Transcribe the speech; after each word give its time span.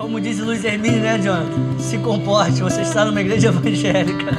Como 0.00 0.18
diz 0.18 0.38
Luiz 0.38 0.64
Hermínio, 0.64 1.02
né, 1.02 1.18
John? 1.18 1.78
Se 1.78 1.98
comporte, 1.98 2.62
você 2.62 2.80
está 2.80 3.04
numa 3.04 3.20
igreja 3.20 3.48
evangélica. 3.48 4.32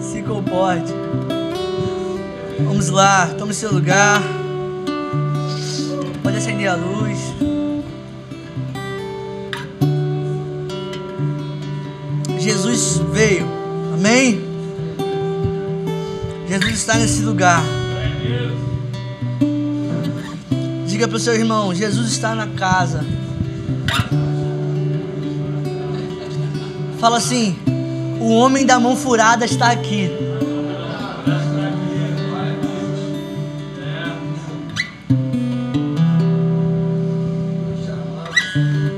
Se 0.00 0.20
comporte. 0.22 0.92
Vamos 2.64 2.88
lá, 2.88 3.28
tome 3.38 3.54
seu 3.54 3.72
lugar. 3.72 4.20
Pode 6.24 6.36
acender 6.36 6.66
a 6.66 6.74
luz. 6.74 7.18
Jesus 12.36 13.00
veio. 13.12 13.46
Amém? 13.94 14.42
Jesus 16.48 16.72
está 16.72 16.96
nesse 16.96 17.22
lugar. 17.22 17.62
Diga 21.00 21.08
para 21.08 21.16
o 21.16 21.20
seu 21.20 21.34
irmão: 21.34 21.74
Jesus 21.74 22.12
está 22.12 22.34
na 22.34 22.46
casa. 22.46 23.02
Fala 26.98 27.16
assim: 27.16 27.56
o 28.20 28.28
homem 28.34 28.66
da 28.66 28.78
mão 28.78 28.94
furada 28.94 29.46
está 29.46 29.70
aqui. 29.70 30.10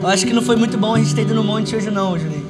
Eu 0.00 0.09
acho 0.09 0.27
que 0.27 0.33
não 0.33 0.42
foi 0.42 0.56
muito 0.56 0.77
bom 0.77 0.97
a 0.97 0.98
gente 0.98 1.14
ter 1.14 1.23
ido 1.23 1.37
no 1.37 1.45
monte 1.45 1.77
hoje 1.77 1.89
não, 1.89 2.19
Juninho. 2.19 2.48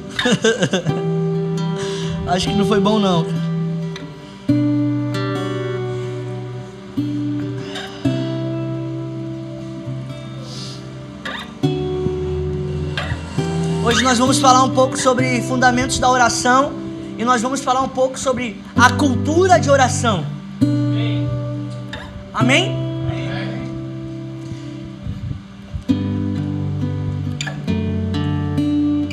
acho 2.26 2.48
que 2.48 2.54
não 2.54 2.64
foi 2.64 2.80
bom 2.80 2.98
não. 2.98 3.41
Hoje 14.02 14.08
nós 14.08 14.18
vamos 14.18 14.40
falar 14.40 14.64
um 14.64 14.70
pouco 14.70 14.98
sobre 14.98 15.40
fundamentos 15.42 16.00
da 16.00 16.10
oração 16.10 16.72
e 17.16 17.24
nós 17.24 17.40
vamos 17.40 17.60
falar 17.60 17.82
um 17.82 17.88
pouco 17.88 18.18
sobre 18.18 18.60
a 18.74 18.90
cultura 18.90 19.60
de 19.60 19.70
oração. 19.70 20.26
Amém? 22.34 22.76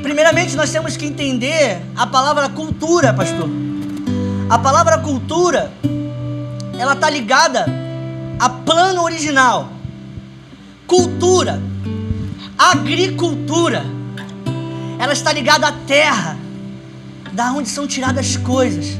Primeiramente, 0.01 0.55
nós 0.55 0.71
temos 0.71 0.97
que 0.97 1.05
entender 1.05 1.83
a 1.95 2.07
palavra 2.07 2.49
cultura, 2.49 3.13
pastor. 3.13 3.47
A 4.49 4.57
palavra 4.57 4.97
cultura, 4.97 5.71
ela 6.79 6.93
está 6.93 7.11
ligada 7.11 7.67
a 8.39 8.49
plano 8.49 9.03
original. 9.03 9.69
Cultura, 10.87 11.61
agricultura 12.57 13.98
ela 14.99 15.13
está 15.13 15.31
ligada 15.31 15.65
à 15.65 15.71
terra, 15.71 16.37
da 17.31 17.53
onde 17.53 17.69
são 17.69 17.87
tiradas 17.87 18.31
as 18.31 18.35
coisas. 18.35 18.97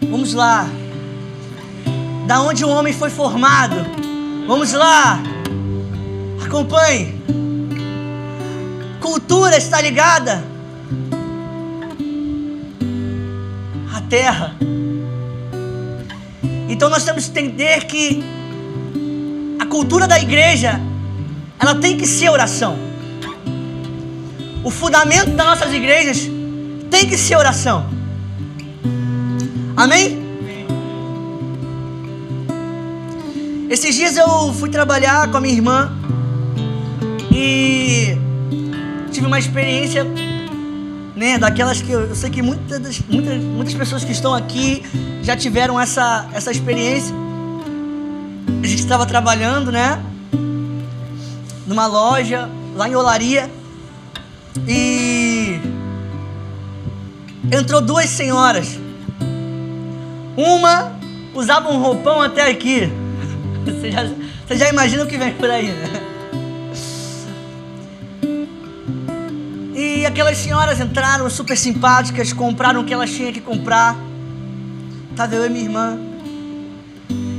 Vamos 0.00 0.34
lá. 0.34 0.68
Da 2.28 2.40
onde 2.40 2.64
o 2.64 2.68
homem 2.68 2.92
foi 2.92 3.10
formado. 3.10 3.74
Vamos 4.46 4.72
lá. 4.72 5.20
Acompanhe. 6.46 7.20
Cultura 9.00 9.56
está 9.56 9.80
ligada 9.80 10.44
à 13.92 14.00
terra. 14.02 14.54
Então 16.68 16.88
nós 16.88 17.02
temos 17.02 17.24
que 17.24 17.30
entender 17.30 17.84
que 17.86 18.22
a 19.58 19.66
cultura 19.66 20.06
da 20.06 20.20
igreja 20.20 20.80
ela 21.58 21.74
tem 21.74 21.96
que 21.96 22.06
ser 22.06 22.28
oração. 22.28 22.89
O 24.62 24.70
fundamento 24.70 25.30
das 25.30 25.46
nossas 25.46 25.72
igrejas 25.72 26.28
tem 26.90 27.08
que 27.08 27.16
ser 27.16 27.36
oração. 27.36 27.86
Amém? 29.76 30.20
Esses 33.70 33.94
dias 33.94 34.16
eu 34.16 34.52
fui 34.52 34.68
trabalhar 34.68 35.30
com 35.30 35.36
a 35.38 35.40
minha 35.40 35.54
irmã 35.54 35.92
e 37.32 38.16
tive 39.10 39.26
uma 39.26 39.38
experiência, 39.38 40.04
né, 41.16 41.38
daquelas 41.38 41.80
que 41.80 41.90
eu, 41.90 42.00
eu 42.00 42.14
sei 42.14 42.28
que 42.28 42.42
muitas, 42.42 43.00
muitas, 43.08 43.42
muitas 43.42 43.74
pessoas 43.74 44.04
que 44.04 44.12
estão 44.12 44.34
aqui 44.34 44.82
já 45.22 45.36
tiveram 45.36 45.80
essa, 45.80 46.28
essa 46.34 46.50
experiência. 46.50 47.14
A 48.62 48.66
gente 48.66 48.80
estava 48.80 49.06
trabalhando, 49.06 49.72
né, 49.72 50.02
numa 51.66 51.86
loja 51.86 52.50
lá 52.74 52.88
em 52.88 52.96
Olaria 52.96 53.48
e 54.66 55.60
entrou 57.52 57.80
duas 57.80 58.08
senhoras. 58.08 58.78
Uma 60.36 60.92
usava 61.34 61.70
um 61.70 61.80
roupão 61.80 62.20
até 62.20 62.50
aqui. 62.50 62.90
Você 63.64 63.90
já, 63.90 64.04
você 64.46 64.56
já 64.56 64.68
imagina 64.70 65.04
o 65.04 65.06
que 65.06 65.18
vem 65.18 65.32
por 65.34 65.50
aí, 65.50 65.66
né? 65.66 66.10
E 69.74 70.06
aquelas 70.06 70.38
senhoras 70.38 70.80
entraram 70.80 71.28
super 71.28 71.56
simpáticas, 71.56 72.32
compraram 72.32 72.80
o 72.80 72.84
que 72.84 72.92
elas 72.92 73.10
tinham 73.10 73.32
que 73.32 73.40
comprar. 73.40 73.96
Tava 75.14 75.34
eu 75.34 75.46
e 75.46 75.50
minha 75.50 75.64
irmã. 75.64 75.98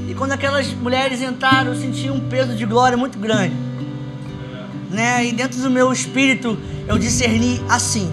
E 0.08 0.14
quando 0.14 0.32
aquelas 0.34 0.68
mulheres 0.74 1.22
entraram, 1.22 1.74
eu 1.74 1.76
senti 1.76 2.10
um 2.10 2.20
peso 2.30 2.56
de 2.56 2.66
glória 2.66 2.98
muito 2.98 3.18
grande. 3.18 3.56
Né? 4.90 5.26
E 5.26 5.32
dentro 5.32 5.60
do 5.62 5.70
meu 5.70 5.92
espírito, 5.92 6.58
eu 6.92 6.98
discerni 6.98 7.62
assim: 7.70 8.12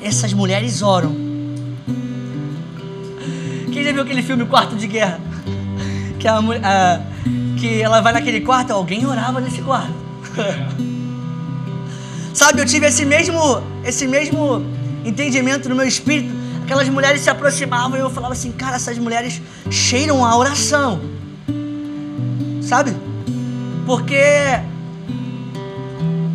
essas 0.00 0.32
mulheres 0.32 0.82
oram. 0.82 1.12
Quem 3.72 3.84
já 3.84 3.92
viu 3.92 4.02
aquele 4.02 4.22
filme 4.22 4.46
Quarto 4.46 4.76
de 4.76 4.86
Guerra? 4.86 5.20
Que, 6.18 6.28
a, 6.28 6.38
a, 6.38 7.00
que 7.58 7.82
ela 7.82 8.00
vai 8.00 8.12
naquele 8.12 8.40
quarto, 8.42 8.72
alguém 8.72 9.04
orava 9.06 9.40
nesse 9.40 9.60
quarto. 9.62 9.92
Sabe, 12.32 12.60
eu 12.60 12.66
tive 12.66 12.86
esse 12.86 13.04
mesmo, 13.04 13.62
esse 13.84 14.06
mesmo 14.06 14.64
entendimento 15.04 15.68
no 15.68 15.74
meu 15.74 15.86
espírito. 15.86 16.32
Aquelas 16.62 16.88
mulheres 16.88 17.22
se 17.22 17.30
aproximavam 17.30 17.98
e 17.98 18.00
eu 18.00 18.10
falava 18.10 18.34
assim, 18.34 18.52
cara, 18.52 18.76
essas 18.76 18.96
mulheres 18.96 19.42
cheiram 19.70 20.24
a 20.24 20.36
oração. 20.36 21.00
Sabe? 22.62 22.94
Porque 23.84 24.22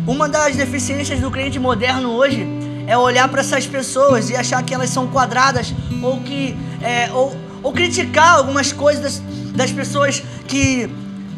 uma 0.06 0.28
das 0.28 0.54
deficiências 0.54 1.20
do 1.20 1.30
crente 1.30 1.58
moderno 1.58 2.10
hoje 2.10 2.46
é 2.86 2.96
olhar 2.96 3.28
para 3.28 3.40
essas 3.40 3.66
pessoas 3.66 4.30
e 4.30 4.36
achar 4.36 4.62
que 4.62 4.72
elas 4.72 4.90
são 4.90 5.08
quadradas 5.08 5.74
ou 6.00 6.20
que 6.20 6.56
é, 6.80 7.10
ou, 7.12 7.36
ou 7.62 7.72
criticar 7.72 8.36
algumas 8.36 8.72
coisas 8.72 9.20
das, 9.54 9.72
pessoas 9.72 10.22
que 10.46 10.88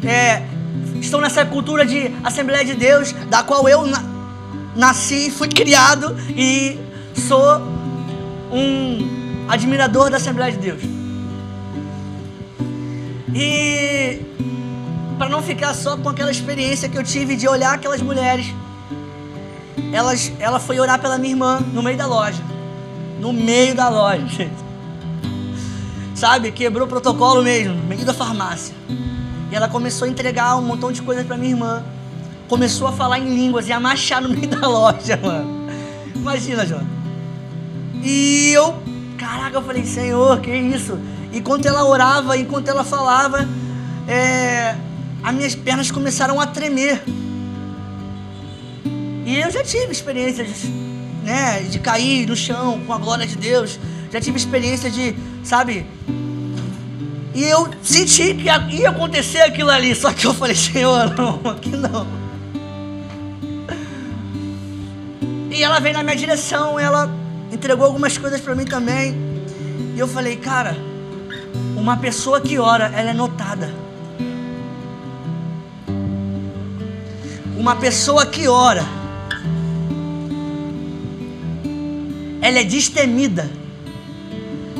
é, 0.03 0.43
estão 1.01 1.19
nessa 1.19 1.43
cultura 1.45 1.85
de 1.85 2.11
Assembleia 2.23 2.63
de 2.63 2.75
Deus, 2.75 3.11
da 3.29 3.41
qual 3.41 3.67
eu 3.67 3.85
na, 3.87 4.03
nasci, 4.75 5.31
fui 5.31 5.47
criado 5.47 6.15
e 6.29 6.77
sou 7.15 7.61
um 8.51 9.47
admirador 9.49 10.11
da 10.11 10.17
Assembleia 10.17 10.51
de 10.51 10.59
Deus. 10.59 10.81
E 13.33 14.21
para 15.19 15.27
não 15.27 15.43
ficar 15.43 15.73
só 15.73 15.97
com 15.97 16.07
aquela 16.07 16.31
experiência 16.31 16.87
que 16.87 16.97
eu 16.97 17.03
tive 17.03 17.35
de 17.35 17.45
olhar 17.45 17.73
aquelas 17.73 18.01
mulheres. 18.01 18.47
Elas, 19.91 20.31
ela 20.39 20.61
foi 20.61 20.79
orar 20.79 20.97
pela 20.97 21.17
minha 21.17 21.33
irmã 21.33 21.59
no 21.73 21.83
meio 21.83 21.97
da 21.97 22.05
loja. 22.05 22.41
No 23.19 23.33
meio 23.33 23.75
da 23.75 23.89
loja, 23.89 24.25
gente. 24.31 24.55
Sabe? 26.15 26.53
Quebrou 26.53 26.85
o 26.85 26.89
protocolo 26.89 27.43
mesmo, 27.43 27.73
no 27.73 27.83
meio 27.83 28.05
da 28.05 28.13
farmácia. 28.13 28.73
E 29.51 29.55
ela 29.55 29.67
começou 29.67 30.07
a 30.07 30.09
entregar 30.09 30.55
um 30.55 30.61
montão 30.61 30.89
de 30.89 31.01
coisas 31.01 31.25
para 31.25 31.35
minha 31.35 31.51
irmã. 31.51 31.83
Começou 32.47 32.87
a 32.87 32.93
falar 32.93 33.19
em 33.19 33.27
línguas 33.27 33.67
e 33.67 33.73
a 33.73 33.79
marchar 33.79 34.21
no 34.21 34.29
meio 34.31 34.47
da 34.47 34.65
loja, 34.69 35.19
mano. 35.21 35.67
Imagina, 36.15 36.65
João. 36.65 36.87
E 38.01 38.51
eu, 38.53 38.73
caraca, 39.17 39.57
eu 39.57 39.61
falei, 39.61 39.83
Senhor, 39.85 40.39
que 40.39 40.49
isso? 40.49 40.97
Enquanto 41.33 41.65
ela 41.65 41.83
orava, 41.83 42.37
enquanto 42.37 42.69
ela 42.69 42.85
falava, 42.85 43.47
é, 44.07 44.75
as 45.23 45.33
minhas 45.33 45.55
pernas 45.55 45.91
começaram 45.91 46.39
a 46.39 46.47
tremer. 46.47 47.01
E 49.25 49.39
eu 49.39 49.51
já 49.51 49.63
tive 49.63 49.91
experiências, 49.91 50.63
né, 51.23 51.61
de 51.69 51.79
cair 51.79 52.27
no 52.27 52.35
chão 52.35 52.79
com 52.85 52.93
a 52.93 52.97
glória 52.97 53.27
de 53.27 53.35
Deus. 53.35 53.79
Já 54.11 54.19
tive 54.19 54.37
experiência 54.37 54.89
de, 54.89 55.15
sabe? 55.43 55.85
E 57.33 57.43
eu 57.43 57.69
senti 57.83 58.33
que 58.33 58.45
ia 58.45 58.89
acontecer 58.89 59.41
aquilo 59.41 59.69
ali, 59.69 59.93
só 59.93 60.11
que 60.11 60.25
eu 60.25 60.33
falei, 60.33 60.55
Senhor, 60.55 61.13
não, 61.15 61.51
aqui 61.51 61.69
não. 61.69 62.07
E 65.51 65.63
ela 65.63 65.79
veio 65.79 65.93
na 65.95 66.03
minha 66.03 66.15
direção, 66.15 66.79
ela 66.79 67.13
entregou 67.51 67.85
algumas 67.85 68.17
coisas 68.17 68.39
para 68.41 68.55
mim 68.55 68.65
também. 68.65 69.15
E 69.95 69.99
eu 69.99 70.07
falei, 70.07 70.37
cara, 70.37 70.75
uma 71.75 71.97
pessoa 71.97 72.39
que 72.41 72.57
ora, 72.57 72.91
ela 72.95 73.11
é 73.11 73.13
notada. 73.13 73.69
Uma 77.59 77.75
pessoa 77.75 78.25
que 78.25 78.47
ora, 78.47 78.85
ela 82.41 82.59
é 82.59 82.63
destemida. 82.63 83.51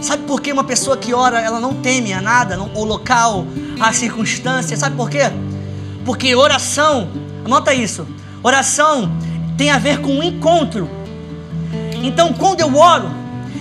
Sabe 0.02 0.24
por 0.24 0.40
que 0.40 0.50
uma 0.54 0.64
pessoa 0.64 0.96
que 0.96 1.14
ora, 1.14 1.42
ela 1.42 1.60
não 1.60 1.74
teme 1.74 2.14
a 2.14 2.22
nada, 2.22 2.56
não, 2.56 2.72
o 2.74 2.86
local, 2.86 3.46
a 3.82 3.92
circunstância? 3.92 4.78
Sabe 4.78 4.96
por 4.96 5.10
quê? 5.10 5.30
Porque 6.06 6.34
oração, 6.34 7.10
anota 7.44 7.74
isso, 7.74 8.08
oração 8.42 9.12
tem 9.58 9.70
a 9.72 9.78
ver 9.78 10.00
com 10.00 10.14
um 10.14 10.24
encontro. 10.24 10.90
Então, 12.02 12.32
quando 12.32 12.62
eu 12.62 12.74
oro, 12.78 13.12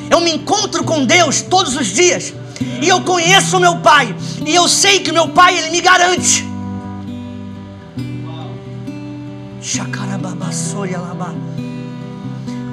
eu 0.08 0.20
me 0.20 0.30
encontro 0.30 0.84
com 0.84 1.04
Deus 1.04 1.42
todos 1.42 1.74
os 1.74 1.88
dias. 1.88 2.32
E 2.80 2.88
eu 2.88 3.00
conheço 3.00 3.56
o 3.56 3.60
meu 3.60 3.78
Pai. 3.78 4.14
E 4.46 4.54
eu 4.54 4.68
sei 4.68 5.00
que 5.00 5.10
meu 5.10 5.26
Pai, 5.30 5.58
Ele 5.58 5.70
me 5.70 5.80
garante. 5.80 6.47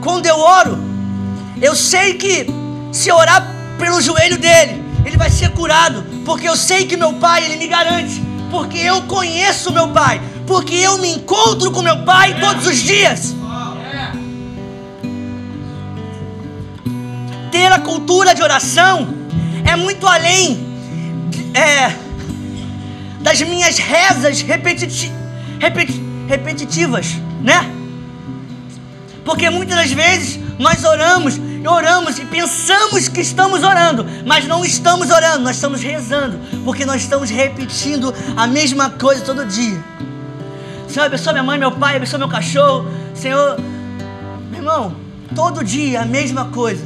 Quando 0.02 0.26
eu 0.26 0.38
oro, 0.38 0.78
eu 1.62 1.76
sei 1.76 2.14
que 2.14 2.48
se 2.92 3.12
orar 3.12 3.46
pelo 3.80 4.02
joelho 4.02 4.38
dele, 4.38 4.84
ele 5.06 5.18
vai 5.18 5.30
ser 5.30 5.52
curado, 5.52 6.04
porque 6.26 6.48
eu 6.48 6.56
sei 6.56 6.86
que 6.86 6.96
meu 6.96 7.14
pai 7.14 7.46
ele 7.46 7.58
me 7.58 7.68
garante, 7.68 8.22
porque 8.52 8.78
eu 8.78 9.02
conheço 9.04 9.72
meu 9.72 9.90
pai, 9.90 10.22
porque 10.46 10.76
eu 10.76 10.98
me 10.98 11.10
encontro 11.14 11.72
com 11.72 11.82
meu 11.82 12.04
pai 12.04 12.40
todos 12.40 12.68
os 12.68 12.78
dias. 12.78 13.36
Ter 17.52 17.72
a 17.72 17.80
cultura 17.80 18.36
de 18.36 18.44
oração 18.44 19.08
é 19.64 19.76
muito 19.76 20.06
além 20.06 20.68
é, 21.54 21.96
das 23.22 23.42
minhas 23.42 23.78
rezas 23.78 24.42
repetiti, 24.42 25.12
repeti, 25.60 26.05
repetitivas, 26.28 27.16
né? 27.42 27.72
Porque 29.24 29.50
muitas 29.50 29.76
das 29.76 29.92
vezes 29.92 30.40
nós 30.60 30.84
oramos 30.84 31.40
oramos 31.68 32.20
e 32.20 32.26
pensamos 32.26 33.08
que 33.08 33.22
estamos 33.22 33.64
orando, 33.64 34.06
mas 34.26 34.46
não 34.46 34.64
estamos 34.64 35.10
orando, 35.10 35.40
nós 35.40 35.56
estamos 35.56 35.82
rezando, 35.82 36.40
porque 36.64 36.86
nós 36.86 37.02
estamos 37.02 37.30
repetindo 37.30 38.14
a 38.36 38.48
mesma 38.48 38.90
coisa 38.90 39.22
todo 39.22 39.46
dia. 39.46 39.84
Senhor, 40.88 41.06
abençoa 41.06 41.34
minha 41.34 41.44
mãe, 41.44 41.58
meu 41.58 41.72
pai, 41.72 41.96
abençoa 41.98 42.20
meu 42.20 42.30
cachorro. 42.30 42.90
Senhor, 43.14 43.60
meu 44.50 44.60
irmão, 44.60 44.96
todo 45.36 45.64
dia 45.64 46.02
a 46.02 46.06
mesma 46.06 46.46
coisa. 46.46 46.86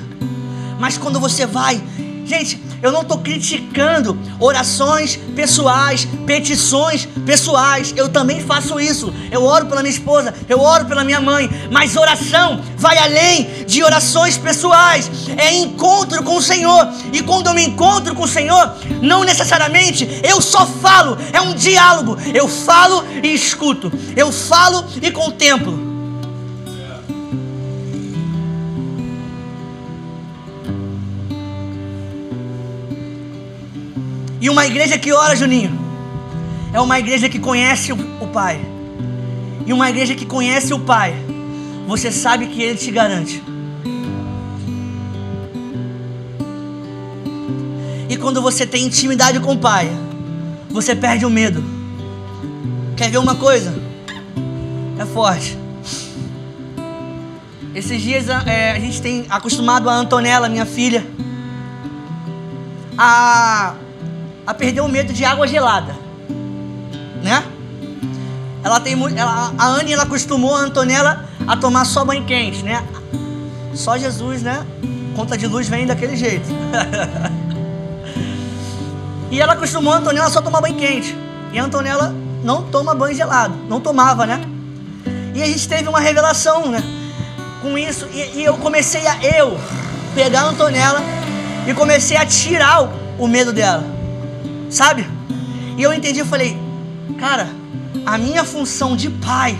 Mas 0.80 0.98
quando 0.98 1.20
você 1.20 1.46
vai, 1.46 1.82
gente, 2.26 2.60
eu 2.82 2.92
não 2.92 3.02
estou 3.02 3.20
criticando 3.20 4.18
orações 4.40 5.18
pessoais, 5.36 6.08
petições 6.26 7.08
pessoais. 7.26 7.94
Eu 7.96 8.10
também 8.10 8.42
faço 8.42 8.80
isso. 8.80 9.14
Eu 9.32 9.44
oro 9.44 9.66
pela 9.66 9.82
minha 9.82 9.94
esposa, 9.94 10.34
eu 10.48 10.60
oro 10.62 10.86
pela 10.86 11.04
minha 11.04 11.20
mãe. 11.20 11.50
Mas 11.72 11.96
oração 11.96 12.62
vai 12.78 12.98
além 12.98 13.66
de 13.66 13.84
orações 13.84 14.38
pessoais. 14.38 15.10
É 15.38 15.54
encontro 15.54 16.24
com 16.24 16.38
o 16.38 16.42
Senhor. 16.42 16.88
E 17.12 17.22
quando 17.22 17.48
eu 17.48 17.54
me 17.54 17.64
encontro 17.64 18.16
com 18.16 18.24
o 18.24 18.28
Senhor, 18.28 18.74
não 19.02 19.24
necessariamente 19.24 20.22
eu 20.24 20.42
só 20.42 20.66
falo. 20.66 21.18
É 21.34 21.42
um 21.42 21.54
diálogo. 21.54 22.18
Eu 22.34 22.48
falo 22.48 23.04
e 23.24 23.34
escuto. 23.34 23.92
Eu 24.16 24.32
falo 24.32 24.86
e 25.02 25.12
contemplo. 25.12 25.89
E 34.42 34.50
uma 34.50 34.66
igreja 34.66 34.98
que 34.98 35.12
ora, 35.12 35.36
Juninho, 35.36 35.78
é 36.72 36.80
uma 36.80 36.98
igreja 36.98 37.28
que 37.28 37.40
conhece 37.40 37.92
o, 37.92 38.28
Pai. 38.32 38.60
E 39.66 39.74
uma 39.74 39.90
igreja 39.90 40.16
que 40.16 40.26
conhece 40.26 40.74
o 40.74 40.80
Pai, 40.80 41.14
você 41.88 42.12
sabe 42.12 42.48
que 42.48 42.62
Ele 42.62 42.78
te 42.78 42.90
garante. 42.92 43.44
E 48.08 48.16
quando 48.16 48.42
você 48.42 48.66
tem 48.66 48.86
intimidade 48.86 49.40
com 49.40 49.54
o 49.54 49.58
Pai, 49.58 49.90
você 50.70 50.96
perde 50.96 51.26
o 51.26 51.30
medo. 51.30 51.64
Quer 52.96 53.10
ver 53.10 53.18
uma 53.18 53.36
coisa? 53.36 53.74
É 54.98 55.06
forte. 55.06 55.58
Esses 57.76 58.02
dias 58.02 58.28
é, 58.30 58.72
a 58.72 58.80
gente 58.80 59.02
tem 59.02 59.26
acostumado 59.30 59.90
a 59.90 59.94
Antonella, 59.94 60.50
minha 60.50 60.66
filha, 60.66 61.06
a 62.98 63.76
a 64.50 64.54
perder 64.56 64.82
o 64.82 64.88
medo 64.88 65.14
de 65.14 65.24
água 65.24 65.48
gelada, 65.48 65.96
né? 67.22 67.44
Ela 68.64 68.80
tem 68.80 68.96
muito, 68.96 69.16
ela, 69.16 69.54
a 69.56 69.68
Anne 69.68 69.94
ela 69.94 70.02
acostumou 70.02 70.56
a 70.56 70.62
Antonella 70.62 71.24
a 71.48 71.56
tomar 71.56 71.86
só 71.86 72.04
banho 72.04 72.26
quente, 72.26 72.64
né? 72.64 72.84
Só 73.76 73.96
Jesus, 73.96 74.42
né? 74.42 74.66
Conta 75.16 75.38
de 75.38 75.46
luz 75.46 75.70
vem 75.70 75.86
daquele 75.86 76.16
jeito. 76.16 76.50
e 79.30 79.40
ela 79.40 79.54
acostumou 79.54 79.94
a 79.94 79.98
Antonella 79.98 80.32
só 80.32 80.42
tomar 80.42 80.62
banho 80.62 80.78
quente. 80.78 81.16
E 81.54 81.60
a 81.60 81.64
Antonella 81.64 82.12
não 82.44 82.64
toma 82.64 82.96
banho 82.96 83.16
gelado, 83.16 83.54
não 83.70 83.80
tomava, 83.80 84.26
né? 84.26 84.42
E 85.36 85.44
a 85.44 85.46
gente 85.46 85.70
teve 85.70 85.88
uma 85.88 86.00
revelação, 86.00 86.72
né? 86.72 86.82
Com 87.62 87.78
isso, 87.78 88.08
e, 88.12 88.40
e 88.40 88.46
eu 88.46 88.58
comecei 88.58 89.06
a 89.06 89.24
eu 89.24 89.60
pegar 90.16 90.42
a 90.42 90.46
Antonella 90.46 91.04
e 91.68 91.74
comecei 91.76 92.18
a 92.18 92.26
tirar 92.26 92.82
o, 92.82 92.90
o 93.20 93.28
medo 93.28 93.54
dela. 93.54 93.99
Sabe? 94.70 95.06
E 95.78 95.82
eu 95.82 95.94
entendi, 95.94 96.20
eu 96.20 96.26
falei, 96.26 96.58
cara, 97.18 97.50
a 98.06 98.18
minha 98.18 98.44
função 98.44 98.96
de 98.96 99.10
pai 99.10 99.58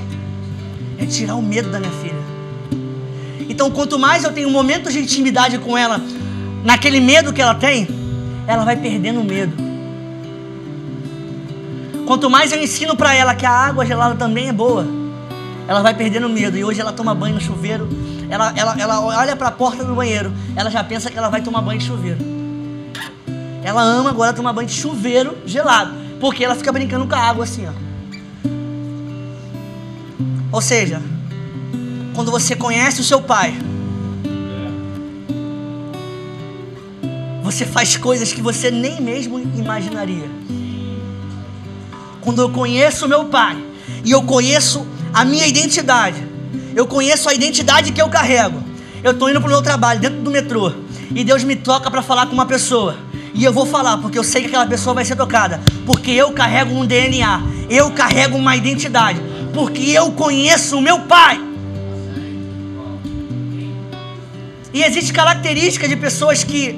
é 0.98 1.06
tirar 1.06 1.36
o 1.36 1.42
medo 1.42 1.70
da 1.70 1.80
minha 1.80 1.92
filha. 1.92 2.20
Então, 3.50 3.72
quanto 3.72 3.98
mais 3.98 4.24
eu 4.24 4.32
tenho 4.32 4.50
momentos 4.50 4.94
de 4.94 5.00
intimidade 5.00 5.58
com 5.58 5.78
ela, 5.78 6.00
naquele 6.64 7.00
medo 7.00 7.34
que 7.34 7.42
ela 7.42 7.56
tem, 7.56 7.88
ela 8.46 8.64
vai 8.64 8.76
perdendo 8.76 9.22
o 9.22 9.24
medo. 9.24 9.54
Quanto 12.06 12.30
mais 12.30 12.52
eu 12.52 12.62
ensino 12.62 12.96
para 12.96 13.14
ela 13.14 13.36
que 13.36 13.46
a 13.46 13.52
água 13.52 13.86
gelada 13.86 14.16
também 14.16 14.50
é 14.50 14.54
boa, 14.54 14.88
ela 15.68 15.82
vai 15.82 15.94
perdendo 15.94 16.30
medo. 16.30 16.58
E 16.58 16.64
hoje 16.64 16.82
ela 16.82 16.92
toma 16.92 17.14
banho 17.14 17.36
no 17.36 17.42
chuveiro, 17.42 17.88
ela, 18.30 18.54
ela, 18.56 18.76
ela 18.80 19.02
olha 19.02 19.36
para 19.36 19.48
a 19.48 19.52
porta 19.52 19.84
do 19.84 19.96
banheiro, 19.96 20.32
ela 20.56 20.70
já 20.70 20.84
pensa 20.84 21.10
que 21.10 21.18
ela 21.18 21.30
vai 21.30 21.42
tomar 21.42 21.62
banho 21.62 21.80
de 21.80 21.86
chuveiro. 21.86 22.39
Ela 23.64 23.82
ama 23.82 24.10
agora 24.10 24.34
tomar 24.34 24.54
banho 24.54 24.68
de 24.68 24.74
chuveiro 24.74 25.38
gelado. 25.46 25.94
Porque 26.20 26.44
ela 26.44 26.56
fica 26.56 26.72
brincando 26.72 27.08
com 27.08 27.16
a 27.16 27.20
água 27.20 27.44
assim, 27.44 27.66
ó. 27.68 27.72
Ou 30.52 30.62
seja, 30.62 31.02
quando 32.14 32.32
você 32.32 32.56
conhece 32.56 33.00
o 33.02 33.04
seu 33.04 33.22
pai, 33.22 33.54
você 37.44 37.66
faz 37.66 37.96
coisas 37.96 38.34
que 38.34 38.42
você 38.42 38.70
nem 38.70 39.02
mesmo 39.02 39.40
imaginaria. 39.40 40.30
Quando 42.22 42.42
eu 42.42 42.50
conheço 42.50 43.08
meu 43.08 43.26
pai 43.26 43.58
e 44.04 44.12
eu 44.12 44.24
conheço 44.24 44.86
a 45.14 45.24
minha 45.24 45.48
identidade, 45.48 46.28
eu 46.76 46.86
conheço 46.86 47.30
a 47.30 47.34
identidade 47.34 47.92
que 47.92 48.02
eu 48.02 48.10
carrego. 48.10 48.62
Eu 49.04 49.12
estou 49.12 49.30
indo 49.30 49.40
para 49.40 49.48
o 49.48 49.52
meu 49.52 49.62
trabalho 49.62 50.00
dentro 50.00 50.20
do 50.20 50.30
metrô 50.30 50.72
e 51.14 51.24
Deus 51.24 51.44
me 51.44 51.56
toca 51.56 51.90
para 51.90 52.02
falar 52.02 52.26
com 52.26 52.34
uma 52.34 52.46
pessoa. 52.46 52.98
E 53.40 53.46
eu 53.46 53.54
vou 53.54 53.66
falar, 53.66 54.00
porque 54.00 54.20
eu 54.20 54.24
sei 54.24 54.42
que 54.42 54.48
aquela 54.48 54.66
pessoa 54.66 54.94
vai 54.94 55.06
ser 55.06 55.16
tocada. 55.16 55.62
Porque 55.86 56.12
eu 56.12 56.34
carrego 56.34 56.76
um 56.76 56.86
DNA, 56.86 57.42
eu 57.70 57.90
carrego 57.92 58.38
uma 58.38 58.54
identidade. 58.54 59.22
Porque 59.54 59.92
eu 59.92 60.12
conheço 60.12 60.78
o 60.78 60.82
meu 60.82 61.00
pai. 61.04 61.40
E 64.74 64.84
existe 64.84 65.14
características 65.14 65.88
de 65.88 65.96
pessoas 65.96 66.44
que 66.44 66.78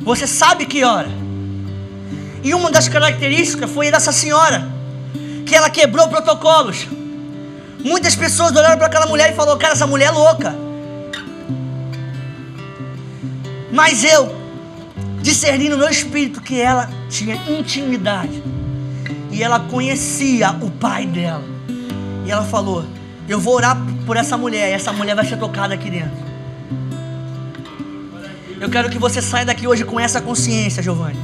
você 0.00 0.28
sabe 0.28 0.66
que 0.66 0.84
ora. 0.84 1.10
E 2.44 2.54
uma 2.54 2.70
das 2.70 2.86
características 2.86 3.68
foi 3.68 3.90
dessa 3.90 4.12
senhora, 4.12 4.70
que 5.44 5.56
ela 5.56 5.68
quebrou 5.68 6.06
protocolos. 6.06 6.86
Muitas 7.82 8.14
pessoas 8.14 8.54
olharam 8.54 8.78
para 8.78 8.86
aquela 8.86 9.06
mulher 9.06 9.32
e 9.32 9.34
falaram: 9.34 9.58
Cara, 9.58 9.72
essa 9.72 9.88
mulher 9.88 10.06
é 10.06 10.12
louca. 10.12 10.54
Mas 13.72 14.04
eu 14.04 14.45
discerni 15.26 15.68
no 15.68 15.84
espírito 15.88 16.40
que 16.40 16.60
ela 16.60 16.88
tinha 17.10 17.34
intimidade 17.48 18.40
e 19.32 19.42
ela 19.42 19.58
conhecia 19.58 20.52
o 20.52 20.70
pai 20.70 21.04
dela. 21.04 21.42
E 22.24 22.30
ela 22.30 22.44
falou: 22.44 22.84
Eu 23.28 23.40
vou 23.40 23.56
orar 23.56 23.76
por 24.06 24.16
essa 24.16 24.36
mulher, 24.36 24.70
e 24.70 24.72
essa 24.72 24.92
mulher 24.92 25.16
vai 25.16 25.26
ser 25.26 25.36
tocada 25.36 25.74
aqui 25.74 25.90
dentro. 25.90 26.16
Eu 28.60 28.70
quero 28.70 28.88
que 28.88 29.00
você 29.00 29.20
saia 29.20 29.44
daqui 29.44 29.66
hoje 29.66 29.84
com 29.84 29.98
essa 29.98 30.20
consciência, 30.20 30.80
Giovanni. 30.80 31.18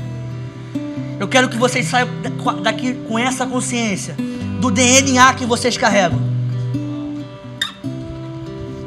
Eu 1.20 1.28
quero 1.28 1.48
que 1.48 1.56
vocês 1.56 1.86
saiam 1.86 2.08
daqui 2.60 2.94
com 3.06 3.16
essa 3.16 3.46
consciência 3.46 4.16
do 4.60 4.68
DNA 4.68 5.32
que 5.34 5.46
vocês 5.46 5.76
carregam. 5.76 6.20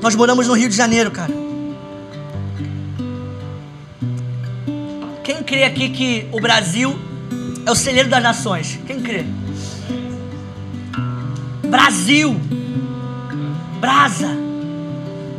Nós 0.02 0.14
moramos 0.14 0.46
no 0.46 0.54
Rio 0.54 0.68
de 0.68 0.76
Janeiro, 0.76 1.10
cara. 1.10 1.45
Quem 5.26 5.42
crê 5.42 5.64
aqui 5.64 5.90
que 5.90 6.30
o 6.32 6.40
Brasil 6.40 6.96
é 7.66 7.72
o 7.72 7.74
celeiro 7.74 8.08
das 8.08 8.22
nações? 8.22 8.80
Quem 8.86 9.02
crê? 9.02 9.26
Brasil. 11.68 12.40
Brasa. 13.82 14.38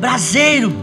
Braseiro. 0.01 0.75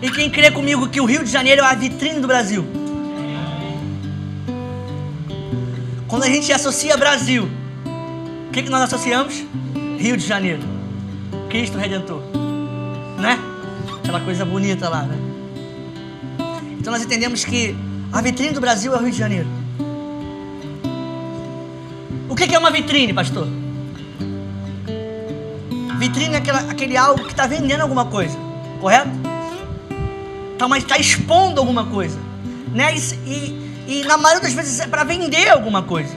E 0.00 0.08
quem 0.08 0.30
crê 0.30 0.52
comigo 0.52 0.88
que 0.88 1.00
o 1.00 1.04
Rio 1.04 1.24
de 1.24 1.30
Janeiro 1.30 1.62
é 1.62 1.64
a 1.64 1.74
vitrine 1.74 2.20
do 2.20 2.28
Brasil? 2.28 2.64
Quando 6.06 6.22
a 6.22 6.28
gente 6.28 6.52
associa 6.52 6.96
Brasil, 6.96 7.48
o 8.48 8.52
que, 8.52 8.62
que 8.62 8.70
nós 8.70 8.82
associamos? 8.82 9.44
Rio 9.98 10.16
de 10.16 10.24
Janeiro. 10.24 10.62
Cristo 11.50 11.76
Redentor. 11.76 12.22
Né? 13.18 13.40
Aquela 13.98 14.20
coisa 14.20 14.44
bonita 14.44 14.88
lá, 14.88 15.02
né? 15.02 15.25
Então 16.86 16.92
nós 16.92 17.02
entendemos 17.02 17.44
que 17.44 17.76
a 18.12 18.22
vitrine 18.22 18.52
do 18.52 18.60
Brasil 18.60 18.94
é 18.94 18.96
o 18.96 19.00
Rio 19.00 19.10
de 19.10 19.18
Janeiro. 19.18 19.48
O 22.28 22.36
que 22.36 22.54
é 22.54 22.56
uma 22.56 22.70
vitrine, 22.70 23.12
pastor? 23.12 23.48
Vitrine 25.98 26.34
é 26.34 26.36
aquela, 26.36 26.60
aquele 26.70 26.96
algo 26.96 27.24
que 27.24 27.32
está 27.32 27.44
vendendo 27.44 27.80
alguma 27.80 28.04
coisa, 28.04 28.38
correto? 28.80 29.10
Tá, 30.56 30.68
mas 30.68 30.84
está 30.84 30.96
expondo 30.96 31.58
alguma 31.58 31.86
coisa, 31.86 32.20
né? 32.72 32.94
E, 32.94 33.00
e, 33.28 33.72
e 33.88 34.04
na 34.04 34.16
maioria 34.16 34.44
das 34.44 34.52
vezes 34.52 34.78
é 34.78 34.86
para 34.86 35.02
vender 35.02 35.48
alguma 35.48 35.82
coisa. 35.82 36.16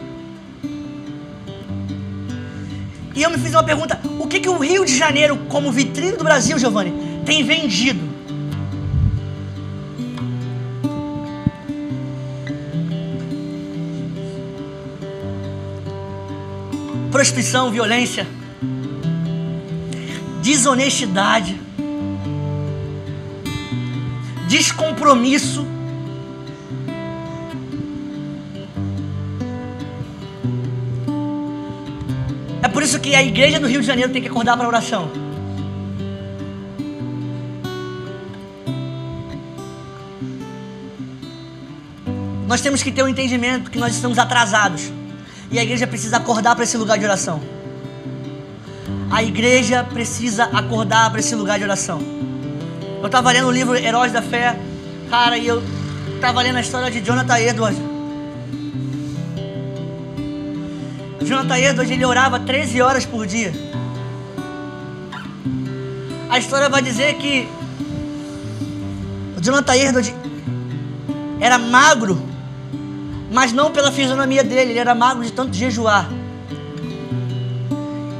E 3.16 3.24
eu 3.24 3.32
me 3.32 3.40
fiz 3.40 3.54
uma 3.54 3.64
pergunta: 3.64 4.00
o 4.20 4.28
que, 4.28 4.40
que 4.40 4.50
o 4.50 4.60
Rio 4.60 4.86
de 4.86 4.96
Janeiro, 4.96 5.36
como 5.50 5.72
vitrine 5.72 6.12
do 6.12 6.24
Brasil, 6.24 6.60
Giovanni, 6.60 6.94
tem 7.26 7.44
vendido? 7.44 8.09
Prostituição, 17.20 17.70
violência, 17.70 18.26
desonestidade, 20.42 21.60
descompromisso. 24.48 25.68
É 32.62 32.70
por 32.70 32.84
isso 32.84 32.98
que 33.02 33.14
a 33.14 33.22
igreja 33.22 33.60
do 33.60 33.68
Rio 33.68 33.82
de 33.82 33.88
Janeiro 33.88 34.14
tem 34.14 34.22
que 34.22 34.30
acordar 34.30 34.56
para 34.56 34.66
oração. 34.66 35.12
Nós 42.48 42.62
temos 42.62 42.82
que 42.82 42.94
ter 42.94 43.02
o 43.02 43.08
um 43.08 43.10
entendimento 43.10 43.70
que 43.70 43.78
nós 43.78 43.94
estamos 43.94 44.18
atrasados. 44.18 44.99
E 45.52 45.58
a 45.58 45.64
igreja 45.64 45.88
precisa 45.88 46.18
acordar 46.18 46.56
para 46.56 46.64
esse 46.64 46.78
lugar 46.78 46.98
de 46.98 47.06
oração. 47.06 47.42
A 49.12 49.24
igreja 49.24 49.84
precisa 49.84 50.46
acordar 50.46 51.10
para 51.10 51.20
esse 51.20 51.34
lugar 51.36 51.58
de 51.58 51.64
oração. 51.64 52.00
Eu 53.00 53.06
estava 53.08 53.32
lendo 53.32 53.48
o 53.48 53.52
livro 53.52 53.76
Heróis 53.76 54.12
da 54.12 54.22
Fé, 54.22 54.60
cara, 55.10 55.38
e 55.38 55.48
eu 55.48 55.64
estava 56.14 56.42
lendo 56.42 56.58
a 56.58 56.62
história 56.62 56.92
de 56.92 57.02
Jonathan 57.02 57.40
Edwards. 57.40 57.82
Jonathan 61.24 61.58
Edwards, 61.58 61.92
ele 61.92 62.06
orava 62.06 62.40
13 62.40 62.82
horas 62.82 63.06
por 63.06 63.26
dia. 63.26 63.52
A 66.30 66.38
história 66.38 66.70
vai 66.70 66.82
dizer 66.82 67.16
que 67.16 67.48
Jonathan 69.42 69.76
Edwards 69.76 70.14
era 71.40 71.58
magro, 71.58 72.22
mas 73.32 73.54
não 73.54 73.72
pela 73.72 73.92
fisionomia 73.92 74.44
dele, 74.44 74.72
ele 74.72 74.80
era 74.80 74.96
magro 74.96 75.24
de 75.24 75.32
tanto 75.32 75.54
jejuar. 75.54 76.10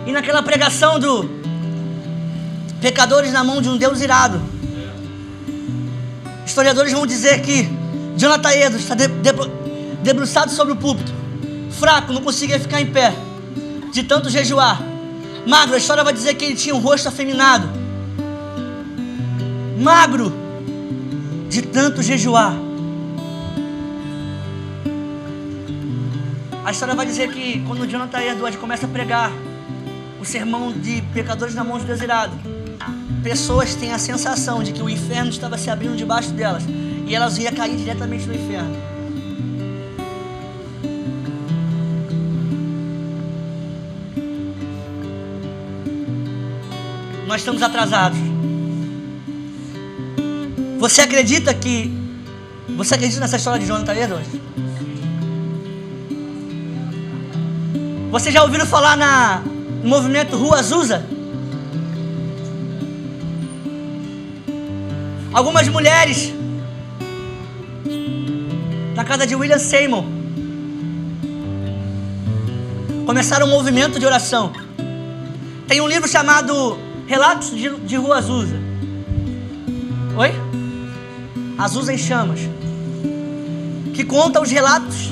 E 0.06 0.12
naquela 0.12 0.42
pregação 0.42 1.00
do 1.00 1.30
pecadores 2.82 3.32
na 3.32 3.44
mão 3.44 3.62
de 3.62 3.70
um 3.70 3.78
Deus 3.78 4.02
irado, 4.02 4.42
historiadores 6.46 6.94
vão 6.94 7.06
dizer 7.06 7.42
que 7.42 7.70
Jonathan 8.18 8.52
Edwards 8.52 8.82
está 8.82 8.96
debruçado 10.02 10.52
sobre 10.52 10.74
o 10.74 10.76
púlpito, 10.76 11.14
fraco, 11.72 12.14
não 12.14 12.22
conseguia 12.22 12.60
ficar 12.60 12.82
em 12.82 12.88
pé, 12.88 13.14
de 13.92 14.04
tanto 14.04 14.30
jejuar. 14.30 14.82
Magro, 15.46 15.76
a 15.76 15.78
história 15.78 16.04
vai 16.04 16.14
dizer 16.14 16.36
que 16.36 16.46
ele 16.46 16.56
tinha 16.56 16.76
um 16.76 16.80
rosto 16.80 17.08
afeminado. 17.08 17.70
Magro, 19.80 20.34
de 21.50 21.62
tanto 21.62 22.04
jejuar. 22.04 22.69
A 26.70 26.72
história 26.72 26.94
vai 26.94 27.04
dizer 27.04 27.32
que 27.32 27.64
quando 27.66 27.88
Jonathan 27.88 28.22
Edwards 28.22 28.60
começa 28.60 28.86
a 28.86 28.90
pregar, 28.90 29.32
o 30.22 30.24
sermão 30.24 30.72
de 30.72 31.02
pecadores 31.16 31.56
na 31.56 31.64
mão 31.64 31.80
de 31.80 31.86
Deus 31.86 32.00
irado. 32.00 32.38
Pessoas 33.24 33.74
têm 33.74 33.92
a 33.92 33.98
sensação 33.98 34.62
de 34.62 34.72
que 34.72 34.80
o 34.80 34.88
inferno 34.88 35.32
estava 35.32 35.58
se 35.58 35.68
abrindo 35.72 35.98
debaixo 35.98 36.30
delas 36.30 36.64
e 37.08 37.16
elas 37.16 37.40
iam 37.40 37.52
cair 37.54 37.76
diretamente 37.76 38.28
no 38.28 38.36
inferno. 38.36 38.78
Nós 47.26 47.42
estamos 47.42 47.64
atrasados. 47.64 48.20
Você 50.78 51.02
acredita 51.02 51.52
que. 51.52 51.92
Você 52.78 52.94
acredita 52.94 53.22
nessa 53.22 53.38
história 53.38 53.60
de 53.60 53.66
Jonathan 53.66 53.96
Edwards? 53.96 54.50
Você 58.12 58.32
já 58.32 58.42
ouviu 58.42 58.66
falar 58.66 58.98
na, 58.98 59.44
no 59.84 59.88
movimento 59.88 60.36
Rua 60.36 60.60
Azusa. 60.60 61.06
Algumas 65.32 65.68
mulheres 65.68 66.34
na 68.96 69.04
casa 69.06 69.28
de 69.28 69.36
William 69.36 69.60
Seymour 69.60 70.04
começaram 73.06 73.46
um 73.46 73.52
movimento 73.52 74.00
de 74.00 74.06
oração. 74.08 74.54
Tem 75.68 75.80
um 75.80 75.88
livro 75.88 76.10
chamado 76.10 76.80
Relatos 77.06 77.52
de, 77.52 77.70
de 77.82 77.96
Rua 77.96 78.18
Azusa. 78.18 78.56
Oi? 80.18 80.32
Azusa 81.60 81.94
em 81.94 81.98
Chamas. 81.98 82.40
Que 83.94 84.04
conta 84.04 84.42
os 84.42 84.50
relatos 84.50 85.12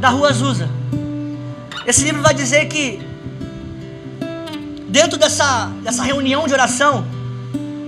da 0.00 0.08
Rua 0.08 0.30
Azusa. 0.30 0.83
Esse 1.86 2.02
livro 2.04 2.22
vai 2.22 2.34
dizer 2.34 2.66
que 2.66 3.00
dentro 4.88 5.18
dessa, 5.18 5.66
dessa 5.82 6.02
reunião 6.02 6.46
de 6.46 6.52
oração, 6.52 7.04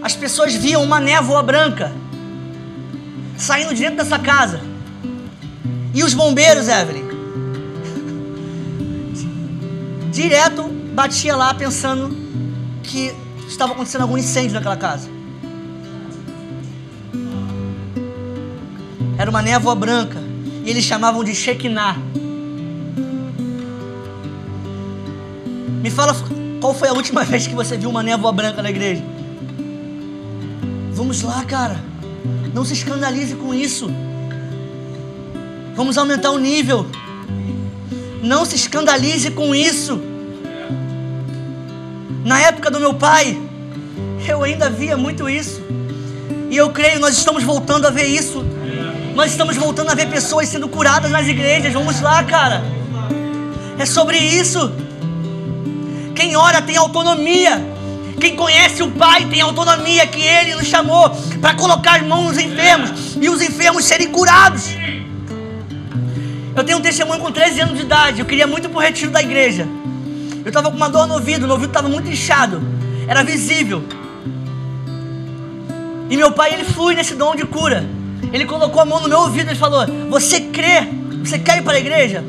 as 0.03 0.15
pessoas 0.15 0.55
viam 0.55 0.83
uma 0.83 1.01
névoa 1.01 1.43
branca 1.43 1.93
saindo 3.37 3.75
de 3.75 3.81
dentro 3.81 3.97
dessa 3.97 4.19
casa. 4.19 4.61
E 5.95 6.03
os 6.03 6.15
bombeiros, 6.15 6.69
Evelyn, 6.69 7.05
direto 10.13 10.65
batia 10.95 11.37
lá 11.37 11.55
pensando 11.55 12.15
que 12.83 13.15
estava 13.49 13.73
acontecendo 13.73 14.03
algum 14.03 14.19
incêndio 14.19 14.55
naquela 14.55 14.77
casa. 14.77 15.09
Era 19.19 19.31
uma 19.31 19.41
névoa 19.41 19.75
branca. 19.75 20.19
E 20.65 20.71
eles 20.71 20.85
chamavam 20.85 21.25
de 21.25 21.35
Shekinah. 21.35 21.97
Me 25.87 25.91
fala 25.93 26.17
qual 26.61 26.75
foi 26.75 26.89
a 26.89 26.93
última 26.93 27.23
vez 27.31 27.47
que 27.47 27.55
você 27.55 27.77
viu 27.77 27.89
uma 27.89 28.03
névoa 28.03 28.33
branca 28.33 28.61
na 28.61 28.71
igreja? 28.71 29.05
Vamos 30.91 31.23
lá, 31.23 31.45
cara. 31.45 31.81
Não 32.53 32.65
se 32.65 32.73
escandalize 32.73 33.37
com 33.37 33.55
isso. 33.55 33.89
Vamos 35.77 35.97
aumentar 35.97 36.33
o 36.33 36.41
nível. 36.41 36.87
Não 38.21 38.45
se 38.45 38.57
escandalize 38.57 39.31
com 39.31 39.55
isso. 39.55 40.01
Na 42.25 42.41
época 42.41 42.69
do 42.69 42.81
meu 42.81 42.95
pai, 42.95 43.41
eu 44.29 44.43
ainda 44.43 44.69
via 44.69 44.97
muito 44.97 45.31
isso. 45.31 45.63
E 46.51 46.57
eu 46.57 46.71
creio, 46.71 46.99
nós 46.99 47.17
estamos 47.17 47.45
voltando 47.45 47.87
a 47.87 47.91
ver 47.91 48.07
isso. 48.07 48.45
Nós 49.15 49.31
estamos 49.31 49.57
voltando 49.57 49.93
a 49.93 49.95
ver 49.95 50.09
pessoas 50.09 50.49
sendo 50.49 50.67
curadas 50.67 51.13
nas 51.13 51.29
igrejas. 51.29 51.73
Vamos 51.73 52.01
lá, 52.01 52.25
cara. 52.25 52.65
É 53.79 53.87
sobre 53.87 54.19
isso. 54.19 54.85
Quem 56.17 56.35
ora 56.35 56.63
tem 56.63 56.77
autonomia. 56.79 57.63
Quem 58.19 58.35
conhece 58.35 58.83
o 58.83 58.91
Pai 58.91 59.27
tem 59.27 59.43
autonomia 59.43 60.07
que 60.07 60.23
Ele 60.23 60.55
nos 60.55 60.67
chamou 60.67 61.11
para 61.41 61.55
colocar 61.55 62.03
mãos 62.03 62.29
nos 62.29 62.39
enfermos 62.39 63.17
e 63.21 63.29
os 63.29 63.43
enfermos 63.43 63.85
serem 63.85 64.09
curados. 64.09 64.71
Eu 66.57 66.65
tenho 66.65 66.79
um 66.79 66.81
testemunho 66.81 67.21
com 67.21 67.31
13 67.31 67.61
anos 67.61 67.77
de 67.77 67.83
idade. 67.83 68.21
Eu 68.21 68.25
queria 68.25 68.47
muito 68.47 68.71
para 68.71 68.81
retiro 68.81 69.11
da 69.11 69.21
igreja. 69.21 69.69
Eu 70.43 70.49
estava 70.49 70.71
com 70.71 70.77
uma 70.77 70.89
dor 70.89 71.07
no 71.07 71.15
ouvido, 71.15 71.41
meu 71.43 71.51
ouvido 71.51 71.69
estava 71.69 71.89
muito 71.89 72.09
inchado, 72.09 72.63
era 73.07 73.23
visível. 73.23 73.85
E 76.09 76.17
meu 76.17 76.33
pai, 76.33 76.55
ele 76.55 76.65
flui 76.65 76.95
nesse 76.95 77.15
dom 77.15 77.35
de 77.35 77.45
cura. 77.45 77.85
Ele 78.33 78.47
colocou 78.47 78.81
a 78.81 78.85
mão 78.87 79.01
no 79.01 79.09
meu 79.09 79.19
ouvido 79.19 79.53
e 79.53 79.55
falou: 79.55 79.85
Você 80.09 80.41
crê? 80.41 80.89
Você 81.23 81.39
quer 81.39 81.59
ir 81.59 81.63
para 81.63 81.75
a 81.75 81.81
igreja? 81.81 82.25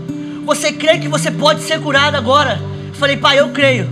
Você 0.46 0.74
crê 0.74 0.98
que 0.98 1.08
você 1.08 1.32
pode 1.32 1.62
ser 1.62 1.80
curado 1.80 2.16
agora? 2.16 2.60
Falei, 2.98 3.16
pai, 3.16 3.40
eu 3.40 3.50
creio. 3.50 3.88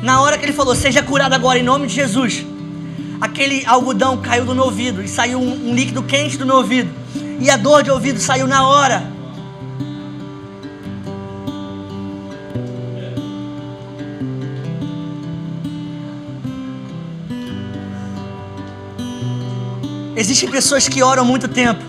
Na 0.00 0.20
hora 0.20 0.38
que 0.38 0.44
ele 0.44 0.52
falou, 0.52 0.74
seja 0.74 1.02
curado 1.02 1.32
agora 1.32 1.58
em 1.58 1.62
nome 1.62 1.88
de 1.88 1.94
Jesus, 1.94 2.46
aquele 3.20 3.66
algodão 3.66 4.16
caiu 4.18 4.44
do 4.44 4.54
meu 4.54 4.64
ouvido 4.64 5.02
e 5.02 5.08
saiu 5.08 5.40
um, 5.40 5.70
um 5.70 5.74
líquido 5.74 6.04
quente 6.04 6.38
do 6.38 6.46
meu 6.46 6.56
ouvido. 6.56 6.88
E 7.40 7.50
a 7.50 7.56
dor 7.56 7.82
de 7.82 7.90
ouvido 7.90 8.20
saiu 8.20 8.46
na 8.46 8.66
hora. 8.68 9.18
Existem 20.14 20.48
pessoas 20.48 20.88
que 20.88 21.02
oram 21.02 21.24
muito 21.24 21.48
tempo. 21.48 21.82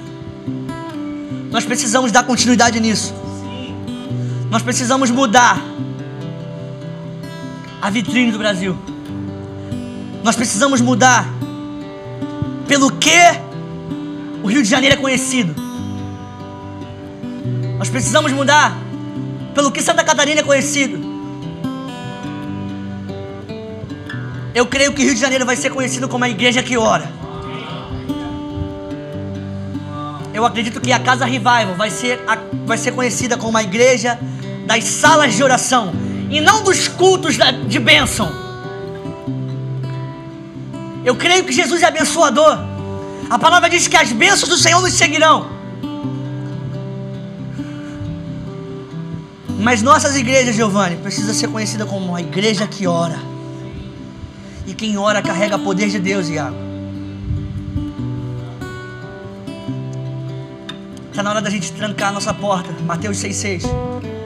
Nós 1.52 1.64
precisamos 1.64 2.12
dar 2.12 2.24
continuidade 2.24 2.80
nisso. 2.80 3.14
Nós 4.50 4.64
precisamos 4.64 5.12
mudar 5.12 5.60
a 7.82 7.90
vitrine 7.90 8.32
do 8.32 8.38
Brasil. 8.38 8.78
Nós 10.24 10.36
precisamos 10.36 10.82
mudar 10.82 11.28
pelo 12.68 12.92
que 12.92 13.20
o 14.44 14.48
Rio 14.48 14.62
de 14.62 14.70
Janeiro 14.70 14.96
é 14.96 14.98
conhecido. 14.98 15.56
Nós 17.78 17.90
precisamos 17.90 18.32
mudar 18.32 18.78
pelo 19.56 19.72
que 19.72 19.82
Santa 19.82 20.04
Catarina 20.04 20.42
é 20.42 20.44
conhecido. 20.44 21.08
Eu 24.54 24.66
creio 24.66 24.94
que 24.94 25.04
Rio 25.04 25.14
de 25.14 25.22
Janeiro 25.22 25.46
vai 25.46 25.56
ser 25.56 25.70
conhecido 25.70 26.10
como 26.10 26.26
a 26.26 26.30
igreja 26.30 26.62
que 26.62 26.78
ora. 26.78 27.10
Eu 30.34 30.46
acredito 30.46 30.82
que 30.82 30.92
a 30.92 31.00
Casa 31.00 31.26
Revival 31.26 31.76
vai 31.78 31.90
ser, 31.90 32.20
vai 32.66 32.78
ser 32.78 32.92
conhecida 32.92 33.38
como 33.38 33.58
a 33.58 33.64
igreja 33.64 34.20
das 34.66 34.84
salas 34.84 35.34
de 35.36 35.44
oração 35.44 36.09
e 36.30 36.40
não 36.40 36.64
dos 36.64 36.88
cultos 36.88 37.38
de 37.68 37.80
bênção. 37.80 38.32
Eu 41.04 41.16
creio 41.16 41.44
que 41.44 41.52
Jesus 41.52 41.82
é 41.82 41.88
abençoador. 41.88 42.58
A 43.30 43.40
palavra 43.40 43.70
diz 43.70 43.88
que 43.88 43.96
as 43.96 44.12
bênçãos 44.12 44.50
do 44.50 44.58
Senhor 44.58 44.82
nos 44.82 44.94
seguirão. 44.94 45.48
Mas 49.60 49.82
nossas 49.82 50.16
igrejas, 50.16 50.56
Giovanni, 50.56 50.98
precisa 50.98 51.34
ser 51.34 51.50
conhecida 51.50 51.86
como 51.86 52.06
uma 52.06 52.22
igreja 52.22 52.66
que 52.66 52.88
ora. 52.88 53.20
E 54.66 54.74
quem 54.74 54.98
ora 54.98 55.22
carrega 55.22 55.58
poder 55.58 55.90
de 55.90 56.00
Deus, 56.00 56.30
Iago. 56.30 56.56
Está 61.10 61.24
na 61.24 61.32
hora 61.32 61.42
da 61.42 61.50
gente 61.50 61.72
trancar 61.74 62.10
a 62.10 62.12
nossa 62.14 62.34
porta. 62.34 62.70
Mateus 62.86 63.18
6,6. 63.18 64.19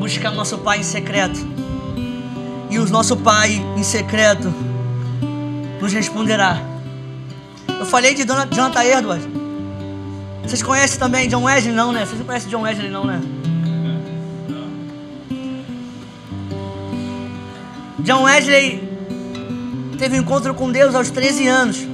Buscar 0.00 0.30
nosso 0.30 0.56
Pai 0.56 0.78
em 0.78 0.82
secreto. 0.82 1.38
E 2.70 2.78
o 2.78 2.88
nosso 2.88 3.18
Pai 3.18 3.62
em 3.76 3.82
secreto 3.82 4.50
nos 5.78 5.92
responderá. 5.92 6.58
Eu 7.68 7.84
falei 7.84 8.14
de 8.14 8.24
Dona 8.24 8.48
Jonathan 8.50 8.82
Edwards. 8.82 9.28
Vocês 10.42 10.62
conhecem 10.62 10.98
também 10.98 11.28
John 11.28 11.42
Wesley? 11.42 11.74
Não, 11.74 11.92
né? 11.92 12.06
Vocês 12.06 12.18
não 12.18 12.24
conhecem 12.24 12.48
John 12.48 12.62
Wesley, 12.62 12.88
não, 12.88 13.04
né? 13.04 13.20
John 17.98 18.22
Wesley 18.22 18.82
teve 19.98 20.16
um 20.16 20.22
encontro 20.22 20.54
com 20.54 20.72
Deus 20.72 20.94
aos 20.94 21.10
13 21.10 21.46
anos. 21.46 21.86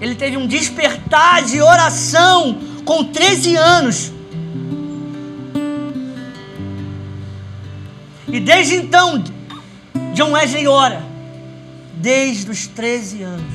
Ele 0.00 0.14
teve 0.14 0.36
um 0.36 0.46
despertar 0.46 1.42
de 1.42 1.60
oração 1.60 2.58
com 2.84 3.02
13 3.02 3.56
anos. 3.56 4.12
E 8.32 8.40
desde 8.40 8.76
então, 8.76 9.22
John 10.14 10.32
Wesley 10.32 10.66
ora. 10.66 11.02
Desde 11.94 12.50
os 12.50 12.66
13 12.66 13.22
anos. 13.22 13.54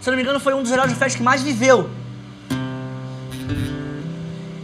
Se 0.00 0.10
não 0.10 0.16
me 0.16 0.22
engano, 0.22 0.40
foi 0.40 0.54
um 0.54 0.62
dos 0.62 0.72
heróis 0.72 0.90
de 0.90 0.96
festa 0.96 1.18
que 1.18 1.24
mais 1.24 1.42
viveu. 1.42 1.90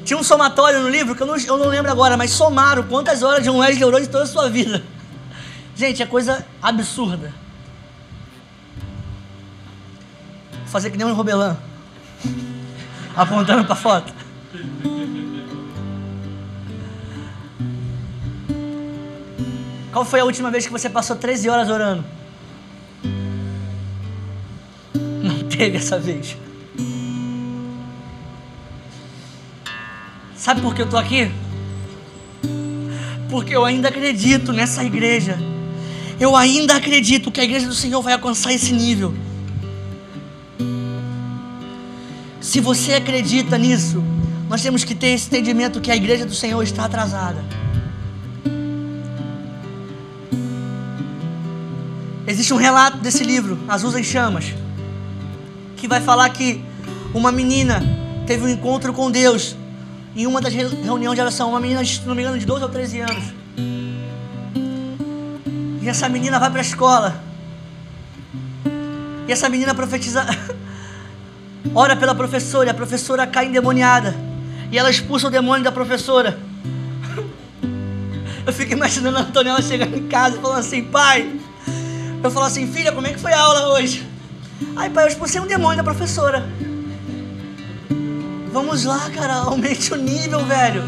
Tinha 0.05 0.18
um 0.18 0.22
somatório 0.22 0.81
no 0.81 0.88
livro 0.88 1.14
que 1.14 1.22
eu 1.22 1.27
não, 1.27 1.37
eu 1.37 1.57
não 1.57 1.68
lembro 1.68 1.90
agora, 1.90 2.16
mas 2.16 2.31
somaram 2.31 2.83
quantas 2.85 3.22
horas 3.22 3.44
John 3.44 3.59
Wesley 3.59 3.85
orou 3.85 4.00
em 4.00 4.07
toda 4.07 4.24
a 4.24 4.27
sua 4.27 4.48
vida. 4.50 4.83
Gente, 5.77 6.03
é 6.03 6.07
coisa 6.07 6.44
absurda. 6.61 7.33
fazer 10.72 10.90
que 10.90 10.96
nem 10.96 11.07
um 11.07 11.12
Robelã. 11.12 11.57
Apontando 13.14 13.64
para 13.66 13.77
foto. 13.77 14.12
Qual 19.92 20.07
foi 20.07 20.20
a 20.20 20.24
última 20.24 20.50
vez 20.50 20.64
que 20.64 20.72
você 20.72 20.88
passou 20.88 21.14
13 21.16 21.50
horas 21.50 21.68
orando? 21.68 22.02
Não 24.94 25.46
teve 25.48 25.76
essa 25.76 25.98
vez. 25.98 26.35
Sabe 30.35 30.62
por 30.62 30.74
que 30.74 30.81
eu 30.81 30.87
estou 30.87 30.98
aqui? 30.98 31.31
Porque 33.28 33.55
eu 33.55 33.64
ainda 33.64 33.88
acredito 33.88 34.50
nessa 34.52 34.83
igreja. 34.83 35.38
Eu 36.18 36.35
ainda 36.35 36.74
acredito 36.74 37.31
que 37.31 37.40
a 37.40 37.44
igreja 37.44 37.66
do 37.66 37.74
Senhor 37.74 38.00
vai 38.00 38.14
alcançar 38.14 38.52
esse 38.52 38.72
nível. 38.72 39.14
Se 42.40 42.61
você 42.61 42.94
acredita 42.94 43.59
nisso, 43.59 44.02
nós 44.48 44.62
temos 44.62 44.85
que 44.85 44.94
ter 44.94 45.09
esse 45.09 45.28
entendimento 45.28 45.81
que 45.81 45.90
a 45.90 45.96
igreja 45.96 46.24
do 46.24 46.35
Senhor 46.35 46.62
está 46.62 46.87
atrasada. 46.87 47.62
Existe 52.33 52.55
um 52.55 52.57
relato 52.57 52.97
desse 52.97 53.23
livro, 53.23 53.59
Azul 53.68 53.99
em 53.99 54.03
Chamas, 54.03 54.55
que 55.77 55.87
vai 55.87 56.01
falar 56.01 56.31
que 56.31 56.64
uma 57.12 57.31
menina 57.31 57.83
teve 58.27 58.42
um 58.42 58.49
encontro 58.49 58.90
com 58.95 59.11
Deus 59.11 59.55
em 60.16 60.27
uma 60.27 60.40
das 60.40 60.55
reuniões 60.55 61.14
de 61.14 61.21
oração, 61.21 61.51
uma 61.51 61.61
menina, 61.61 61.85
se 61.85 62.01
não 62.07 62.14
me 62.14 62.23
engano, 62.23 62.38
de 62.38 62.47
12 62.47 62.62
ou 62.62 62.71
13 62.71 63.01
anos. 63.01 63.25
E 65.83 65.87
essa 65.87 66.09
menina 66.09 66.38
vai 66.38 66.49
para 66.49 66.61
a 66.61 66.62
escola. 66.62 67.23
E 69.29 69.31
essa 69.31 69.51
menina 69.51 69.75
profetiza 69.75 70.25
ora 71.75 71.95
pela 71.95 72.14
professora, 72.14 72.68
e 72.68 72.71
a 72.71 72.75
professora 72.75 73.27
cai 73.27 73.45
endemoniada. 73.45 74.16
E 74.71 74.79
ela 74.79 74.88
expulsa 74.88 75.27
o 75.27 75.31
demônio 75.31 75.62
da 75.62 75.71
professora. 75.71 76.38
Eu 78.47 78.55
fico 78.55 78.73
imaginando 78.73 79.18
a 79.18 79.21
Antonella 79.21 79.61
chegando 79.61 79.95
em 79.99 80.09
casa 80.09 80.38
e 80.38 80.40
falando 80.40 80.61
assim, 80.61 80.83
pai. 80.85 81.41
Eu 82.22 82.30
falo 82.30 82.46
assim, 82.46 82.66
filha, 82.66 82.92
como 82.92 83.06
é 83.06 83.12
que 83.12 83.18
foi 83.18 83.32
a 83.32 83.40
aula 83.40 83.74
hoje? 83.74 84.06
Ai, 84.76 84.88
pai, 84.88 85.04
eu 85.04 85.08
expulsei 85.08 85.40
um 85.40 85.46
demônio 85.46 85.78
da 85.78 85.85
professora. 85.85 86.46
Vamos 88.52 88.85
lá, 88.85 89.11
cara, 89.11 89.35
aumente 89.50 89.92
o 89.92 89.96
nível, 89.96 90.44
velho. 90.44 90.82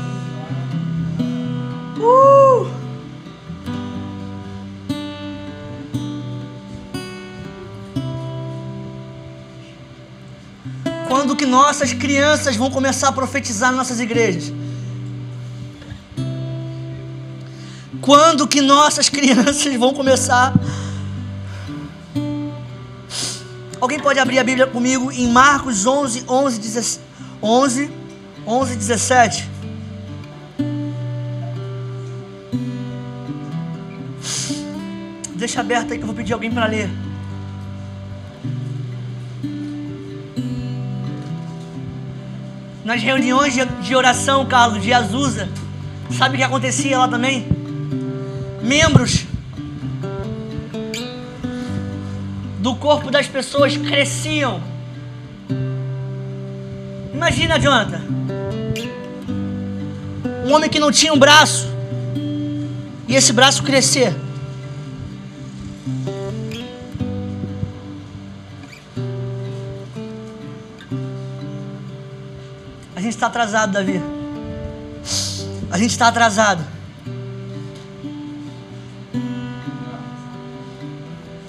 Uh! 1.98 2.84
quando 11.24 11.36
que 11.36 11.46
nossas 11.46 11.92
crianças 11.92 12.56
vão 12.56 12.70
começar 12.70 13.08
a 13.08 13.12
profetizar 13.12 13.70
nas 13.70 13.78
nossas 13.78 14.00
igrejas? 14.00 14.52
Quando 18.00 18.46
que 18.46 18.60
nossas 18.60 19.08
crianças 19.10 19.74
vão 19.76 19.94
começar? 19.94 20.52
Alguém 23.84 24.00
pode 24.00 24.18
abrir 24.18 24.38
a 24.38 24.42
Bíblia 24.42 24.66
comigo 24.66 25.12
em 25.12 25.28
Marcos 25.28 25.84
11, 25.84 26.24
11, 26.26 27.00
11, 27.42 27.90
11 28.46 28.76
17. 28.76 29.50
Deixa 35.34 35.60
aberto 35.60 35.92
aí 35.92 35.98
que 35.98 36.02
eu 36.02 36.06
vou 36.06 36.16
pedir 36.16 36.32
alguém 36.32 36.50
para 36.50 36.64
ler. 36.64 36.88
Nas 42.86 43.02
reuniões 43.02 43.54
de 43.82 43.94
oração, 43.94 44.46
Carlos, 44.46 44.82
de 44.82 44.94
Azusa, 44.94 45.46
sabe 46.10 46.36
o 46.36 46.38
que 46.38 46.42
acontecia 46.42 46.98
lá 46.98 47.06
também? 47.06 47.46
Membros 48.62 49.26
do 52.64 52.74
corpo 52.77 53.11
das 53.11 53.27
pessoas 53.27 53.77
cresciam. 53.77 54.59
Imagina, 57.12 57.61
Jonathan. 57.61 58.00
Um 60.46 60.55
homem 60.55 60.70
que 60.70 60.81
não 60.81 60.90
tinha 60.90 61.12
um 61.12 61.18
braço. 61.18 61.68
E 63.07 63.14
esse 63.14 63.35
braço 63.35 63.62
crescer. 63.62 64.14
está 73.07 73.27
atrasado, 73.27 73.72
Davi. 73.72 74.03
A 75.70 75.77
gente 75.77 75.90
está 75.90 76.09
atrasado. 76.09 76.73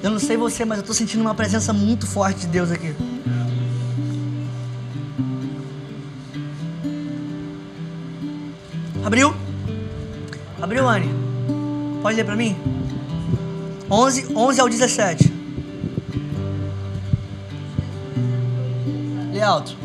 Eu 0.05 0.11
não 0.11 0.19
sei 0.19 0.37
você, 0.37 0.63
mas 0.63 0.77
eu 0.77 0.81
estou 0.81 0.93
sentindo 0.93 1.21
uma 1.21 1.33
presença 1.33 1.73
muito 1.73 2.05
forte 2.05 2.41
de 2.41 2.45
Deus 2.45 2.69
aqui. 2.69 2.95
Abriu? 9.03 9.33
Abriu, 10.61 10.87
Anne? 10.87 11.09
Pode 12.03 12.17
ler 12.17 12.23
para 12.23 12.35
mim? 12.35 12.55
11, 13.89 14.31
11 14.35 14.61
ao 14.61 14.69
17. 14.69 15.33
Lê 19.33 19.41
alto. 19.41 19.84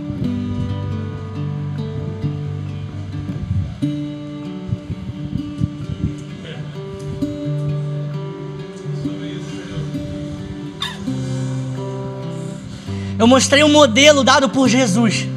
Eu 13.21 13.27
mostrei 13.27 13.63
um 13.63 13.69
modelo 13.69 14.23
dado 14.23 14.49
por 14.49 14.67
Jesus. 14.67 15.27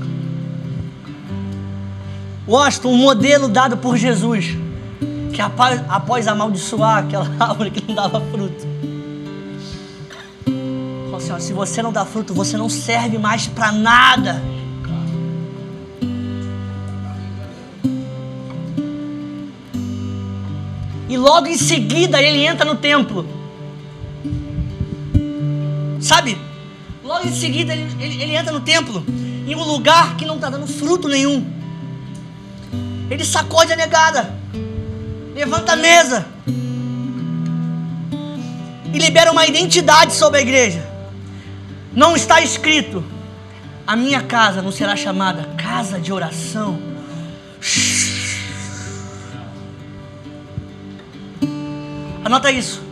Washington, 2.49 2.89
um 2.89 2.97
modelo 2.97 3.47
dado 3.47 3.77
por 3.77 3.99
Jesus. 3.99 4.57
Que 5.35 5.43
após, 5.43 5.83
após 5.87 6.27
amaldiçoar 6.27 7.05
aquela 7.05 7.31
árvore 7.39 7.71
que 7.71 7.87
não 7.87 7.95
dava 7.95 8.23
fruto, 8.23 8.67
Senhor, 11.21 11.41
se 11.41 11.53
você 11.53 11.83
não 11.83 11.93
dá 11.93 12.07
fruto, 12.07 12.33
você 12.33 12.57
não 12.57 12.71
serve 12.71 13.19
mais 13.19 13.47
para 13.47 13.71
nada. 13.71 14.43
E 21.07 21.19
logo 21.19 21.49
em 21.49 21.59
seguida 21.59 22.23
ele 22.23 22.47
entra 22.47 22.65
no 22.65 22.77
templo. 22.77 23.27
Sabe? 26.01 26.44
Logo 27.25 27.35
em 27.35 27.41
seguida 27.41 27.73
ele, 27.73 28.05
ele, 28.05 28.23
ele 28.23 28.37
entra 28.37 28.53
no 28.53 28.61
templo, 28.61 29.03
em 29.09 29.55
um 29.55 29.63
lugar 29.63 30.15
que 30.17 30.27
não 30.27 30.35
está 30.35 30.51
dando 30.51 30.67
fruto 30.67 31.09
nenhum. 31.09 31.51
Ele 33.11 33.25
sacode 33.25 33.73
a 33.73 33.77
negada, 33.77 34.35
levanta 35.35 35.73
a 35.73 35.77
mesa 35.77 36.27
e 38.93 38.99
libera 38.99 39.33
uma 39.33 39.47
identidade 39.47 40.13
sobre 40.13 40.41
a 40.41 40.43
igreja. 40.43 40.87
Não 41.95 42.15
está 42.15 42.43
escrito: 42.43 43.03
a 43.87 43.97
minha 43.97 44.21
casa 44.21 44.61
não 44.61 44.71
será 44.71 44.95
chamada 44.95 45.49
casa 45.57 45.99
de 45.99 46.13
oração. 46.13 46.79
Anota 52.23 52.51
isso. 52.51 52.83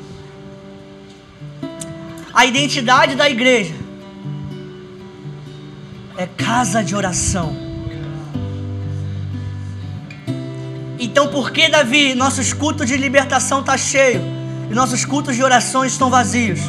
A 2.32 2.46
identidade 2.46 3.14
da 3.14 3.28
igreja 3.28 3.81
é 6.22 6.26
casa 6.26 6.84
de 6.84 6.94
oração. 6.94 7.52
Então, 10.98 11.28
por 11.28 11.50
que 11.50 11.68
Davi, 11.68 12.14
nossos 12.14 12.52
cultos 12.52 12.86
de 12.86 12.96
libertação 12.96 13.58
estão 13.58 13.74
tá 13.74 13.78
cheio 13.78 14.22
e 14.70 14.74
nossos 14.74 15.04
cultos 15.04 15.34
de 15.34 15.42
oração 15.42 15.84
estão 15.84 16.08
vazios? 16.08 16.60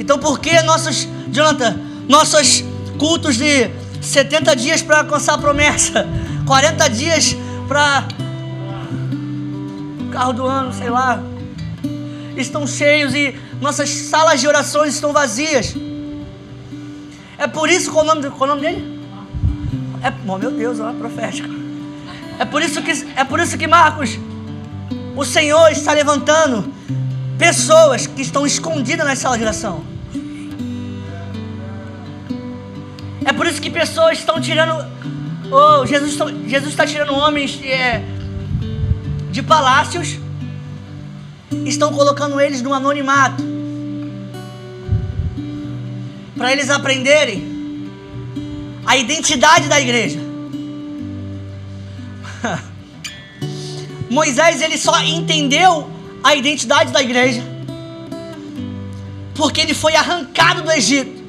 Então 0.00 0.18
por 0.18 0.40
que 0.40 0.60
nossos, 0.62 1.06
Jonathan, 1.28 1.78
nossos 2.08 2.64
cultos 2.98 3.36
de 3.36 3.70
70 4.00 4.56
dias 4.56 4.82
para 4.82 5.00
alcançar 5.00 5.34
a 5.34 5.38
promessa, 5.38 6.06
40 6.46 6.88
dias 6.88 7.36
para 7.68 8.08
carro 10.10 10.32
do 10.32 10.46
ano, 10.46 10.72
sei 10.72 10.90
lá, 10.90 11.22
estão 12.36 12.66
cheios 12.66 13.14
e 13.14 13.38
nossas 13.60 13.90
salas 13.90 14.40
de 14.40 14.48
orações 14.48 14.94
estão 14.94 15.12
vazias? 15.12 15.74
É 17.38 17.46
por 17.46 17.68
isso 17.68 17.90
qual 17.90 18.04
o 18.04 18.06
nome, 18.06 18.30
qual 18.30 18.50
o 18.50 18.54
nome 18.54 18.60
dele? 18.62 19.00
É, 20.02 20.12
oh, 20.26 20.38
meu 20.38 20.50
Deus, 20.50 20.78
é 20.80 20.92
profética. 20.92 21.48
É 22.38 22.44
por 22.44 22.62
isso 22.62 22.82
que 22.82 22.90
é 23.16 23.24
por 23.24 23.40
isso 23.40 23.56
que 23.56 23.66
Marcos, 23.66 24.18
o 25.16 25.24
Senhor 25.24 25.70
está 25.70 25.92
levantando 25.92 26.72
pessoas 27.38 28.06
que 28.06 28.22
estão 28.22 28.46
escondidas 28.46 29.06
na 29.06 29.16
sala 29.16 29.36
de 29.36 29.44
oração. 29.44 29.84
É 33.24 33.32
por 33.32 33.46
isso 33.46 33.60
que 33.60 33.70
pessoas 33.70 34.18
estão 34.18 34.40
tirando. 34.40 34.84
Oh, 35.50 35.86
Jesus, 35.86 36.16
Jesus 36.46 36.70
está 36.70 36.86
tirando 36.86 37.14
homens 37.14 37.60
é, 37.62 38.02
de 39.30 39.42
palácios, 39.42 40.18
estão 41.64 41.92
colocando 41.92 42.40
eles 42.40 42.62
no 42.62 42.72
anonimato, 42.72 43.42
para 46.36 46.52
eles 46.52 46.70
aprenderem 46.70 47.54
a 48.86 48.96
identidade 48.96 49.68
da 49.68 49.80
igreja. 49.80 50.20
Moisés 54.10 54.60
ele 54.60 54.76
só 54.76 55.02
entendeu 55.02 55.90
a 56.22 56.34
identidade 56.34 56.92
da 56.92 57.02
igreja, 57.02 57.42
porque 59.34 59.60
ele 59.60 59.74
foi 59.74 59.94
arrancado 59.94 60.62
do 60.62 60.70
Egito. 60.70 61.22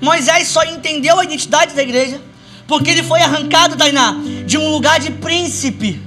Moisés 0.00 0.48
só 0.48 0.64
entendeu 0.64 1.18
a 1.18 1.24
identidade 1.24 1.74
da 1.74 1.82
igreja, 1.82 2.20
porque 2.66 2.90
ele 2.90 3.02
foi 3.02 3.20
arrancado, 3.20 3.76
Tainá, 3.76 4.16
de 4.46 4.56
um 4.56 4.70
lugar 4.70 4.98
de 4.98 5.10
príncipe. 5.10 6.00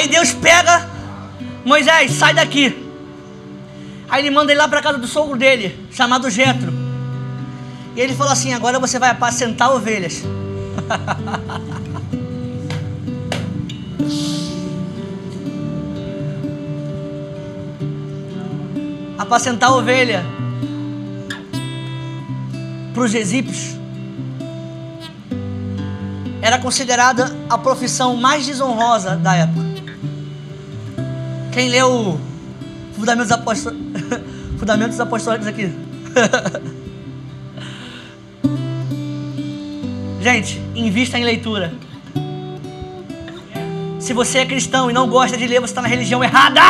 Aí 0.00 0.08
Deus 0.08 0.32
pega 0.32 0.88
Moisés, 1.62 2.12
sai 2.12 2.32
daqui. 2.32 2.74
Aí 4.08 4.22
ele 4.22 4.30
manda 4.30 4.50
ele 4.50 4.58
lá 4.58 4.66
para 4.66 4.80
casa 4.80 4.96
do 4.96 5.06
sogro 5.06 5.36
dele, 5.36 5.78
chamado 5.92 6.30
Jetro. 6.30 6.72
E 7.94 8.00
ele 8.00 8.14
falou 8.14 8.32
assim: 8.32 8.54
agora 8.54 8.78
você 8.78 8.98
vai 8.98 9.10
apacentar 9.10 9.70
ovelhas. 9.74 10.22
Apacentar 19.18 19.70
ovelha 19.70 20.24
para 22.94 23.02
os 23.02 23.14
egípcios 23.14 23.78
era 26.40 26.58
considerada 26.58 27.36
a 27.50 27.58
profissão 27.58 28.16
mais 28.16 28.46
desonrosa 28.46 29.14
da 29.14 29.36
época. 29.36 29.69
Quem 31.52 31.68
leu 31.68 32.20
Fundamentos, 32.94 33.32
Apostó... 33.32 33.70
Fundamentos 34.58 35.00
Apostólicos 35.00 35.46
aqui? 35.46 35.72
Gente, 40.20 40.60
invista 40.74 41.18
em 41.18 41.24
leitura. 41.24 41.72
Se 43.98 44.12
você 44.12 44.38
é 44.38 44.46
cristão 44.46 44.90
e 44.90 44.92
não 44.92 45.08
gosta 45.08 45.36
de 45.36 45.46
ler, 45.46 45.60
você 45.60 45.72
está 45.72 45.80
na 45.80 45.88
religião 45.88 46.22
errada. 46.22 46.60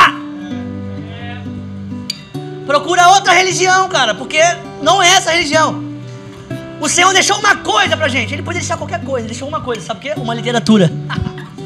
Procura 2.67 3.09
outra 3.09 3.33
religião, 3.33 3.89
cara, 3.89 4.15
porque 4.15 4.41
não 4.81 5.03
é 5.03 5.09
essa 5.09 5.33
religião. 5.33 5.83
O 6.81 6.89
Senhor 6.89 7.13
deixou 7.13 7.39
uma 7.39 7.57
coisa 7.57 7.97
pra 7.97 8.09
gente. 8.09 8.33
Ele 8.33 8.43
podia 8.43 8.61
deixar 8.61 8.77
qualquer 8.77 9.03
coisa, 9.03 9.27
ele 9.27 9.33
deixou 9.33 9.49
uma 9.49 9.61
coisa, 9.61 9.83
sabe 9.83 9.99
o 9.99 10.03
quê? 10.03 10.13
Uma 10.17 10.35
literatura. 10.35 10.91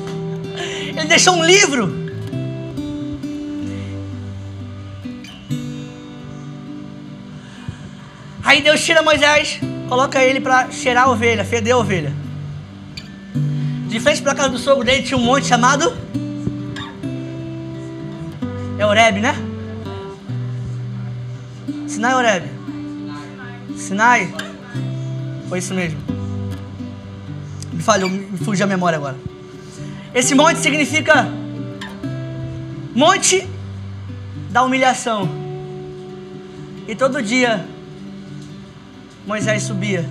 ele 0.56 1.06
deixou 1.06 1.34
um 1.34 1.44
livro. 1.44 2.03
Aí 8.54 8.62
Deus 8.62 8.84
tira 8.84 9.02
Moisés, 9.02 9.58
coloca 9.88 10.22
ele 10.22 10.40
para 10.40 10.70
cheirar 10.70 11.08
a 11.08 11.10
ovelha, 11.10 11.44
feder 11.44 11.74
a 11.74 11.76
ovelha. 11.76 12.12
De 13.88 13.98
frente 13.98 14.22
para 14.22 14.32
casa 14.32 14.48
do 14.50 14.58
sogro 14.58 14.84
dele 14.84 15.02
tinha 15.02 15.18
um 15.18 15.24
monte 15.24 15.48
chamado 15.48 15.92
é 18.78 18.86
Oreb, 18.86 19.20
né? 19.20 19.34
Sinai 21.88 22.14
Oreb? 22.14 22.46
Sinai? 23.76 24.32
Foi 25.48 25.58
isso 25.58 25.74
mesmo. 25.74 25.98
Me 27.72 27.82
falhou, 27.82 28.08
me 28.08 28.38
fugiu 28.38 28.66
a 28.66 28.68
memória 28.68 28.98
agora. 28.98 29.16
Esse 30.14 30.32
monte 30.32 30.60
significa 30.60 31.26
monte 32.94 33.48
da 34.50 34.62
humilhação. 34.62 35.28
E 36.86 36.94
todo 36.94 37.20
dia 37.20 37.73
Moisés 39.26 39.62
subia. 39.62 40.04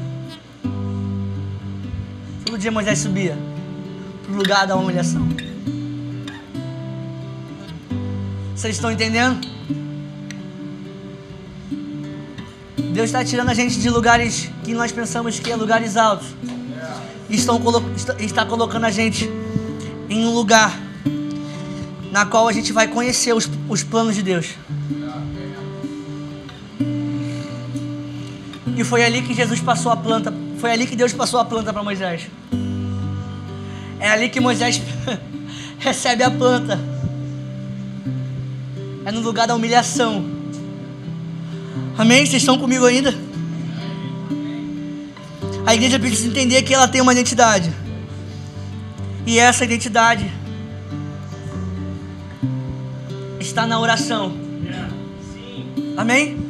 Todo 2.45 2.57
dia 2.57 2.71
Moisés 2.71 2.99
subia 2.99 3.37
para 4.23 4.33
o 4.33 4.35
lugar 4.35 4.65
da 4.65 4.75
humilhação. 4.75 5.27
Vocês 8.55 8.75
estão 8.75 8.91
entendendo? 8.91 9.47
Deus 12.93 13.05
está 13.05 13.23
tirando 13.23 13.49
a 13.49 13.53
gente 13.53 13.79
de 13.79 13.89
lugares 13.89 14.49
que 14.63 14.73
nós 14.73 14.91
pensamos 14.91 15.39
que 15.39 15.51
é 15.51 15.55
lugares 15.55 15.95
altos. 15.97 16.27
Estão, 17.29 17.59
está 18.19 18.45
colocando 18.45 18.85
a 18.85 18.91
gente 18.91 19.29
em 20.09 20.25
um 20.25 20.33
lugar 20.33 20.79
na 22.11 22.25
qual 22.25 22.47
a 22.47 22.53
gente 22.53 22.71
vai 22.71 22.87
conhecer 22.87 23.33
os, 23.33 23.49
os 23.67 23.83
planos 23.83 24.15
de 24.15 24.21
Deus. 24.21 24.55
E 28.75 28.83
foi 28.83 29.03
ali 29.03 29.21
que 29.21 29.33
Jesus 29.33 29.59
passou 29.59 29.91
a 29.91 29.97
planta. 29.97 30.33
Foi 30.57 30.71
ali 30.71 30.87
que 30.87 30.95
Deus 30.95 31.13
passou 31.13 31.39
a 31.39 31.45
planta 31.45 31.71
para 31.71 31.83
Moisés. 31.83 32.27
É 33.99 34.09
ali 34.09 34.29
que 34.29 34.39
Moisés 34.39 34.81
recebe 35.79 36.23
a 36.23 36.31
planta. 36.31 36.79
É 39.05 39.11
no 39.11 39.21
lugar 39.21 39.47
da 39.47 39.55
humilhação. 39.55 40.25
Amém? 41.97 42.25
Vocês 42.25 42.41
estão 42.41 42.57
comigo 42.57 42.85
ainda? 42.85 43.13
A 45.65 45.75
igreja 45.75 45.99
precisa 45.99 46.27
entender 46.27 46.61
que 46.63 46.73
ela 46.73 46.87
tem 46.87 47.01
uma 47.01 47.13
identidade. 47.13 47.71
E 49.25 49.39
essa 49.39 49.63
identidade 49.63 50.29
está 53.39 53.65
na 53.65 53.79
oração. 53.79 54.33
Amém? 55.95 56.42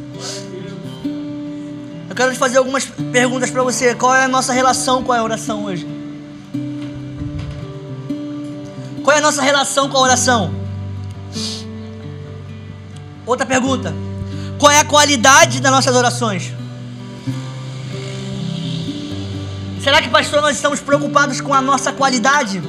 Eu 2.14 2.16
quero 2.16 2.32
te 2.32 2.38
fazer 2.38 2.60
algumas 2.60 2.86
perguntas 3.12 3.50
para 3.50 3.64
você. 3.64 3.96
Qual 3.96 4.14
é 4.14 4.26
a 4.26 4.28
nossa 4.28 4.54
relação 4.54 5.04
com 5.04 5.12
a 5.12 5.24
oração 5.24 5.64
hoje? 5.64 5.84
Qual 9.04 9.16
é 9.16 9.18
a 9.18 9.22
nossa 9.22 9.42
relação 9.42 9.90
com 9.90 9.98
a 9.98 10.02
oração? 10.02 10.54
Outra 13.26 13.48
pergunta. 13.48 13.92
Qual 14.60 14.72
é 14.72 14.80
a 14.80 14.86
qualidade 14.86 15.60
das 15.60 15.72
nossas 15.72 15.96
orações? 15.96 16.54
Será 19.82 20.00
que, 20.00 20.10
pastor, 20.10 20.40
nós 20.40 20.56
estamos 20.56 20.80
preocupados 20.80 21.42
com 21.42 21.52
a 21.52 21.64
nossa 21.64 21.92
qualidade? 21.92 22.62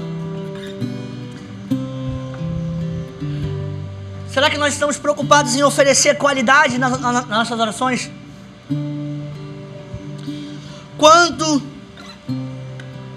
Será 4.33 4.49
que 4.49 4.57
nós 4.57 4.73
estamos 4.73 4.97
preocupados 4.97 5.55
em 5.55 5.63
oferecer 5.63 6.17
qualidade 6.17 6.79
nas, 6.79 6.99
nas 6.99 7.29
nossas 7.29 7.61
orações? 7.61 8.11
Quanto 10.97 11.63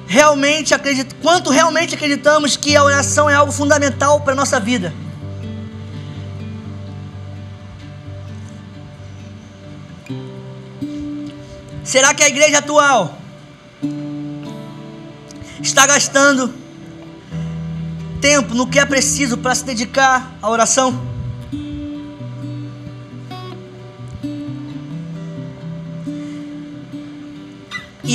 realmente 0.08 0.74
acredit, 0.74 1.14
quanto 1.16 1.50
realmente 1.50 1.96
acreditamos 1.96 2.56
que 2.56 2.76
a 2.76 2.84
oração 2.84 3.30
é 3.30 3.34
algo 3.34 3.52
fundamental 3.52 4.22
para 4.22 4.34
a 4.34 4.36
nossa 4.36 4.60
vida. 4.60 4.94
Será 11.84 12.14
que 12.14 12.24
a 12.24 12.28
igreja 12.28 12.58
atual 12.58 13.18
está 15.62 15.86
gastando 15.86 16.54
tempo 18.20 18.54
no 18.54 18.68
que 18.68 18.80
é 18.80 18.86
preciso 18.86 19.38
para 19.38 19.56
se 19.56 19.64
dedicar 19.64 20.36
à 20.42 20.50
oração? 20.50 21.17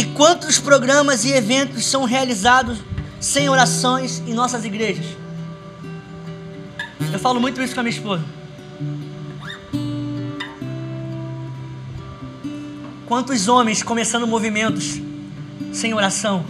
E 0.03 0.07
quantos 0.07 0.59
programas 0.59 1.25
e 1.25 1.31
eventos 1.31 1.87
são 1.87 2.03
realizados 2.03 2.79
sem 3.21 3.49
orações 3.49 4.19
em 4.27 4.35
nossas 4.35 4.65
igrejas? 4.65 5.07
Eu 7.13 7.21
falo 7.21 7.39
muito 7.39 7.63
isso 7.63 7.73
com 7.73 7.79
a 7.79 7.83
minha 7.85 7.95
esposa. 7.95 8.25
Quantos 13.07 13.47
homens 13.47 13.85
começando 13.85 14.27
movimentos 14.27 15.01
sem 15.73 15.95
oração? 15.95 16.45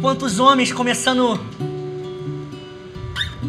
Quantos 0.00 0.40
homens 0.40 0.72
começando 0.72 1.38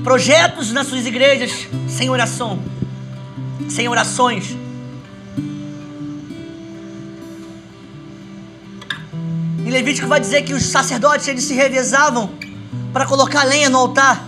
projetos 0.04 0.72
nas 0.72 0.86
suas 0.86 1.08
igrejas 1.08 1.68
sem 1.90 2.12
oração? 2.12 2.62
Sem 3.68 3.88
orações? 3.88 4.61
Levítico 9.72 10.06
vai 10.06 10.20
dizer 10.20 10.42
que 10.42 10.54
os 10.54 10.66
sacerdotes 10.66 11.26
eles 11.30 11.46
se 11.46 11.54
revezavam 11.54 12.30
para 12.92 13.06
colocar 13.06 13.46
lenha 13.46 13.70
no 13.70 13.78
altar. 13.78 14.28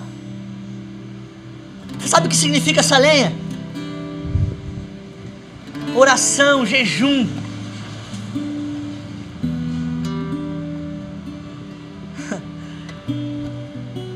Você 2.00 2.08
sabe 2.08 2.28
o 2.28 2.30
que 2.30 2.36
significa 2.36 2.80
essa 2.80 2.98
lenha? 2.98 3.36
Oração, 5.94 6.66
jejum. 6.66 7.28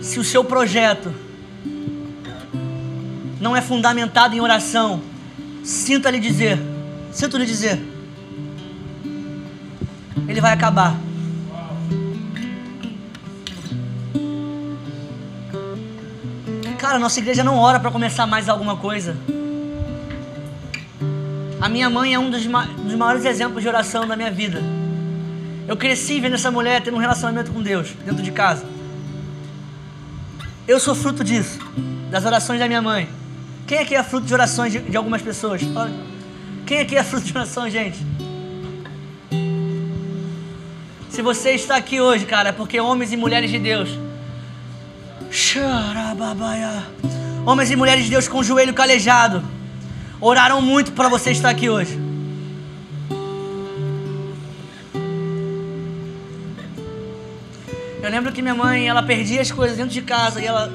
Se 0.01 0.17
o 0.17 0.23
seu 0.23 0.45
projeto 0.45 1.13
não 3.41 3.53
é 3.53 3.61
fundamentado 3.61 4.33
em 4.33 4.39
oração, 4.39 5.01
sinta 5.61 6.09
lhe 6.09 6.21
dizer, 6.21 6.57
sinto 7.11 7.37
lhe 7.37 7.45
dizer, 7.45 7.77
ele 10.27 10.39
vai 10.39 10.53
acabar. 10.53 11.06
Cara, 16.87 16.99
nossa 16.99 17.19
igreja 17.19 17.43
não 17.43 17.57
ora 17.57 17.81
para 17.81 17.91
começar 17.91 18.25
mais 18.25 18.47
alguma 18.47 18.77
coisa. 18.77 19.17
A 21.59 21.67
minha 21.67 21.89
mãe 21.89 22.13
é 22.13 22.17
um 22.17 22.29
dos, 22.29 22.47
ma 22.47 22.63
dos 22.63 22.95
maiores 22.95 23.25
exemplos 23.25 23.61
de 23.61 23.67
oração 23.67 24.07
da 24.07 24.15
minha 24.15 24.31
vida. 24.31 24.63
Eu 25.67 25.75
cresci 25.75 26.21
vendo 26.21 26.35
essa 26.35 26.49
mulher 26.49 26.81
tendo 26.81 26.95
um 26.95 26.99
relacionamento 27.01 27.51
com 27.51 27.61
Deus 27.61 27.89
dentro 28.05 28.23
de 28.23 28.31
casa. 28.31 28.65
Eu 30.65 30.79
sou 30.79 30.95
fruto 30.95 31.25
disso, 31.25 31.59
das 32.09 32.23
orações 32.23 32.57
da 32.57 32.69
minha 32.69 32.81
mãe. 32.81 33.09
Quem 33.67 33.79
aqui 33.79 33.93
é 33.93 34.01
fruto 34.01 34.25
de 34.25 34.33
orações 34.33 34.71
de, 34.71 34.79
de 34.79 34.95
algumas 34.95 35.21
pessoas? 35.21 35.59
Quem 36.65 36.79
aqui 36.79 36.95
é 36.95 37.03
fruto 37.03 37.25
de 37.25 37.33
orações, 37.33 37.73
gente? 37.73 37.99
Se 41.09 41.21
você 41.21 41.51
está 41.51 41.75
aqui 41.75 41.99
hoje, 41.99 42.25
cara, 42.25 42.47
é 42.47 42.53
porque 42.53 42.79
homens 42.79 43.11
e 43.11 43.17
mulheres 43.17 43.51
de 43.51 43.59
Deus 43.59 44.06
Homens 47.45 47.71
e 47.71 47.75
mulheres 47.75 48.05
de 48.05 48.09
Deus 48.09 48.27
com 48.27 48.39
o 48.39 48.43
joelho 48.43 48.73
calejado 48.73 49.43
oraram 50.19 50.61
muito 50.61 50.91
para 50.91 51.09
você 51.09 51.31
estar 51.31 51.49
aqui 51.49 51.69
hoje. 51.69 51.97
Eu 58.01 58.11
lembro 58.11 58.31
que 58.31 58.41
minha 58.41 58.55
mãe, 58.55 58.87
ela 58.87 59.03
perdia 59.03 59.41
as 59.41 59.51
coisas 59.51 59.75
dentro 59.75 59.93
de 59.93 60.01
casa 60.01 60.41
e 60.41 60.45
ela. 60.45 60.71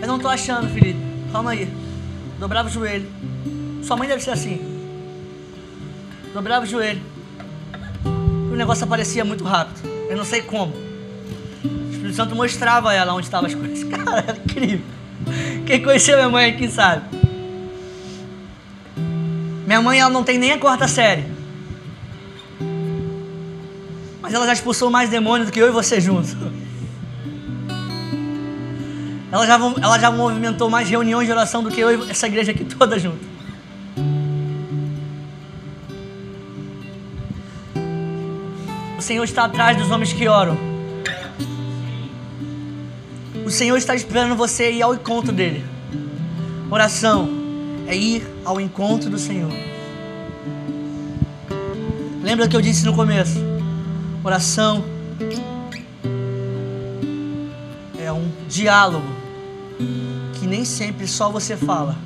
Eu 0.00 0.08
não 0.08 0.18
tô 0.18 0.28
achando, 0.28 0.68
Felipe. 0.68 0.98
Calma 1.30 1.50
aí. 1.50 1.70
Dobrava 2.38 2.68
o 2.68 2.72
joelho. 2.72 3.06
Sua 3.82 3.96
mãe 3.96 4.08
deve 4.08 4.22
ser 4.22 4.30
assim. 4.30 4.58
Dobrava 6.32 6.64
o 6.64 6.68
joelho. 6.68 7.02
negócio 8.56 8.84
aparecia 8.84 9.24
muito 9.24 9.44
rápido. 9.44 9.88
Eu 10.08 10.16
não 10.16 10.24
sei 10.24 10.42
como. 10.42 10.87
Espírito 12.08 12.16
Santo 12.16 12.34
mostrava 12.34 12.90
a 12.90 12.94
ela 12.94 13.12
onde 13.14 13.26
estavam 13.26 13.46
as 13.46 13.54
coisas. 13.54 13.84
Cara, 13.88 14.18
era 14.18 14.38
incrível. 14.38 14.84
Quem 15.66 15.82
conheceu 15.82 16.16
minha 16.16 16.28
mãe 16.28 16.50
aqui 16.50 16.68
sabe. 16.68 17.04
Minha 19.66 19.82
mãe 19.82 20.00
ela 20.00 20.10
não 20.10 20.24
tem 20.24 20.38
nem 20.38 20.52
a 20.52 20.58
quarta 20.58 20.88
série. 20.88 21.24
Mas 24.22 24.32
ela 24.32 24.46
já 24.46 24.52
expulsou 24.54 24.90
mais 24.90 25.10
demônios 25.10 25.48
do 25.48 25.52
que 25.52 25.60
eu 25.60 25.68
e 25.68 25.70
você 25.70 26.00
juntos. 26.00 26.36
Ela 29.30 29.46
já, 29.46 29.56
ela 29.82 29.98
já 29.98 30.10
movimentou 30.10 30.70
mais 30.70 30.88
reuniões 30.88 31.26
de 31.26 31.32
oração 31.32 31.62
do 31.62 31.70
que 31.70 31.78
eu 31.78 32.06
e 32.06 32.10
essa 32.10 32.26
igreja 32.26 32.52
aqui 32.52 32.64
toda 32.64 32.98
junto. 32.98 33.18
O 38.96 39.02
Senhor 39.02 39.22
está 39.22 39.44
atrás 39.44 39.76
dos 39.76 39.90
homens 39.90 40.14
que 40.14 40.26
oram. 40.26 40.77
O 43.48 43.50
Senhor 43.50 43.78
está 43.78 43.94
esperando 43.94 44.36
você 44.36 44.70
ir 44.70 44.82
ao 44.82 44.94
encontro 44.94 45.32
dele. 45.32 45.64
Oração 46.70 47.30
é 47.86 47.96
ir 47.96 48.22
ao 48.44 48.60
encontro 48.60 49.08
do 49.08 49.18
Senhor. 49.18 49.50
Lembra 52.22 52.46
que 52.46 52.54
eu 52.54 52.60
disse 52.60 52.84
no 52.84 52.94
começo? 52.94 53.38
Oração 54.22 54.84
é 57.98 58.12
um 58.12 58.30
diálogo 58.50 59.08
que 60.38 60.46
nem 60.46 60.62
sempre 60.66 61.06
só 61.06 61.30
você 61.30 61.56
fala. 61.56 61.96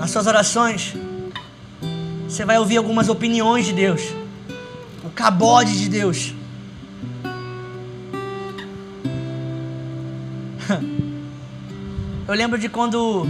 Nas 0.00 0.10
suas 0.10 0.26
orações, 0.26 0.94
você 2.28 2.44
vai 2.44 2.58
ouvir 2.58 2.76
algumas 2.76 3.08
opiniões 3.08 3.66
de 3.66 3.72
Deus, 3.72 4.02
o 5.04 5.10
cabode 5.10 5.78
de 5.78 5.88
Deus. 5.88 6.34
Eu 12.28 12.34
lembro 12.34 12.58
de 12.58 12.68
quando 12.68 13.24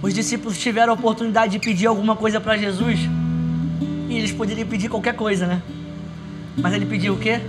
os 0.00 0.14
discípulos 0.14 0.56
tiveram 0.56 0.92
a 0.92 0.94
oportunidade 0.94 1.52
de 1.52 1.58
pedir 1.58 1.86
alguma 1.86 2.14
coisa 2.14 2.40
para 2.40 2.56
Jesus, 2.56 3.00
e 4.08 4.16
eles 4.16 4.30
poderiam 4.30 4.68
pedir 4.68 4.88
qualquer 4.88 5.16
coisa, 5.16 5.46
né? 5.46 5.60
Mas 6.56 6.72
ele 6.72 6.86
pediu 6.86 7.14
o 7.14 7.18
quê? 7.18 7.40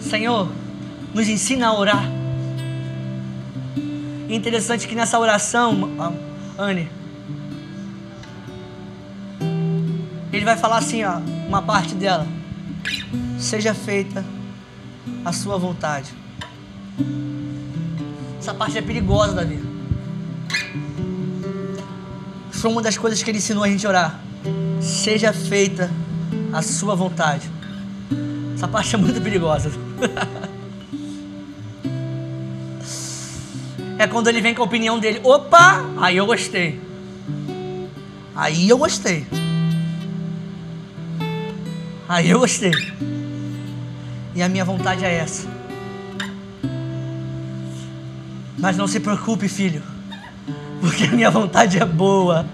Senhor, 0.00 0.50
nos 1.14 1.28
ensina 1.28 1.68
a 1.68 1.78
orar. 1.78 2.04
E 4.28 4.34
interessante 4.34 4.88
que 4.88 4.96
nessa 4.96 5.18
oração, 5.18 5.88
Anne, 6.58 6.88
ele 10.32 10.44
vai 10.44 10.56
falar 10.56 10.78
assim, 10.78 11.04
ó, 11.04 11.18
uma 11.46 11.62
parte 11.62 11.94
dela. 11.94 12.26
Seja 13.38 13.72
feita 13.74 14.24
a 15.24 15.32
sua 15.32 15.56
vontade. 15.56 16.12
Essa 18.40 18.52
parte 18.52 18.76
é 18.76 18.82
perigosa, 18.82 19.34
Davi. 19.34 19.67
Foi 22.50 22.70
uma 22.70 22.82
das 22.82 22.98
coisas 22.98 23.22
que 23.22 23.30
ele 23.30 23.38
ensinou 23.38 23.62
a 23.62 23.68
gente 23.68 23.86
a 23.86 23.88
orar. 23.88 24.20
Seja 24.80 25.32
feita 25.32 25.90
a 26.52 26.62
sua 26.62 26.94
vontade. 26.94 27.48
Essa 28.54 28.66
parte 28.66 28.94
é 28.94 28.98
muito 28.98 29.20
perigosa. 29.20 29.70
é 33.98 34.06
quando 34.06 34.28
ele 34.28 34.40
vem 34.40 34.54
com 34.54 34.62
a 34.62 34.64
opinião 34.64 34.98
dele. 34.98 35.20
Opa, 35.22 35.84
aí 36.00 36.16
eu 36.16 36.26
gostei. 36.26 36.80
Aí 38.34 38.68
eu 38.68 38.78
gostei. 38.78 39.26
Aí 42.08 42.30
eu 42.30 42.38
gostei. 42.38 42.72
E 44.34 44.42
a 44.42 44.48
minha 44.48 44.64
vontade 44.64 45.04
é 45.04 45.14
essa. 45.14 45.46
Mas 48.56 48.76
não 48.76 48.88
se 48.88 48.98
preocupe, 48.98 49.48
filho. 49.48 49.82
Porque 50.80 51.04
a 51.04 51.10
minha 51.10 51.30
vontade 51.30 51.78
é 51.78 51.84
boa. 51.84 52.46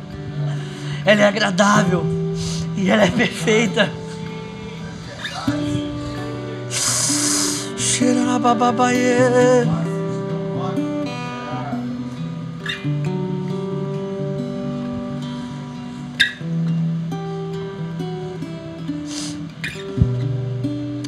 Ela 1.04 1.22
é 1.22 1.28
agradável. 1.28 2.04
E 2.76 2.90
ela 2.90 3.04
é 3.04 3.10
perfeita. 3.10 3.90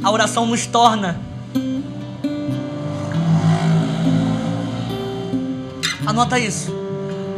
A 0.03 0.11
oração 0.11 0.47
nos 0.47 0.67
torna. 0.67 1.21
Anota 6.07 6.39
isso. 6.39 6.86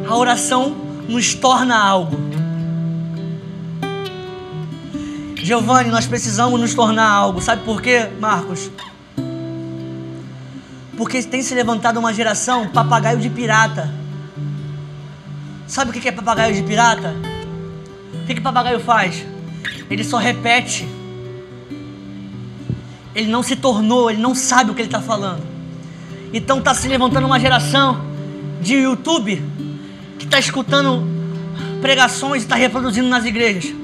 A 0.09 0.17
oração 0.17 0.75
nos 1.09 1.35
torna 1.35 1.77
algo. 1.79 2.17
Giovanni, 5.37 5.91
nós 5.91 6.07
precisamos 6.07 6.61
nos 6.61 6.75
tornar 6.75 7.09
algo. 7.09 7.41
Sabe 7.41 7.63
por 7.65 7.81
quê, 7.81 8.09
Marcos? 8.21 8.71
Porque 10.97 11.23
tem 11.23 11.43
se 11.43 11.55
levantado 11.55 11.99
uma 11.99 12.13
geração 12.13 12.69
papagaio 12.69 13.19
de 13.19 13.31
pirata. 13.31 13.93
Sabe 15.67 15.91
o 15.91 15.95
que 15.95 16.09
é 16.09 16.13
papagaio 16.13 16.55
de 16.55 16.63
pirata? 16.63 17.15
O 18.23 18.27
que, 18.27 18.35
que 18.35 18.41
papagaio 18.41 18.81
faz? 18.81 19.25
Ele 19.91 20.03
só 20.03 20.19
repete 20.19 20.89
ele 23.19 23.29
não 23.29 23.43
se 23.43 23.57
tornou, 23.57 24.09
ele 24.09 24.21
não 24.21 24.33
sabe 24.33 24.71
o 24.71 24.75
que 24.75 24.81
ele 24.81 24.89
está 24.89 25.01
falando. 25.01 25.43
Então 26.33 26.61
está 26.61 26.73
se 26.73 26.87
levantando 26.87 27.27
uma 27.27 27.41
geração 27.41 28.01
de 28.61 28.75
YouTube 28.75 29.43
está 30.29 30.39
escutando 30.39 31.07
pregações 31.81 32.43
e 32.43 32.45
está 32.45 32.55
reproduzindo 32.55 33.09
nas 33.09 33.25
igrejas. 33.25 33.75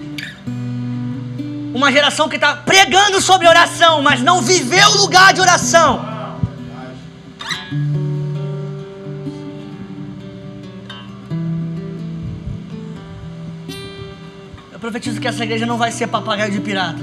Uma 1.75 1.91
geração 1.91 2.29
que 2.29 2.37
está 2.37 2.55
pregando 2.55 3.21
sobre 3.21 3.49
oração, 3.49 4.01
mas 4.03 4.21
não 4.21 4.41
viveu 4.41 4.89
o 4.91 4.97
lugar 4.99 5.33
de 5.33 5.41
oração. 5.41 6.05
Eu 14.73 14.79
profetizo 14.79 15.21
que 15.21 15.27
essa 15.27 15.43
igreja 15.43 15.67
não 15.67 15.79
vai 15.79 15.91
ser 15.91 16.07
papagaio 16.07 16.53
de 16.53 16.61
pirata. 16.61 17.03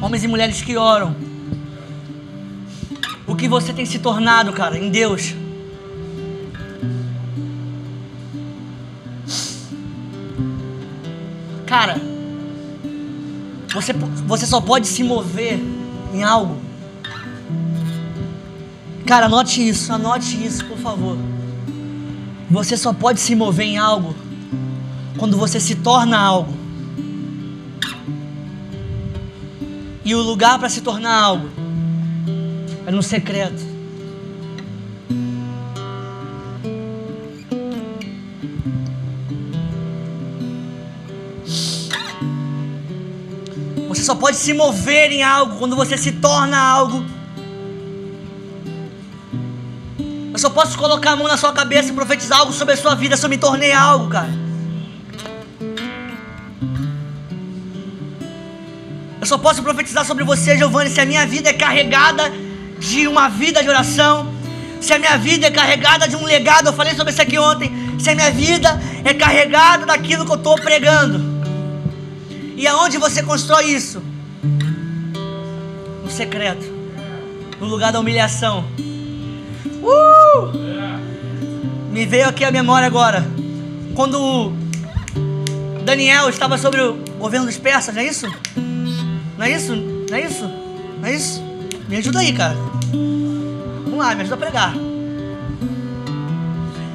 homens 0.00 0.24
e 0.24 0.28
mulheres 0.28 0.62
que 0.62 0.74
oram. 0.76 1.27
Que 3.38 3.48
você 3.48 3.72
tem 3.72 3.86
se 3.86 4.00
tornado, 4.00 4.52
cara, 4.52 4.76
em 4.76 4.90
Deus. 4.90 5.32
Cara, 11.64 12.00
você, 13.72 13.92
você 14.26 14.44
só 14.44 14.60
pode 14.60 14.88
se 14.88 15.04
mover 15.04 15.60
em 16.12 16.24
algo. 16.24 16.56
Cara, 19.06 19.26
anote 19.26 19.66
isso, 19.66 19.92
anote 19.92 20.44
isso, 20.44 20.64
por 20.64 20.78
favor. 20.78 21.16
Você 22.50 22.76
só 22.76 22.92
pode 22.92 23.20
se 23.20 23.36
mover 23.36 23.66
em 23.66 23.78
algo 23.78 24.16
quando 25.16 25.36
você 25.36 25.60
se 25.60 25.76
torna 25.76 26.18
algo. 26.18 26.52
E 30.04 30.12
o 30.12 30.22
lugar 30.22 30.58
para 30.58 30.68
se 30.68 30.80
tornar 30.80 31.22
algo 31.22 31.67
é 32.88 32.90
no 32.90 33.02
secreto. 33.02 33.62
Você 43.88 44.02
só 44.02 44.14
pode 44.14 44.38
se 44.38 44.54
mover 44.54 45.12
em 45.12 45.22
algo 45.22 45.58
quando 45.58 45.76
você 45.76 45.98
se 45.98 46.12
torna 46.12 46.58
algo. 46.58 47.04
Eu 50.32 50.38
só 50.38 50.48
posso 50.48 50.78
colocar 50.78 51.10
a 51.10 51.16
mão 51.16 51.28
na 51.28 51.36
sua 51.36 51.52
cabeça 51.52 51.90
e 51.90 51.92
profetizar 51.92 52.38
algo 52.38 52.54
sobre 52.54 52.72
a 52.72 52.76
sua 52.76 52.94
vida 52.94 53.18
se 53.18 53.26
eu 53.26 53.28
me 53.28 53.36
tornei 53.36 53.72
algo, 53.72 54.08
cara. 54.08 54.48
só 59.28 59.36
posso 59.36 59.62
profetizar 59.62 60.06
sobre 60.06 60.24
você, 60.24 60.56
Giovanni, 60.56 60.88
se 60.88 61.02
a 61.02 61.04
minha 61.04 61.26
vida 61.26 61.50
é 61.50 61.52
carregada 61.52 62.32
de 62.78 63.06
uma 63.08 63.28
vida 63.28 63.62
de 63.62 63.68
oração, 63.68 64.32
se 64.80 64.92
a 64.92 64.98
minha 64.98 65.16
vida 65.18 65.46
é 65.46 65.50
carregada 65.50 66.08
de 66.08 66.16
um 66.16 66.24
legado, 66.24 66.68
eu 66.68 66.72
falei 66.72 66.94
sobre 66.94 67.12
isso 67.12 67.20
aqui 67.20 67.38
ontem, 67.38 67.70
se 67.98 68.10
a 68.10 68.14
minha 68.14 68.30
vida 68.30 68.80
é 69.04 69.12
carregada 69.12 69.84
daquilo 69.86 70.24
que 70.24 70.30
eu 70.30 70.36
estou 70.36 70.54
pregando. 70.56 71.20
E 72.56 72.66
aonde 72.66 72.98
você 72.98 73.22
constrói 73.22 73.66
isso? 73.66 74.02
No 76.02 76.10
secreto, 76.10 76.64
no 77.60 77.66
lugar 77.66 77.92
da 77.92 78.00
humilhação. 78.00 78.64
Uh! 79.82 80.52
Me 81.92 82.06
veio 82.06 82.28
aqui 82.28 82.44
a 82.44 82.50
memória 82.50 82.86
agora. 82.86 83.26
quando 83.94 84.52
Daniel 85.84 86.28
estava 86.28 86.56
sobre 86.58 86.80
o 86.80 86.94
governo 87.18 87.46
dos 87.46 87.56
persas, 87.56 87.94
não 87.94 88.02
é 88.02 88.06
isso? 88.06 88.26
Não 89.36 89.44
é 89.44 89.50
isso? 89.50 89.74
Não 89.74 90.16
é 90.16 90.20
isso? 90.20 90.44
Não 91.00 91.08
é 91.08 91.14
isso? 91.14 91.47
Me 91.88 91.96
ajuda 91.96 92.20
aí, 92.20 92.32
cara. 92.34 92.56
Vamos 93.84 93.98
lá, 93.98 94.14
me 94.14 94.20
ajuda 94.20 94.34
a 94.34 94.38
pregar. 94.38 94.74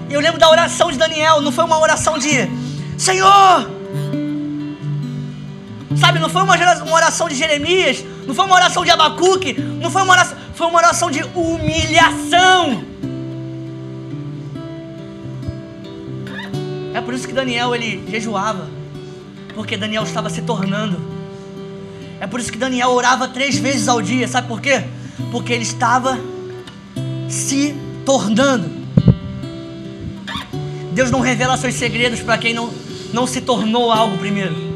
Eu 0.10 0.20
lembro 0.20 0.40
da 0.40 0.50
oração 0.50 0.92
de 0.92 0.98
Daniel, 1.00 1.42
não 1.42 1.52
foi 1.52 1.64
uma 1.64 1.80
oração 1.80 2.20
de 2.20 2.48
Senhor! 2.98 3.72
Sabe, 6.00 6.20
não 6.20 6.30
foi 6.30 6.44
uma 6.44 6.94
oração 6.94 7.28
de 7.28 7.36
Jeremias, 7.36 8.04
não 8.28 8.36
foi 8.36 8.46
uma 8.46 8.56
oração 8.56 8.84
de 8.84 8.92
Abacuque, 8.92 9.54
não 9.54 9.90
foi 9.90 10.04
uma 10.04 10.14
oração, 10.14 10.38
foi 10.54 10.68
uma 10.68 10.78
oração 10.78 11.10
de 11.10 11.24
humilhação. 11.34 12.84
É 16.94 17.02
por 17.02 17.14
isso 17.16 17.28
que 17.28 17.34
Daniel 17.34 17.74
ele 17.74 18.06
jejuava, 18.10 18.70
porque 19.56 19.76
Daniel 19.76 20.04
estava 20.04 20.30
se 20.30 20.44
tornando. 20.44 21.13
É 22.24 22.28
por 22.28 22.40
isso 22.40 22.50
que 22.50 22.58
Daniel 22.58 22.92
orava 22.92 23.28
três 23.28 23.58
vezes 23.58 23.90
ao 23.90 24.02
dia, 24.02 24.26
sabe 24.30 24.48
por 24.48 24.62
quê? 24.62 24.86
Porque 25.30 25.52
ele 25.52 25.64
estava 25.64 26.18
se 27.28 27.76
tornando. 28.06 28.72
Deus 30.94 31.12
não 31.12 31.20
revela 31.20 31.58
seus 31.58 31.74
segredos 31.74 32.22
para 32.22 32.38
quem 32.38 32.54
não, 32.54 32.74
não 33.12 33.28
se 33.28 33.42
tornou 33.42 33.92
algo 33.92 34.18
primeiro. 34.18 34.73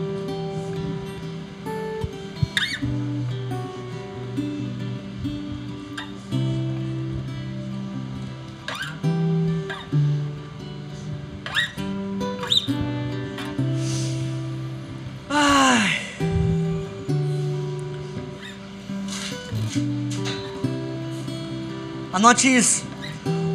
Anote 22.17 22.47
isso. 22.47 22.83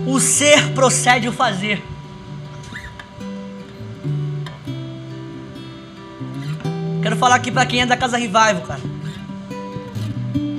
O 0.06 0.20
ser 0.20 0.68
procede 0.68 1.28
o 1.28 1.32
fazer. 1.32 1.82
Quero 7.02 7.16
falar 7.16 7.34
aqui 7.34 7.50
para 7.50 7.66
quem 7.66 7.80
é 7.80 7.86
da 7.86 7.96
Casa 7.96 8.16
Revival, 8.16 8.60
cara. 8.60 8.80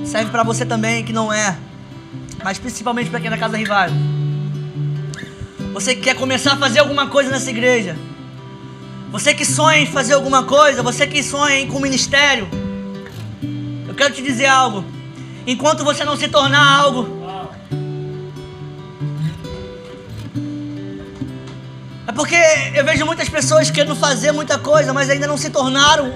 Serve 0.04 0.30
para 0.30 0.42
você 0.42 0.66
também 0.66 1.02
que 1.02 1.14
não 1.14 1.32
é, 1.32 1.56
mas 2.44 2.58
principalmente 2.58 3.08
para 3.08 3.20
quem 3.20 3.28
é 3.28 3.30
da 3.30 3.38
Casa 3.38 3.56
Revival. 3.56 3.88
Você 5.72 5.94
que 5.94 6.02
quer 6.02 6.14
começar 6.14 6.52
a 6.52 6.56
fazer 6.58 6.80
alguma 6.80 7.06
coisa 7.06 7.30
nessa 7.30 7.48
igreja. 7.48 7.96
Você 9.12 9.32
que 9.32 9.46
sonha 9.46 9.78
em 9.78 9.86
fazer 9.86 10.12
alguma 10.12 10.42
coisa, 10.42 10.82
você 10.82 11.06
que 11.06 11.22
sonha 11.22 11.58
em 11.58 11.68
com 11.68 11.80
ministério. 11.80 12.46
Eu 13.88 13.94
quero 13.94 14.12
te 14.12 14.20
dizer 14.20 14.44
algo. 14.44 14.84
Enquanto 15.46 15.82
você 15.82 16.04
não 16.04 16.18
se 16.18 16.28
tornar 16.28 16.80
algo, 16.80 17.23
porque 22.14 22.36
eu 22.74 22.84
vejo 22.84 23.04
muitas 23.04 23.28
pessoas 23.28 23.70
querendo 23.70 23.96
fazer 23.96 24.32
muita 24.32 24.58
coisa, 24.58 24.92
mas 24.92 25.10
ainda 25.10 25.26
não 25.26 25.36
se 25.36 25.50
tornaram, 25.50 26.14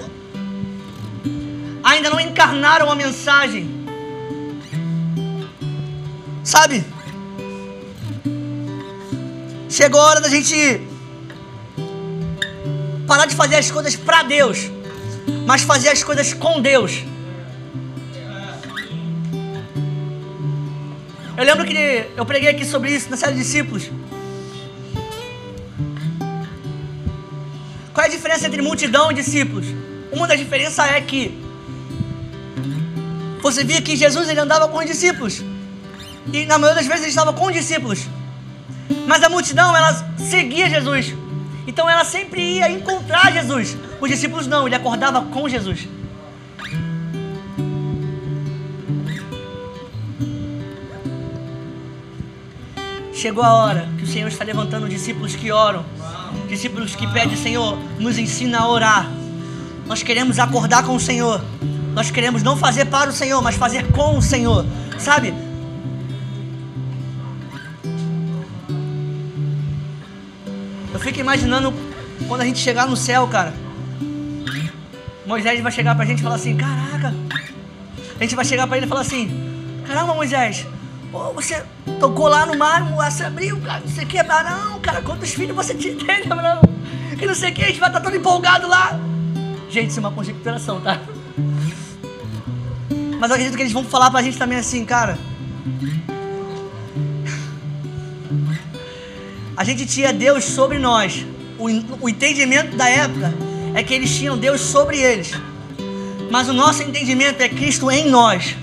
ainda 1.83 2.09
não 2.09 2.19
encarnaram 2.19 2.89
a 2.89 2.95
mensagem. 2.95 3.69
Sabe? 6.43 6.85
Chegou 9.69 10.01
a 10.01 10.05
hora 10.05 10.21
da 10.21 10.29
gente 10.29 10.81
parar 13.05 13.25
de 13.25 13.35
fazer 13.35 13.57
as 13.57 13.69
coisas 13.69 13.95
para 13.95 14.23
Deus, 14.23 14.71
mas 15.45 15.61
fazer 15.63 15.89
as 15.89 16.03
coisas 16.03 16.33
com 16.33 16.61
Deus. 16.61 17.03
Eu 21.37 21.45
lembro 21.45 21.65
que 21.65 22.05
eu 22.17 22.25
preguei 22.25 22.49
aqui 22.49 22.65
sobre 22.65 22.91
isso 22.91 23.09
na 23.09 23.17
série 23.17 23.33
de 23.33 23.39
discípulos. 23.39 23.89
Diferença 28.39 28.47
entre 28.47 28.61
multidão 28.61 29.11
e 29.11 29.13
discípulos? 29.13 29.65
Uma 30.11 30.27
das 30.27 30.39
diferenças 30.39 30.79
é 30.79 31.01
que 31.01 31.37
você 33.41 33.63
via 33.63 33.81
que 33.81 33.95
Jesus 33.95 34.29
ele 34.29 34.39
andava 34.39 34.67
com 34.67 34.77
os 34.77 34.85
discípulos. 34.85 35.43
E 36.31 36.45
na 36.45 36.57
maioria 36.57 36.81
das 36.81 36.87
vezes 36.87 37.01
ele 37.01 37.09
estava 37.09 37.33
com 37.33 37.47
os 37.47 37.53
discípulos. 37.53 38.07
Mas 39.05 39.23
a 39.23 39.29
multidão, 39.29 39.75
ela 39.75 39.93
seguia 40.17 40.69
Jesus. 40.69 41.13
Então 41.67 41.89
ela 41.89 42.03
sempre 42.03 42.41
ia 42.41 42.69
encontrar 42.69 43.31
Jesus. 43.31 43.77
Os 43.99 44.09
discípulos 44.09 44.47
não, 44.47 44.65
ele 44.65 44.75
acordava 44.75 45.21
com 45.21 45.47
Jesus. 45.47 45.87
Chegou 53.13 53.43
a 53.43 53.53
hora 53.53 53.89
que 53.97 54.03
o 54.05 54.07
Senhor 54.07 54.29
está 54.29 54.45
levantando 54.45 54.87
discípulos 54.87 55.35
que 55.35 55.51
oram 55.51 55.85
discípulos 56.49 56.95
que 56.95 57.07
pedem, 57.07 57.37
Senhor, 57.37 57.77
nos 57.99 58.17
ensina 58.17 58.59
a 58.59 58.67
orar. 58.67 59.09
Nós 59.85 60.03
queremos 60.03 60.39
acordar 60.39 60.83
com 60.83 60.95
o 60.95 60.99
Senhor. 60.99 61.41
Nós 61.93 62.11
queremos 62.11 62.43
não 62.43 62.57
fazer 62.57 62.85
para 62.85 63.09
o 63.09 63.13
Senhor, 63.13 63.41
mas 63.41 63.55
fazer 63.55 63.91
com 63.91 64.17
o 64.17 64.21
Senhor. 64.21 64.65
Sabe? 64.97 65.33
Eu 70.93 70.99
fico 70.99 71.19
imaginando 71.19 71.73
quando 72.27 72.41
a 72.41 72.45
gente 72.45 72.59
chegar 72.59 72.87
no 72.87 72.97
céu, 72.97 73.27
cara. 73.27 73.53
Moisés 75.25 75.61
vai 75.61 75.71
chegar 75.71 75.95
pra 75.95 76.05
gente 76.05 76.19
e 76.19 76.23
falar 76.23 76.35
assim: 76.35 76.57
Caraca. 76.57 77.13
A 78.19 78.23
gente 78.23 78.35
vai 78.35 78.43
chegar 78.43 78.67
pra 78.67 78.77
ele 78.77 78.85
e 78.85 78.89
falar 78.89 79.01
assim: 79.01 79.29
Caramba, 79.87 80.13
Moisés, 80.13 80.65
Pô, 81.11 81.33
você 81.33 81.63
tocou 81.99 82.27
lá 82.27 82.45
no 82.45 82.55
mar, 82.55 82.83
você 82.83 83.23
abriu, 83.23 83.59
cara, 83.61 83.79
não 83.79 83.87
sei 83.87 84.03
o 84.03 84.07
que, 84.07 84.19
Abraão, 84.19 84.79
cara, 84.79 85.01
quantos 85.01 85.31
filhos 85.31 85.55
você 85.55 85.73
tinha, 85.73 85.93
entende, 85.93 86.31
Abraão? 86.31 86.61
E 87.19 87.25
não 87.25 87.33
sei 87.33 87.49
o 87.49 87.53
que, 87.53 87.63
a 87.63 87.67
gente 87.67 87.79
vai 87.79 87.89
estar 87.89 87.99
todo 87.99 88.15
empolgado 88.15 88.67
lá. 88.67 88.99
Gente, 89.71 89.89
isso 89.89 89.99
é 89.99 90.01
uma 90.01 90.11
conjecturação, 90.11 90.79
tá? 90.79 91.01
Mas 93.19 93.29
eu 93.29 93.35
acredito 93.35 93.55
que 93.55 93.63
eles 93.63 93.73
vão 93.73 93.83
falar 93.83 94.11
pra 94.11 94.21
gente 94.21 94.37
também 94.37 94.59
assim, 94.59 94.85
cara. 94.85 95.17
A 99.57 99.63
gente 99.63 99.85
tinha 99.87 100.13
Deus 100.13 100.43
sobre 100.43 100.77
nós. 100.77 101.25
O, 101.57 101.65
o 102.01 102.07
entendimento 102.07 102.77
da 102.77 102.87
época 102.87 103.33
é 103.73 103.83
que 103.83 103.93
eles 103.93 104.15
tinham 104.15 104.37
Deus 104.37 104.61
sobre 104.61 104.97
eles. 104.99 105.31
Mas 106.31 106.47
o 106.47 106.53
nosso 106.53 106.83
entendimento 106.83 107.41
é 107.41 107.49
Cristo 107.49 107.89
em 107.89 108.09
nós 108.09 108.55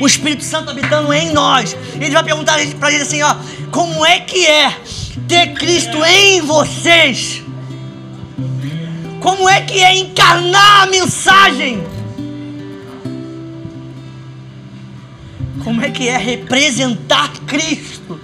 o 0.00 0.06
Espírito 0.06 0.44
Santo 0.44 0.70
habitando 0.70 1.12
em 1.12 1.32
nós. 1.32 1.76
Ele 1.94 2.10
vai 2.10 2.24
perguntar 2.24 2.58
para 2.78 2.90
gente 2.90 3.02
assim: 3.02 3.22
ó, 3.22 3.36
como 3.70 4.04
é 4.04 4.20
que 4.20 4.46
é 4.46 4.76
ter 5.28 5.54
Cristo 5.54 6.04
em 6.04 6.40
vocês? 6.40 7.42
Como 9.20 9.48
é 9.48 9.62
que 9.62 9.80
é 9.80 9.94
encarnar 9.96 10.82
a 10.82 10.86
mensagem? 10.86 11.82
Como 15.62 15.80
é 15.80 15.90
que 15.90 16.08
é 16.08 16.18
representar 16.18 17.32
Cristo? 17.46 18.20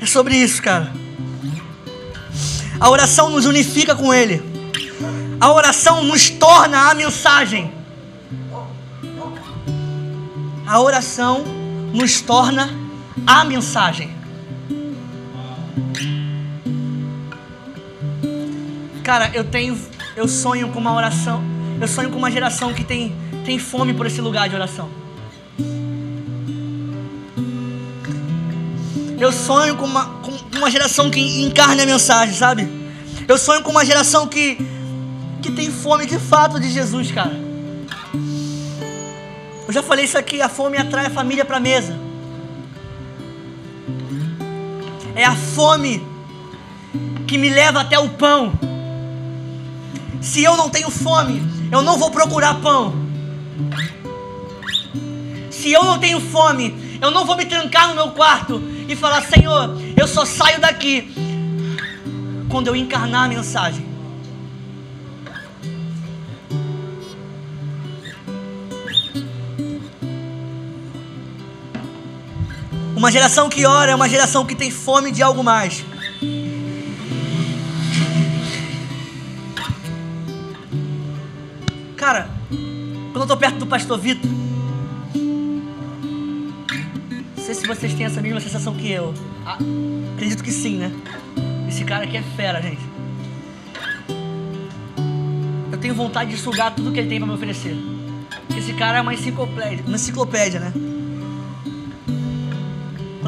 É 0.00 0.06
sobre 0.06 0.34
isso, 0.34 0.62
cara. 0.62 0.92
A 2.80 2.88
oração 2.88 3.30
nos 3.30 3.44
unifica 3.44 3.94
com 3.94 4.12
Ele. 4.12 4.42
A 5.38 5.52
oração 5.52 6.02
nos 6.04 6.30
torna 6.30 6.90
a 6.90 6.94
mensagem. 6.94 7.81
A 10.72 10.80
oração 10.80 11.44
nos 11.92 12.22
torna 12.22 12.70
a 13.26 13.44
mensagem. 13.44 14.10
Cara, 19.04 19.30
eu 19.34 19.44
tenho, 19.44 19.78
eu 20.16 20.26
sonho 20.26 20.70
com 20.70 20.78
uma 20.78 20.94
oração, 20.94 21.44
eu 21.78 21.86
sonho 21.86 22.08
com 22.08 22.16
uma 22.16 22.30
geração 22.30 22.72
que 22.72 22.82
tem, 22.84 23.14
tem 23.44 23.58
fome 23.58 23.92
por 23.92 24.06
esse 24.06 24.22
lugar 24.22 24.48
de 24.48 24.54
oração. 24.54 24.88
Eu 29.20 29.30
sonho 29.30 29.76
com 29.76 29.84
uma, 29.84 30.06
com 30.06 30.32
uma 30.56 30.70
geração 30.70 31.10
que 31.10 31.20
encarne 31.42 31.82
a 31.82 31.84
mensagem, 31.84 32.34
sabe? 32.34 32.66
Eu 33.28 33.36
sonho 33.36 33.62
com 33.62 33.70
uma 33.72 33.84
geração 33.84 34.26
que, 34.26 34.56
que 35.42 35.52
tem 35.52 35.70
fome 35.70 36.06
de 36.06 36.18
fato 36.18 36.58
de 36.58 36.70
Jesus, 36.70 37.12
cara. 37.12 37.41
Eu 39.72 39.76
já 39.76 39.82
falei 39.82 40.04
isso 40.04 40.18
aqui, 40.18 40.42
a 40.42 40.50
fome 40.50 40.76
atrai 40.76 41.06
a 41.06 41.10
família 41.10 41.46
para 41.46 41.56
a 41.56 41.60
mesa. 41.60 41.98
É 45.16 45.24
a 45.24 45.34
fome 45.34 46.06
que 47.26 47.38
me 47.38 47.48
leva 47.48 47.80
até 47.80 47.98
o 47.98 48.10
pão. 48.10 48.52
Se 50.20 50.44
eu 50.44 50.58
não 50.58 50.68
tenho 50.68 50.90
fome, 50.90 51.42
eu 51.72 51.80
não 51.80 51.96
vou 51.96 52.10
procurar 52.10 52.60
pão. 52.60 52.94
Se 55.50 55.72
eu 55.72 55.82
não 55.84 55.98
tenho 55.98 56.20
fome, 56.20 56.98
eu 57.00 57.10
não 57.10 57.24
vou 57.24 57.34
me 57.34 57.46
trancar 57.46 57.88
no 57.88 57.94
meu 57.94 58.10
quarto 58.10 58.62
e 58.86 58.94
falar: 58.94 59.22
Senhor, 59.22 59.80
eu 59.96 60.06
só 60.06 60.26
saio 60.26 60.60
daqui 60.60 61.10
quando 62.50 62.66
eu 62.66 62.76
encarnar 62.76 63.24
a 63.24 63.28
mensagem. 63.28 63.91
Uma 73.02 73.10
geração 73.10 73.48
que 73.48 73.66
ora 73.66 73.90
é 73.90 73.94
uma 73.96 74.08
geração 74.08 74.46
que 74.46 74.54
tem 74.54 74.70
fome 74.70 75.10
de 75.10 75.24
algo 75.24 75.42
mais. 75.42 75.84
Cara, 81.96 82.30
quando 83.10 83.22
eu 83.22 83.26
tô 83.26 83.36
perto 83.36 83.58
do 83.58 83.66
pastor 83.66 83.98
Vitor, 83.98 84.30
não 87.36 87.44
sei 87.44 87.56
se 87.56 87.66
vocês 87.66 87.92
têm 87.92 88.06
essa 88.06 88.22
mesma 88.22 88.38
sensação 88.38 88.72
que 88.72 88.92
eu. 88.92 89.12
Ah, 89.44 89.58
acredito 90.14 90.44
que 90.44 90.52
sim, 90.52 90.76
né? 90.76 90.92
Esse 91.68 91.82
cara 91.82 92.04
aqui 92.04 92.16
é 92.16 92.22
fera, 92.36 92.62
gente. 92.62 92.82
Eu 95.72 95.78
tenho 95.78 95.96
vontade 95.96 96.30
de 96.30 96.36
sugar 96.36 96.72
tudo 96.72 96.92
que 96.92 97.00
ele 97.00 97.08
tem 97.08 97.18
para 97.18 97.26
me 97.26 97.34
oferecer. 97.34 97.76
Esse 98.56 98.72
cara 98.74 98.98
é 98.98 99.00
uma 99.00 99.12
enciclopédia, 99.12 99.84
uma 99.88 99.96
enciclopédia, 99.96 100.60
né? 100.60 100.72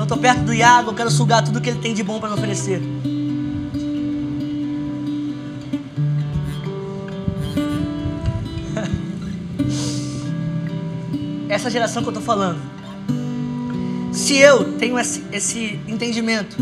Quando 0.04 0.10
eu 0.10 0.16
tô 0.16 0.22
perto 0.22 0.42
do 0.42 0.52
Iago, 0.52 0.90
eu 0.90 0.94
quero 0.94 1.10
sugar 1.10 1.42
tudo 1.42 1.62
que 1.62 1.70
ele 1.70 1.78
tem 1.78 1.94
de 1.94 2.02
bom 2.02 2.20
para 2.20 2.28
me 2.28 2.34
oferecer. 2.34 2.78
Essa 11.48 11.70
geração 11.70 12.02
que 12.02 12.10
eu 12.10 12.12
tô 12.12 12.20
falando. 12.20 12.60
Se 14.12 14.36
eu 14.36 14.74
tenho 14.74 14.98
esse, 14.98 15.24
esse 15.32 15.80
entendimento 15.88 16.58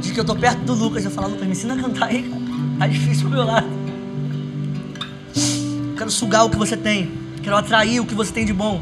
de 0.00 0.14
que 0.14 0.18
eu 0.18 0.24
tô 0.24 0.34
perto 0.34 0.62
do 0.62 0.72
Lucas, 0.72 1.04
eu 1.04 1.10
falo, 1.10 1.28
Lucas, 1.28 1.44
me 1.44 1.52
ensina 1.52 1.74
a 1.74 1.76
cantar 1.76 2.08
aí, 2.08 2.22
cara. 2.22 2.40
Tá 2.78 2.86
difícil 2.86 3.28
pro 3.28 3.36
meu 3.36 3.44
lado. 3.44 3.68
Quero 5.98 6.10
sugar 6.10 6.46
o 6.46 6.50
que 6.50 6.56
você 6.56 6.78
tem. 6.78 7.12
Quero 7.42 7.58
atrair 7.58 8.00
o 8.00 8.06
que 8.06 8.14
você 8.14 8.32
tem 8.32 8.46
de 8.46 8.54
bom. 8.54 8.80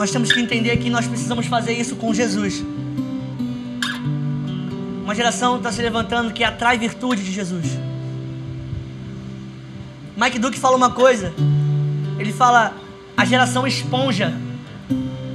Nós 0.00 0.10
temos 0.10 0.32
que 0.32 0.40
entender 0.40 0.78
que 0.78 0.88
nós 0.88 1.06
precisamos 1.06 1.44
fazer 1.44 1.74
isso 1.74 1.94
com 1.94 2.14
Jesus. 2.14 2.64
Uma 5.04 5.14
geração 5.14 5.58
está 5.58 5.70
se 5.70 5.82
levantando 5.82 6.32
que 6.32 6.42
atrai 6.42 6.78
virtude 6.78 7.22
de 7.22 7.30
Jesus. 7.30 7.66
Mike 10.16 10.38
Duke 10.38 10.58
fala 10.58 10.74
uma 10.74 10.90
coisa. 10.90 11.34
Ele 12.18 12.32
fala 12.32 12.74
a 13.14 13.26
geração 13.26 13.66
esponja, 13.66 14.32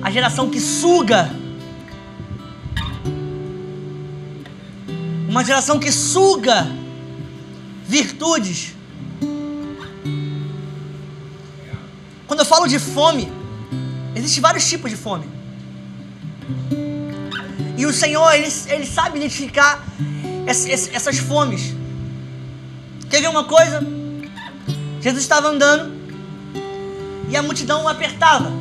a 0.02 0.10
geração 0.10 0.50
que 0.50 0.60
suga. 0.60 1.30
Uma 5.30 5.46
geração 5.46 5.78
que 5.78 5.92
suga 5.92 6.68
virtudes. 7.88 8.74
Quando 12.26 12.40
eu 12.40 12.46
falo 12.48 12.66
de 12.66 12.80
fome, 12.80 13.32
Existem 14.16 14.42
vários 14.42 14.68
tipos 14.68 14.90
de 14.90 14.98
fome. 14.98 15.28
E 17.78 17.86
o 17.86 17.94
Senhor, 17.94 18.34
Ele, 18.34 18.48
ele 18.68 18.86
sabe 18.86 19.18
identificar 19.18 19.84
essas 20.48 21.18
fomes. 21.18 21.76
Quer 23.10 23.22
ver 23.22 23.30
uma 23.30 23.44
coisa? 23.44 23.86
Jesus 25.02 25.24
estava 25.24 25.50
andando 25.50 25.94
e 27.30 27.36
a 27.36 27.44
multidão 27.44 27.84
o 27.84 27.88
apertava. 27.88 28.52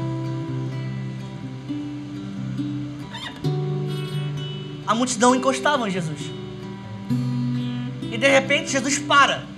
A 4.87 4.95
multidão 4.95 5.35
encostava 5.35 5.89
em 5.89 5.93
Jesus. 5.93 6.21
E 8.13 8.19
de 8.19 8.29
repente 8.29 8.71
Jesus 8.71 8.99
para. 8.99 9.54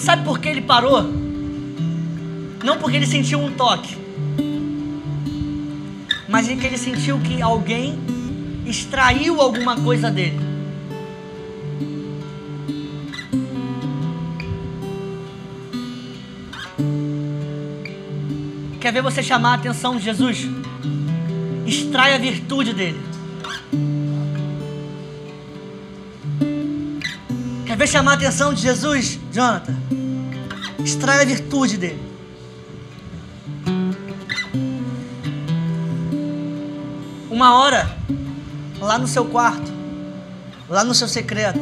Sabe 0.00 0.24
por 0.24 0.38
que 0.38 0.48
ele 0.48 0.62
parou? 0.62 1.02
Não 2.64 2.78
porque 2.78 2.96
ele 2.96 3.06
sentiu 3.06 3.40
um 3.40 3.52
toque, 3.52 3.96
mas 6.28 6.48
em 6.48 6.56
que 6.58 6.66
ele 6.66 6.78
sentiu 6.78 7.18
que 7.20 7.40
alguém 7.40 7.98
extraiu 8.66 9.40
alguma 9.40 9.76
coisa 9.76 10.10
dele. 10.10 10.38
Quer 18.80 18.92
ver 18.92 19.02
você 19.02 19.22
chamar 19.22 19.52
a 19.52 19.54
atenção 19.54 19.96
de 19.96 20.04
Jesus? 20.04 20.48
Extrai 21.66 22.14
a 22.14 22.18
virtude 22.18 22.72
dele. 22.72 23.00
Quer 27.66 27.76
ver 27.76 27.86
chamar 27.86 28.12
a 28.12 28.14
atenção 28.14 28.54
de 28.54 28.62
Jesus, 28.62 29.18
Jonathan? 29.32 29.79
Extrai 30.84 31.22
a 31.22 31.24
virtude 31.24 31.76
dele. 31.76 32.00
Uma 37.30 37.54
hora, 37.54 37.96
lá 38.78 38.98
no 38.98 39.06
seu 39.06 39.24
quarto, 39.24 39.72
lá 40.68 40.84
no 40.84 40.94
seu 40.94 41.08
secreto, 41.08 41.60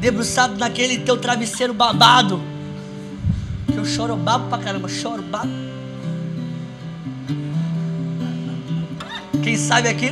debruçado 0.00 0.58
naquele 0.58 0.98
teu 0.98 1.16
travesseiro 1.16 1.72
babado, 1.72 2.42
que 3.66 3.76
eu 3.76 3.84
choro 3.84 4.16
babo 4.16 4.48
pra 4.48 4.58
caramba, 4.58 4.88
choro 4.88 5.22
babo. 5.22 5.50
Quem 9.42 9.56
sabe 9.56 9.88
aqui? 9.88 10.10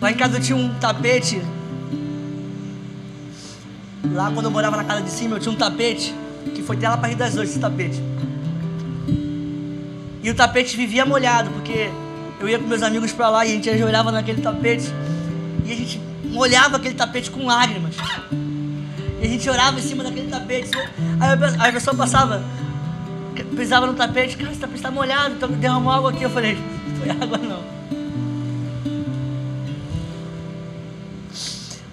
Lá 0.00 0.10
em 0.10 0.14
casa 0.14 0.38
eu 0.38 0.40
tinha 0.40 0.56
um 0.56 0.72
tapete 0.80 1.42
Lá 4.12 4.30
quando 4.30 4.46
eu 4.46 4.50
morava 4.50 4.76
na 4.76 4.84
casa 4.84 5.02
de 5.02 5.10
cima, 5.10 5.36
eu 5.36 5.40
tinha 5.40 5.52
um 5.52 5.56
tapete 5.56 6.14
que 6.54 6.62
foi 6.62 6.76
até 6.76 6.88
lá 6.88 6.96
para 6.96 7.08
Rio 7.08 7.16
das 7.16 7.30
Ostras, 7.30 7.50
esse 7.50 7.58
tapete. 7.58 8.02
E 10.22 10.30
o 10.30 10.34
tapete 10.34 10.76
vivia 10.76 11.04
molhado, 11.06 11.50
porque 11.50 11.90
eu 12.38 12.48
ia 12.48 12.58
com 12.58 12.66
meus 12.66 12.82
amigos 12.82 13.12
para 13.12 13.28
lá 13.30 13.46
e 13.46 13.50
a 13.50 13.54
gente 13.54 13.70
ajoelhava 13.70 14.12
naquele 14.12 14.42
tapete. 14.42 14.92
E 15.64 15.72
a 15.72 15.76
gente 15.76 16.00
molhava 16.24 16.76
aquele 16.76 16.94
tapete 16.94 17.30
com 17.30 17.46
lágrimas. 17.46 17.96
E 19.20 19.24
a 19.24 19.28
gente 19.28 19.48
orava 19.48 19.78
em 19.78 19.82
cima 19.82 20.04
daquele 20.04 20.28
tapete. 20.28 20.70
Aí 21.58 21.70
a 21.70 21.72
pessoa 21.72 21.96
passava, 21.96 22.42
pisava 23.56 23.86
no 23.86 23.94
tapete, 23.94 24.36
cara, 24.36 24.50
esse 24.50 24.60
tapete 24.60 24.76
está 24.76 24.90
molhado, 24.90 25.34
então 25.36 25.48
derramou 25.48 25.92
água 25.92 26.10
aqui. 26.10 26.22
Eu 26.22 26.30
falei, 26.30 26.58
não 26.88 26.96
foi 26.96 27.10
água 27.10 27.38
não. 27.38 27.62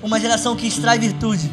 Uma 0.02 0.20
geração 0.20 0.56
que 0.56 0.68
extrai 0.68 1.00
virtude. 1.00 1.50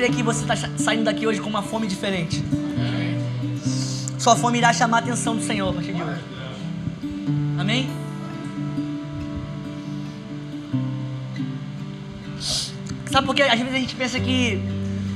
Crê 0.00 0.08
que 0.08 0.22
você 0.22 0.40
está 0.40 0.56
saindo 0.78 1.04
daqui 1.04 1.26
hoje 1.26 1.42
com 1.42 1.50
uma 1.50 1.60
fome 1.60 1.86
diferente? 1.86 2.42
Sua 4.18 4.34
fome 4.34 4.56
irá 4.56 4.72
chamar 4.72 4.96
a 4.96 5.00
atenção 5.00 5.36
do 5.36 5.42
Senhor 5.42 5.68
a 5.68 5.72
partir 5.74 5.92
de 5.92 6.02
hoje. 6.02 6.20
Amém? 7.58 7.90
Sabe 13.10 13.26
por 13.26 13.34
quê? 13.34 13.42
Às 13.42 13.58
vezes 13.58 13.74
a 13.74 13.78
gente 13.78 13.94
pensa 13.94 14.18
que 14.18 14.58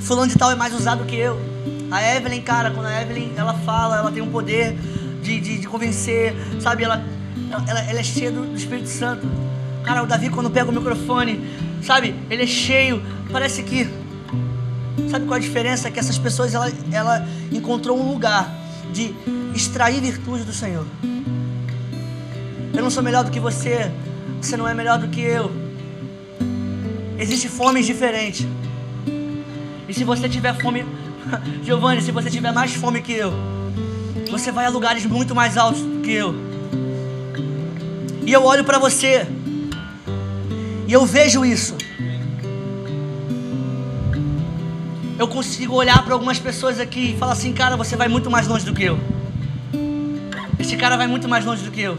fulano 0.03 0.30
de 0.30 0.37
tal 0.37 0.51
é 0.51 0.55
mais 0.55 0.74
usado 0.74 1.07
que 1.07 1.16
eu. 1.16 1.41
A 1.91 2.16
Evelyn, 2.16 2.43
cara, 2.43 2.70
quando 2.70 2.85
a 2.85 3.01
Evelyn 3.01 3.32
ela 3.39 3.55
fala, 3.55 3.97
ela 3.97 4.12
tem 4.12 4.22
um 4.22 4.30
poder 4.30 4.76
de, 5.22 5.41
de, 5.41 5.61
de 5.61 5.66
convencer, 5.66 6.35
sabe? 6.61 6.85
Ela, 6.85 7.03
ela, 7.66 7.80
ela 7.80 8.01
é 8.01 8.05
cheia 8.05 8.30
do, 8.30 8.45
do 8.45 8.55
Espírito 8.55 8.91
Santo. 8.91 9.26
Cara, 9.82 10.03
o 10.03 10.07
Davi 10.07 10.28
quando 10.28 10.51
pega 10.51 10.68
o 10.68 10.74
microfone, 10.74 11.41
sabe? 11.82 12.14
Ele 12.28 12.43
é 12.43 12.47
cheio, 12.47 13.03
parece 13.32 13.62
que 13.62 14.04
Sabe 15.11 15.26
qual 15.26 15.36
a 15.36 15.40
diferença? 15.40 15.88
É 15.88 15.90
que 15.90 15.99
essas 15.99 16.18
pessoas, 16.18 16.55
ela, 16.55 16.70
ela 16.92 17.26
encontrou 17.53 17.99
um 17.99 18.12
lugar 18.12 18.53
de 18.92 19.14
extrair 19.55 20.01
virtude 20.01 20.45
do 20.45 20.53
Senhor. 20.53 20.86
Eu 22.72 22.82
não 22.82 22.90
sou 22.90 23.03
melhor 23.03 23.24
do 23.24 23.30
que 23.30 23.40
você, 23.40 23.90
você 24.40 24.57
não 24.57 24.66
é 24.66 24.74
melhor 24.74 24.99
do 24.99 25.09
que 25.09 25.20
eu. 25.20 25.51
Existem 27.18 27.51
fomes 27.51 27.86
diferentes. 27.86 28.47
E 29.88 29.95
se 29.95 30.05
você 30.05 30.28
tiver 30.28 30.55
fome, 30.61 30.84
Giovanni, 31.62 32.03
se 32.03 32.11
você 32.11 32.30
tiver 32.30 32.53
mais 32.53 32.74
fome 32.74 33.01
que 33.01 33.12
eu, 33.12 33.32
você 34.30 34.51
vai 34.51 34.66
a 34.66 34.68
lugares 34.68 35.05
muito 35.07 35.34
mais 35.34 35.57
altos 35.57 35.82
do 35.82 36.01
que 36.01 36.12
eu. 36.12 36.34
E 38.26 38.32
eu 38.32 38.42
olho 38.42 38.64
para 38.64 38.78
você, 38.78 39.26
e 40.86 40.92
eu 40.92 41.05
vejo 41.07 41.45
isso. 41.45 41.76
Eu 45.19 45.29
consigo 45.29 45.75
olhar 45.75 46.03
para 46.05 46.12
algumas 46.12 46.39
pessoas 46.39 46.81
aqui 46.81 47.12
e 47.12 47.17
falar 47.17 47.33
assim, 47.33 47.53
cara, 47.53 47.77
você 47.77 47.97
vai 47.97 48.09
muito 48.09 48.31
mais 48.31 48.47
longe 48.47 48.65
do 48.65 48.75
que 48.75 48.85
eu. 48.85 48.99
Esse 50.59 50.77
cara 50.77 50.97
vai 50.97 51.07
muito 51.07 51.29
mais 51.29 51.45
longe 51.45 51.62
do 51.62 51.71
que 51.71 51.81
eu. 51.81 51.97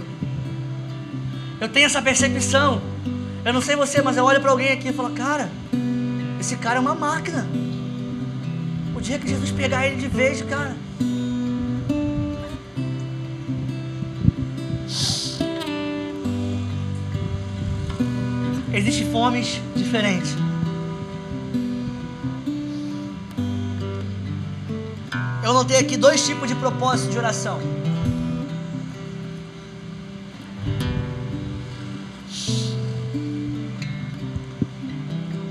Eu 1.59 1.69
tenho 1.69 1.85
essa 1.85 2.01
percepção. 2.01 2.81
Eu 3.43 3.53
não 3.53 3.61
sei 3.61 3.75
você, 3.75 4.01
mas 4.01 4.17
eu 4.17 4.25
olho 4.25 4.41
para 4.41 4.51
alguém 4.51 4.71
aqui 4.71 4.89
e 4.89 4.93
falo, 4.93 5.11
cara, 5.11 5.49
esse 6.39 6.57
cara 6.57 6.77
é 6.77 6.79
uma 6.79 6.95
máquina. 6.95 7.47
O 8.95 8.99
dia 8.99 9.17
que 9.17 9.27
Jesus 9.27 9.51
pegar 9.51 9.87
ele 9.87 9.97
de 9.97 10.07
vez, 10.07 10.41
cara. 10.41 10.75
Existem 18.73 19.09
fomes 19.09 19.61
diferentes. 19.73 20.35
Eu 25.45 25.53
notei 25.53 25.77
aqui 25.77 25.95
dois 25.95 26.25
tipos 26.25 26.47
de 26.47 26.55
propósito 26.55 27.11
de 27.11 27.19
oração. 27.19 27.59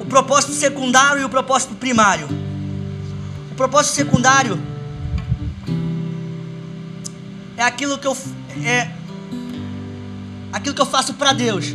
O 0.00 0.04
propósito 0.06 0.52
secundário 0.52 1.22
e 1.22 1.24
o 1.24 1.28
propósito 1.28 1.76
primário. 1.76 2.26
O 3.52 3.54
propósito 3.54 3.94
secundário 3.94 4.60
é 7.56 7.62
aquilo 7.62 7.96
que 7.96 8.08
eu 8.08 8.16
é 8.64 8.90
aquilo 10.52 10.74
que 10.74 10.82
eu 10.82 10.86
faço 10.86 11.14
para 11.14 11.32
Deus. 11.32 11.72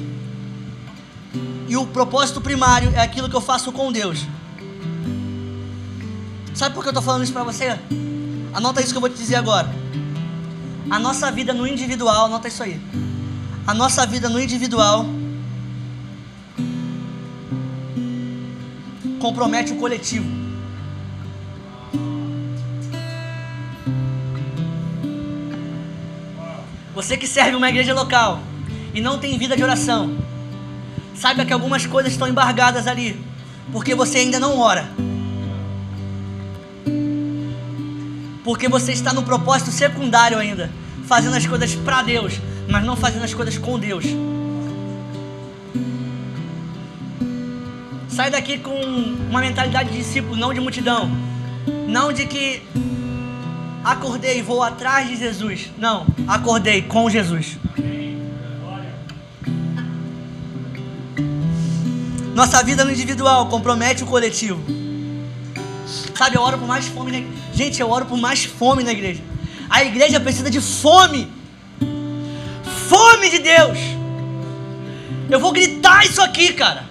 E 1.69 1.77
o 1.77 1.87
propósito 1.87 2.41
primário 2.41 2.91
é 2.93 2.99
aquilo 2.99 3.29
que 3.29 3.35
eu 3.37 3.41
faço 3.41 3.71
com 3.71 3.89
Deus. 3.93 4.27
Sabe 6.53 6.75
por 6.75 6.81
que 6.81 6.89
eu 6.89 6.91
estou 6.91 7.01
falando 7.01 7.23
isso 7.23 7.31
para 7.31 7.45
você? 7.45 7.79
Anota 8.59 8.81
isso 8.81 8.91
que 8.91 8.97
eu 8.97 9.01
vou 9.01 9.09
te 9.09 9.15
dizer 9.15 9.37
agora. 9.37 9.69
A 10.91 10.99
nossa 10.99 11.31
vida 11.31 11.53
no 11.53 11.65
individual, 11.65 12.25
anota 12.25 12.49
isso 12.49 12.61
aí. 12.61 12.77
A 13.65 13.73
nossa 13.73 14.05
vida 14.05 14.27
no 14.27 14.37
individual 14.37 15.05
compromete 19.17 19.71
o 19.71 19.77
coletivo. 19.77 20.29
Você 26.93 27.15
que 27.15 27.27
serve 27.27 27.55
uma 27.55 27.69
igreja 27.69 27.93
local 27.93 28.41
e 28.93 28.99
não 28.99 29.19
tem 29.19 29.37
vida 29.37 29.55
de 29.55 29.63
oração, 29.63 30.17
saiba 31.15 31.45
que 31.45 31.53
algumas 31.53 31.85
coisas 31.85 32.11
estão 32.11 32.27
embargadas 32.27 32.87
ali, 32.87 33.17
porque 33.71 33.95
você 33.95 34.17
ainda 34.17 34.37
não 34.37 34.59
ora. 34.59 35.08
Porque 38.49 38.67
você 38.67 38.93
está 38.93 39.13
no 39.13 39.21
propósito 39.21 39.69
secundário 39.69 40.39
ainda, 40.39 40.71
fazendo 41.05 41.35
as 41.35 41.45
coisas 41.45 41.75
para 41.75 42.01
Deus, 42.01 42.41
mas 42.67 42.83
não 42.83 42.95
fazendo 42.95 43.23
as 43.23 43.31
coisas 43.31 43.59
com 43.59 43.77
Deus. 43.77 44.03
Sai 48.07 48.31
daqui 48.31 48.57
com 48.57 48.73
uma 49.29 49.39
mentalidade 49.39 49.91
de 49.91 49.99
discípulo, 49.99 50.35
não 50.35 50.51
de 50.51 50.59
multidão. 50.59 51.11
Não 51.87 52.11
de 52.11 52.25
que 52.25 52.63
acordei 53.83 54.39
e 54.39 54.41
vou 54.41 54.63
atrás 54.63 55.07
de 55.07 55.17
Jesus. 55.17 55.69
Não, 55.77 56.07
acordei 56.27 56.81
com 56.81 57.07
Jesus. 57.07 57.55
Nossa 62.33 62.63
vida 62.63 62.83
no 62.83 62.89
individual 62.89 63.47
compromete 63.47 64.03
o 64.03 64.07
coletivo. 64.07 64.78
Sabe, 66.15 66.35
eu 66.35 66.41
oro 66.41 66.57
por 66.57 66.67
mais 66.67 66.85
fome 66.87 67.11
na 67.11 67.17
igreja. 67.17 67.41
Gente, 67.53 67.81
eu 67.81 67.89
oro 67.89 68.05
por 68.05 68.17
mais 68.17 68.45
fome 68.45 68.83
na 68.83 68.91
igreja. 68.91 69.21
A 69.69 69.83
igreja 69.83 70.19
precisa 70.19 70.49
de 70.49 70.61
fome. 70.61 71.31
Fome 72.87 73.29
de 73.29 73.39
Deus. 73.39 73.77
Eu 75.29 75.39
vou 75.39 75.51
gritar 75.51 76.05
isso 76.05 76.21
aqui, 76.21 76.53
cara. 76.53 76.89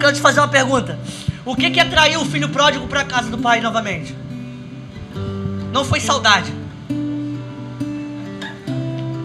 Quero 0.00 0.12
te 0.12 0.20
fazer 0.20 0.40
uma 0.40 0.48
pergunta. 0.48 0.98
O 1.44 1.54
que 1.54 1.70
que 1.70 1.80
atraiu 1.80 2.20
o 2.20 2.24
filho 2.24 2.48
pródigo 2.48 2.86
para 2.86 3.00
a 3.00 3.04
casa 3.04 3.30
do 3.30 3.38
pai 3.38 3.60
novamente? 3.60 4.14
Não 5.72 5.84
foi 5.84 6.00
saudade. 6.00 6.52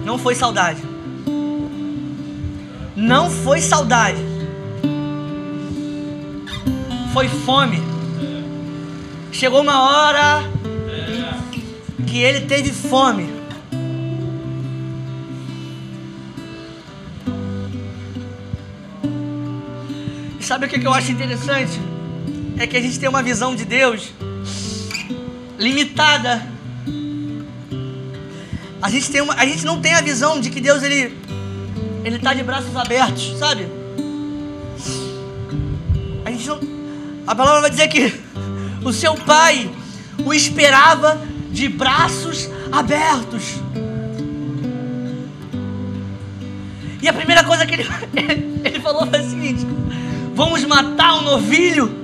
Não 0.06 0.18
foi 0.18 0.36
saudade 0.36 0.92
não 3.02 3.32
foi 3.32 3.60
saudade, 3.60 4.22
foi 7.14 7.28
fome. 7.28 7.82
Chegou 9.32 9.62
uma 9.62 9.82
hora 9.82 10.44
que 12.06 12.20
ele 12.20 12.42
teve 12.42 12.72
fome. 12.72 13.28
E 20.40 20.44
sabe 20.44 20.68
o 20.68 20.70
que 20.70 20.86
eu 20.86 20.94
acho 20.94 21.12
interessante? 21.12 21.80
É 22.58 22.68
que 22.68 22.78
a 22.78 22.82
gente 22.82 23.00
tem 23.00 23.10
uma 23.10 23.24
visão 23.24 23.56
de 23.56 23.66
Deus 23.66 24.14
limitada. 25.58 26.48
A 28.82 28.90
gente, 28.90 29.12
tem 29.12 29.22
uma, 29.22 29.36
a 29.36 29.46
gente 29.46 29.64
não 29.64 29.80
tem 29.80 29.94
a 29.94 30.02
visão 30.02 30.40
de 30.40 30.50
que 30.50 30.60
Deus 30.60 30.82
ele 30.82 31.16
ele 32.04 32.16
está 32.16 32.34
de 32.34 32.42
braços 32.42 32.76
abertos, 32.76 33.38
sabe? 33.38 33.68
A 36.26 36.32
gente 36.32 36.48
não. 36.48 36.60
A 37.28 37.36
palavra 37.36 37.62
vai 37.62 37.70
dizer 37.70 37.88
que 37.88 38.14
o 38.84 38.92
seu 38.92 39.14
pai 39.14 39.70
o 40.26 40.34
esperava 40.34 41.22
de 41.52 41.70
braços 41.70 42.50
abertos. 42.72 43.62
E 47.02 47.08
a 47.08 47.14
primeira 47.14 47.44
coisa 47.44 47.66
que 47.66 47.76
ele, 47.76 47.88
ele 48.66 48.80
falou 48.80 49.06
foi 49.06 49.20
o 49.20 49.30
seguinte: 49.30 49.68
vamos 50.34 50.64
matar 50.66 51.20
um 51.20 51.22
novilho. 51.22 52.01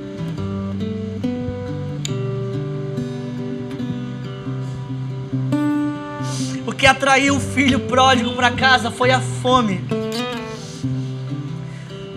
Que 6.87 6.91
atraiu 6.91 7.35
o 7.35 7.39
filho 7.41 7.81
pródigo 7.81 8.31
para 8.31 8.49
casa 8.49 8.89
foi 8.89 9.11
a 9.11 9.19
fome. 9.19 9.83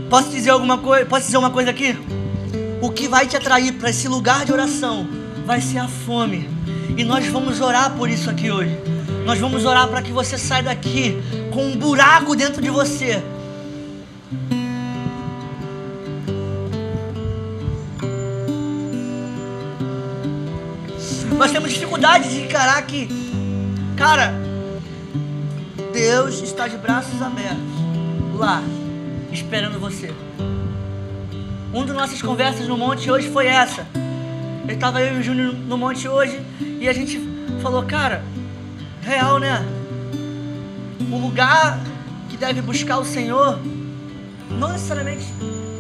Posso 0.09 0.31
dizer 0.31 0.51
alguma 0.51 0.79
coisa? 0.79 1.05
Posso 1.07 1.27
dizer 1.27 1.39
uma 1.39 1.51
coisa 1.51 1.71
aqui? 1.71 1.99
O 2.81 2.89
que 2.89 3.09
vai 3.09 3.27
te 3.27 3.37
atrair 3.37 3.73
para 3.73 3.91
esse 3.91 4.07
lugar 4.07 4.45
de 4.45 4.53
oração 4.53 5.09
vai 5.45 5.61
ser 5.61 5.79
a 5.79 5.89
fome. 5.89 6.49
E 6.97 7.03
nós 7.03 7.27
vamos 7.27 7.61
orar 7.61 7.97
por 7.97 8.09
isso 8.09 8.31
aqui 8.31 8.49
hoje. 8.49 8.79
Nós 9.27 9.41
vamos 9.41 9.65
orar 9.65 9.89
para 9.89 10.03
que 10.03 10.13
você 10.13 10.39
saia 10.39 10.63
daqui 10.63 11.21
com 11.53 11.67
um 11.67 11.77
buraco 11.77 12.37
dentro 12.37 12.63
de 12.63 12.71
você. 12.71 13.21
Nós 21.37 21.51
temos 21.51 21.73
dificuldade 21.73 22.29
de 22.29 22.43
encarar 22.43 22.81
que, 22.83 23.09
cara, 23.97 24.50
Deus 25.93 26.41
está 26.41 26.69
de 26.69 26.77
braços 26.77 27.21
abertos 27.21 27.59
lá 28.37 28.63
esperando 29.33 29.79
você. 29.79 30.13
Uma 31.73 31.87
das 31.87 31.97
nossas 31.97 32.23
conversas 32.23 32.67
no 32.67 32.77
monte 32.77 33.11
hoje 33.11 33.29
foi 33.29 33.47
essa. 33.47 33.87
Ele 34.65 34.75
estava 34.75 35.01
eu 35.01 35.17
e 35.17 35.19
o 35.19 35.23
Júnior 35.23 35.53
no 35.55 35.77
monte 35.77 36.09
hoje 36.09 36.41
e 36.81 36.89
a 36.89 36.93
gente 36.93 37.21
falou, 37.63 37.83
cara, 37.85 38.25
real, 39.03 39.39
né? 39.39 39.65
O 41.11 41.19
lugar 41.19 41.81
que 42.29 42.37
deve 42.37 42.63
buscar 42.63 42.99
o 42.99 43.05
Senhor 43.05 43.59
não 44.51 44.73
necessariamente 44.73 45.25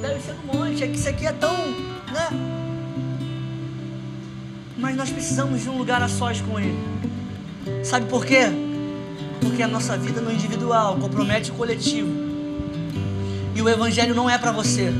deve 0.00 0.20
ser 0.20 0.34
no 0.34 0.58
monte, 0.58 0.82
é 0.82 0.86
que 0.86 0.96
isso 0.96 1.08
aqui 1.08 1.26
é 1.26 1.32
tão, 1.32 1.54
né? 2.12 2.28
Mas 4.76 4.96
nós 4.96 5.10
precisamos 5.10 5.62
de 5.62 5.68
um 5.68 5.76
lugar 5.76 6.02
a 6.02 6.08
sós 6.08 6.40
com 6.40 6.58
Ele. 6.58 6.78
Sabe 7.84 8.06
por 8.06 8.24
quê? 8.24 8.69
Porque 9.40 9.62
a 9.62 9.68
nossa 9.68 9.96
vida 9.96 10.20
no 10.20 10.30
individual 10.32 10.96
compromete 10.96 11.50
o 11.50 11.54
coletivo. 11.54 12.08
E 13.54 13.62
o 13.62 13.68
evangelho 13.68 14.14
não 14.14 14.28
é 14.28 14.38
para 14.38 14.52
você. 14.52 14.92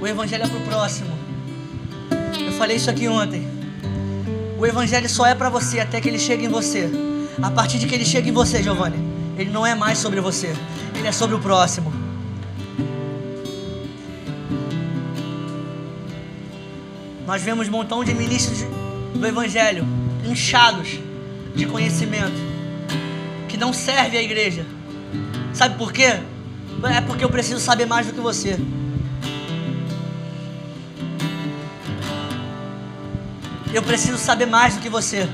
O 0.00 0.06
evangelho 0.06 0.44
é 0.44 0.48
para 0.48 0.58
o 0.58 0.62
próximo. 0.62 1.10
Eu 2.44 2.52
falei 2.52 2.76
isso 2.76 2.90
aqui 2.90 3.08
ontem. 3.08 3.46
O 4.58 4.66
evangelho 4.66 5.08
só 5.08 5.26
é 5.26 5.34
para 5.34 5.48
você 5.48 5.80
até 5.80 6.00
que 6.00 6.08
ele 6.08 6.18
chegue 6.18 6.46
em 6.46 6.48
você. 6.48 6.90
A 7.42 7.50
partir 7.50 7.78
de 7.78 7.86
que 7.86 7.94
ele 7.94 8.04
chega 8.04 8.28
em 8.28 8.32
você, 8.32 8.62
Giovanni, 8.62 8.98
ele 9.36 9.50
não 9.50 9.66
é 9.66 9.74
mais 9.74 9.98
sobre 9.98 10.20
você. 10.20 10.54
Ele 10.96 11.06
é 11.06 11.12
sobre 11.12 11.36
o 11.36 11.38
próximo. 11.38 11.92
Nós 17.26 17.42
vemos 17.42 17.68
um 17.68 17.72
montão 17.72 18.02
de 18.02 18.14
ministros 18.14 18.64
do 19.14 19.26
evangelho 19.26 19.86
inchados 20.24 20.98
de 21.54 21.66
conhecimento 21.66 22.47
que 23.48 23.56
não 23.56 23.72
serve 23.72 24.16
à 24.16 24.22
igreja. 24.22 24.64
Sabe 25.52 25.76
por 25.76 25.92
quê? 25.92 26.20
É 26.94 27.00
porque 27.00 27.24
eu 27.24 27.30
preciso 27.30 27.60
saber 27.60 27.86
mais 27.86 28.06
do 28.06 28.12
que 28.12 28.20
você. 28.20 28.58
Eu 33.72 33.82
preciso 33.82 34.18
saber 34.18 34.46
mais 34.46 34.74
do 34.74 34.80
que 34.80 34.88
você. 34.88 35.28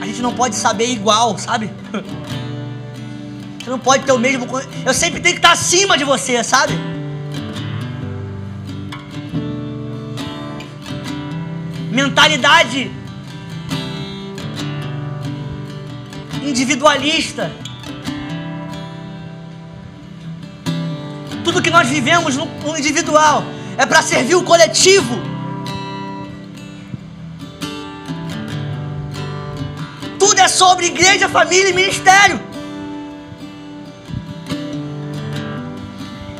A 0.00 0.06
gente 0.06 0.22
não 0.22 0.34
pode 0.34 0.54
saber 0.54 0.86
igual, 0.86 1.36
sabe? 1.38 1.70
Você 3.58 3.70
não 3.70 3.78
pode 3.78 4.04
ter 4.04 4.12
o 4.12 4.18
mesmo. 4.18 4.46
Eu 4.84 4.92
sempre 4.92 5.22
tenho 5.22 5.36
que 5.36 5.38
estar 5.38 5.52
acima 5.52 5.96
de 5.96 6.04
você, 6.04 6.44
sabe? 6.44 6.74
Mentalidade 11.90 12.90
individualista. 16.48 17.50
Tudo 21.42 21.62
que 21.62 21.70
nós 21.70 21.88
vivemos 21.88 22.36
no 22.36 22.48
individual 22.78 23.44
é 23.76 23.84
para 23.84 24.02
servir 24.02 24.34
o 24.34 24.42
coletivo. 24.42 25.14
Tudo 30.18 30.40
é 30.40 30.48
sobre 30.48 30.86
igreja, 30.86 31.28
família 31.28 31.70
e 31.70 31.72
ministério. 31.72 32.40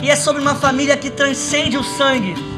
E 0.03 0.11
é 0.11 0.17
sobre 0.17 0.43
uma 0.43 0.55
família 0.55 0.97
que 0.97 1.11
transcende 1.11 1.77
o 1.77 1.83
sangue. 1.83 2.54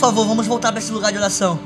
Favor, 0.00 0.26
vamos 0.26 0.46
voltar 0.46 0.72
para 0.72 0.80
esse 0.80 0.90
lugar 0.90 1.12
de 1.12 1.18
oração. 1.18 1.60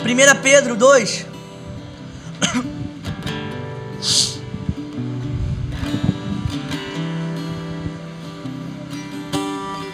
1 0.00 0.42
Pedro 0.42 0.74
2. 0.74 1.26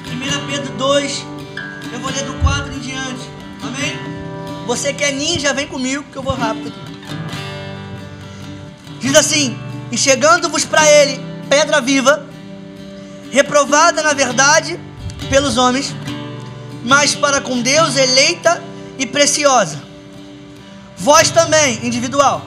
1 0.07 0.47
Pedro 0.47 0.73
2, 0.75 1.27
eu 1.93 1.99
vou 1.99 2.13
ler 2.13 2.23
do 2.23 2.35
4 2.35 2.73
em 2.73 2.79
diante. 2.79 3.29
Amém? 3.61 3.99
Você 4.69 4.93
que 4.93 5.03
é 5.03 5.11
ninja, 5.11 5.53
vem 5.53 5.67
comigo 5.67 6.05
que 6.13 6.17
eu 6.17 6.23
vou 6.23 6.35
rápido. 6.35 6.73
Diz 9.01 9.17
assim: 9.17 9.59
E 9.91 9.99
chegando-vos 9.99 10.65
para 10.65 10.89
ele, 10.89 11.21
pedra 11.51 11.81
viva, 11.81 12.28
reprovada 13.31 14.03
na 14.03 14.13
verdade 14.13 14.79
pelos 15.29 15.57
homens, 15.57 15.95
mas 16.85 17.15
para 17.15 17.41
com 17.41 17.61
Deus 17.61 17.97
eleita 17.97 18.63
e 18.99 19.07
preciosa. 19.07 19.83
Vós 20.97 21.31
também, 21.31 21.87
individual, 21.87 22.43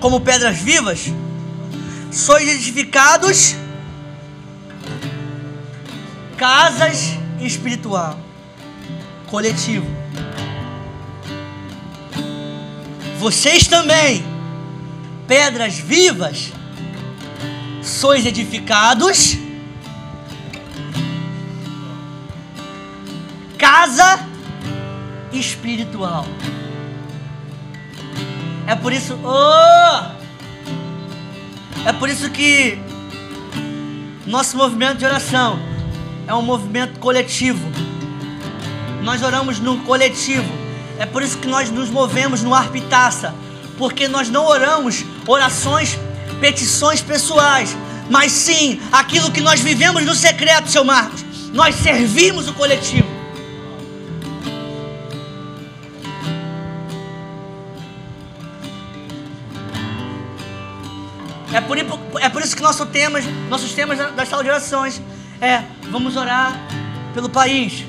como 0.00 0.20
pedras 0.20 0.58
vivas, 0.58 1.06
sois 2.10 2.48
edificados 2.48 3.54
casas 6.36 7.18
espiritual 7.38 8.18
coletivo. 9.26 9.86
Vocês 13.18 13.66
também, 13.66 14.24
pedras 15.28 15.74
vivas, 15.74 16.50
sois 17.82 18.26
edificados, 18.26 19.36
casa 23.58 24.26
espiritual. 25.32 26.26
É 28.66 28.74
por 28.74 28.92
isso, 28.92 29.18
oh! 29.24 30.20
É 31.86 31.92
por 31.92 32.08
isso 32.08 32.30
que 32.30 32.78
nosso 34.26 34.56
movimento 34.56 34.98
de 34.98 35.04
oração 35.04 35.58
é 36.26 36.34
um 36.34 36.42
movimento 36.42 37.00
coletivo. 37.00 37.66
Nós 39.02 39.22
oramos 39.22 39.58
no 39.58 39.78
coletivo. 39.78 40.48
É 40.98 41.06
por 41.06 41.22
isso 41.22 41.38
que 41.38 41.48
nós 41.48 41.70
nos 41.70 41.88
movemos 41.88 42.42
no 42.42 42.54
arpitaça. 42.54 43.34
Porque 43.78 44.06
nós 44.06 44.28
não 44.28 44.44
oramos 44.44 45.04
orações, 45.26 45.98
petições 46.40 47.00
pessoais. 47.00 47.76
Mas 48.08 48.32
sim 48.32 48.80
aquilo 48.90 49.30
que 49.30 49.40
nós 49.40 49.60
vivemos 49.60 50.04
no 50.04 50.14
secreto, 50.14 50.68
seu 50.70 50.84
Marcos. 50.84 51.24
Nós 51.52 51.74
servimos 51.76 52.48
o 52.48 52.54
coletivo. 52.54 53.08
É 61.52 61.60
por, 61.60 61.76
é 62.20 62.28
por 62.28 62.42
isso 62.42 62.54
que 62.54 62.62
nosso 62.62 62.86
temas, 62.86 63.24
nossos 63.48 63.72
temas 63.72 63.98
das 64.14 64.28
salas 64.28 64.44
de 64.44 64.50
orações 64.50 65.02
é 65.40 65.62
vamos 65.90 66.16
orar 66.16 66.54
pelo 67.12 67.28
país, 67.28 67.84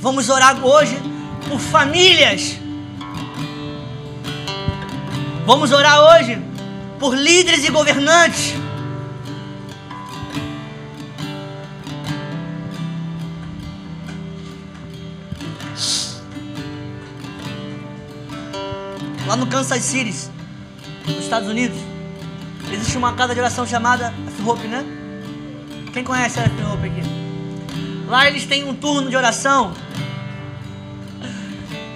Vamos 0.00 0.30
orar 0.30 0.64
hoje 0.64 0.96
por 1.46 1.60
famílias. 1.60 2.56
Vamos 5.52 5.72
orar 5.72 5.98
hoje 6.00 6.40
por 7.00 7.12
líderes 7.12 7.64
e 7.64 7.72
governantes. 7.72 8.54
Lá 19.26 19.34
no 19.34 19.48
Kansas 19.48 19.82
City, 19.82 20.30
nos 21.04 21.18
Estados 21.18 21.48
Unidos, 21.48 21.76
existe 22.72 22.96
uma 22.96 23.14
casa 23.14 23.34
de 23.34 23.40
oração 23.40 23.66
chamada 23.66 24.14
F-Hope, 24.28 24.68
né? 24.68 24.84
Quem 25.92 26.04
conhece 26.04 26.38
a 26.38 26.44
F-Hope 26.44 26.86
aqui? 26.86 27.02
Lá 28.06 28.28
eles 28.28 28.46
têm 28.46 28.62
um 28.62 28.74
turno 28.76 29.10
de 29.10 29.16
oração 29.16 29.74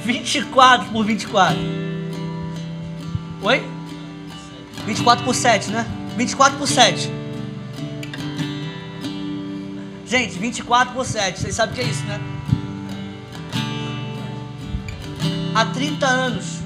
24 0.02 0.88
por 0.90 1.04
24. 1.04 1.83
Oi? 3.44 3.62
24 4.86 5.22
por 5.22 5.34
7, 5.34 5.70
né? 5.70 5.86
24 6.16 6.58
por 6.58 6.66
7. 6.66 7.10
Gente, 10.06 10.38
24 10.38 10.94
por 10.94 11.04
7. 11.04 11.40
Vocês 11.40 11.54
sabem 11.54 11.72
o 11.72 11.76
que 11.76 11.82
é 11.82 11.84
isso, 11.84 12.02
né? 12.06 12.18
Há 15.54 15.66
30 15.66 16.06
anos. 16.06 16.58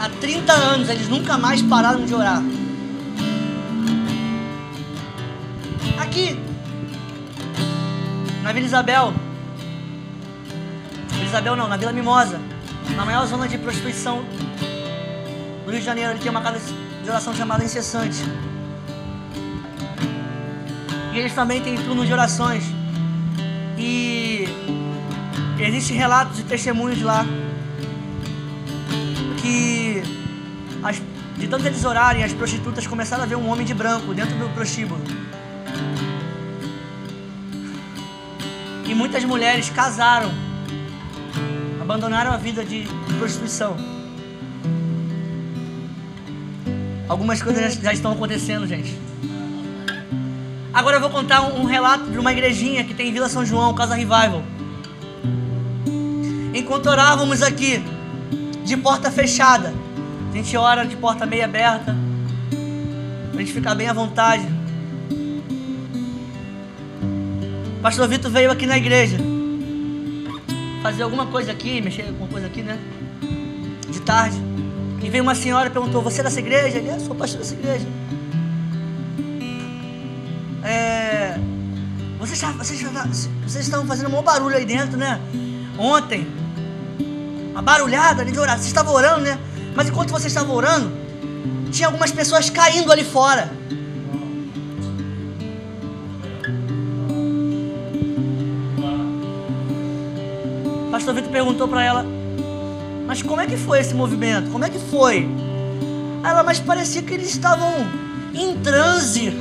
Há 0.00 0.08
30 0.20 0.52
anos 0.52 0.88
eles 0.88 1.08
nunca 1.08 1.38
mais 1.38 1.62
pararam 1.62 2.04
de 2.04 2.12
orar. 2.12 2.42
Aqui, 6.00 6.36
na 8.42 8.52
Vila 8.52 8.66
Isabel. 8.66 9.25
Isabel 11.36 11.54
não, 11.54 11.68
na 11.68 11.76
Vila 11.76 11.92
Mimosa. 11.92 12.40
Na 12.96 13.04
maior 13.04 13.26
zona 13.26 13.46
de 13.46 13.58
prostituição 13.58 14.24
do 15.66 15.70
Rio 15.70 15.80
de 15.80 15.84
Janeiro. 15.84 16.12
Ele 16.12 16.18
tem 16.18 16.30
uma 16.30 16.40
casa 16.40 16.58
de 17.02 17.10
oração 17.10 17.34
chamada 17.34 17.62
Incessante. 17.62 18.24
E 21.12 21.18
eles 21.18 21.34
também 21.34 21.60
têm 21.60 21.76
turnos 21.76 22.06
de 22.06 22.12
orações. 22.14 22.64
E 23.76 24.48
existem 25.60 25.94
relatos 25.94 26.40
e 26.40 26.42
testemunhos 26.42 27.02
lá 27.02 27.26
que 29.42 30.02
as, 30.82 31.02
de 31.36 31.48
tanto 31.48 31.66
eles 31.66 31.84
orarem, 31.84 32.24
as 32.24 32.32
prostitutas 32.32 32.86
começaram 32.86 33.24
a 33.24 33.26
ver 33.26 33.36
um 33.36 33.50
homem 33.50 33.66
de 33.66 33.74
branco 33.74 34.14
dentro 34.14 34.38
do 34.38 34.48
prostíbulo. 34.54 35.04
E 38.86 38.94
muitas 38.94 39.22
mulheres 39.22 39.68
casaram, 39.68 40.45
abandonaram 41.86 42.32
a 42.32 42.36
vida 42.36 42.64
de, 42.64 42.84
prostituição. 43.16 43.76
Algumas 47.08 47.40
coisas 47.40 47.74
já, 47.74 47.92
estão 47.92 48.10
acontecendo, 48.10 48.66
gente. 48.66 48.98
Agora 50.74 50.96
eu 50.96 51.00
vou 51.00 51.10
contar 51.10 51.42
um, 51.42 51.64
relato 51.64 52.10
de 52.10 52.18
uma 52.18 52.32
igrejinha 52.32 52.82
que 52.82 52.92
tem 52.92 53.08
em 53.08 53.12
Vila 53.12 53.28
São 53.28 53.46
João, 53.46 53.72
Casa 53.72 53.94
Revival. 53.94 54.42
Enquanto 56.52 56.86
orávamos 56.86 57.40
aqui, 57.40 57.80
de 58.64 58.76
porta 58.76 59.08
fechada, 59.08 59.72
a 60.32 60.36
gente 60.36 60.56
ora 60.56 60.84
de 60.84 60.96
porta 60.96 61.24
meia 61.24 61.44
aberta, 61.44 61.96
para 63.30 63.36
a 63.36 63.44
gente 63.44 63.52
ficar 63.52 63.76
bem 63.76 63.88
à 63.88 63.92
vontade. 63.92 64.44
Pastor 67.80 68.08
Vitor 68.08 68.28
veio 68.28 68.50
aqui 68.50 68.66
na 68.66 68.76
igreja 68.76 69.35
fazer 70.86 71.02
alguma 71.02 71.26
coisa 71.26 71.50
aqui, 71.50 71.80
mexer 71.80 72.02
alguma 72.02 72.28
coisa 72.28 72.46
aqui, 72.46 72.62
né? 72.62 72.78
De 73.90 74.00
tarde. 74.02 74.40
E 75.02 75.10
veio 75.10 75.24
uma 75.24 75.34
senhora 75.34 75.68
e 75.68 75.70
perguntou: 75.70 76.00
Você 76.02 76.20
é 76.20 76.24
dessa 76.24 76.38
igreja? 76.38 76.78
Ele 76.78 76.88
é, 76.88 76.98
sou 77.00 77.14
pastor 77.14 77.40
dessa 77.40 77.54
igreja. 77.54 77.86
É, 80.62 81.38
Vocês, 82.18 82.40
vocês, 82.40 82.82
vocês 83.44 83.68
fazendo 83.68 84.06
um 84.06 84.10
maior 84.10 84.22
barulho 84.22 84.56
aí 84.56 84.64
dentro, 84.64 84.96
né? 84.96 85.20
Ontem. 85.76 86.26
Uma 87.50 87.62
barulhada 87.62 88.24
de 88.24 88.38
oração. 88.38 88.58
Vocês 88.58 88.68
estavam 88.68 88.94
orando, 88.94 89.22
né? 89.22 89.38
Mas 89.74 89.88
enquanto 89.88 90.10
vocês 90.10 90.32
estavam 90.32 90.54
orando, 90.54 90.92
tinha 91.72 91.88
algumas 91.88 92.12
pessoas 92.12 92.48
caindo 92.48 92.92
ali 92.92 93.04
fora. 93.04 93.50
Pastor 101.06 101.22
Vitor 101.22 101.30
perguntou 101.30 101.68
para 101.68 101.84
ela: 101.84 102.04
Mas 103.06 103.22
como 103.22 103.40
é 103.40 103.46
que 103.46 103.56
foi 103.56 103.78
esse 103.78 103.94
movimento? 103.94 104.50
Como 104.50 104.64
é 104.64 104.68
que 104.68 104.80
foi? 104.80 105.28
Ela, 106.24 106.42
mas 106.42 106.58
parecia 106.58 107.00
que 107.00 107.14
eles 107.14 107.28
estavam 107.28 107.70
em 108.34 108.56
transe. 108.58 109.32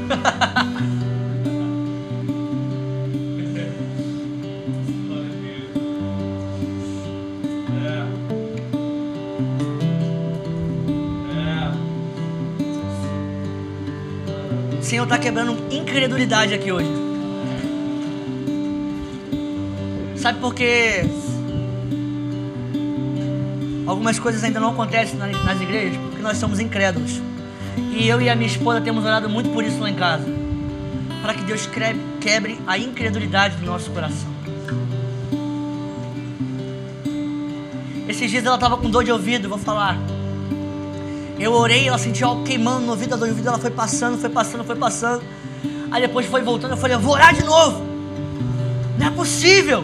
O 14.78 14.84
Senhor 14.86 15.06
está 15.06 15.18
quebrando 15.18 15.66
incredulidade 15.74 16.54
aqui 16.54 16.72
hoje. 16.72 16.92
Sabe 20.16 20.40
por 20.40 20.54
que 20.54 21.25
algumas 23.86 24.20
coisas 24.20 24.44
ainda 24.44 24.60
não 24.60 24.72
acontecem 24.72 25.18
nas 25.18 25.62
igrejas? 25.62 25.98
Porque 25.98 26.22
nós 26.22 26.38
somos 26.38 26.60
incrédulos. 26.60 27.22
E 27.78 28.08
eu 28.08 28.22
e 28.22 28.30
a 28.30 28.36
minha 28.36 28.48
esposa 28.48 28.82
temos 28.82 29.04
orado 29.04 29.30
muito 29.30 29.50
por 29.50 29.64
isso 29.64 29.80
lá 29.80 29.90
em 29.90 29.96
casa. 29.96 30.26
Para 31.22 31.34
que 31.34 31.44
Deus 31.44 31.68
quebre 32.22 32.60
a 32.68 32.78
incredulidade 32.78 33.58
do 33.58 33.66
nosso 33.66 33.90
coração. 33.92 34.36
Esses 38.08 38.30
dias 38.30 38.46
ela 38.46 38.56
estava 38.56 38.78
com 38.78 38.90
dor 38.90 39.04
de 39.04 39.12
ouvido, 39.12 39.50
vou 39.50 39.58
falar. 39.58 39.98
Eu 41.40 41.52
orei, 41.54 41.88
ela 41.88 41.98
sentiu 41.98 42.28
algo 42.28 42.44
queimando 42.44 42.86
no 42.86 42.92
ouvido, 42.92 43.14
a 43.14 43.18
dor 43.18 43.26
de 43.26 43.32
ouvido, 43.32 43.50
ela 43.50 43.58
foi 43.58 43.72
passando, 43.72 44.18
foi 44.18 44.30
passando, 44.30 44.64
foi 44.64 44.76
passando. 44.76 45.24
Aí 45.92 46.02
depois 46.02 46.26
foi 46.26 46.42
voltando, 46.42 46.72
eu 46.72 46.78
falei, 46.78 46.96
eu 46.96 47.00
vou 47.00 47.14
orar 47.14 47.34
de 47.34 47.44
novo. 47.44 47.84
Não 48.98 49.08
é 49.08 49.12
possível. 49.12 49.84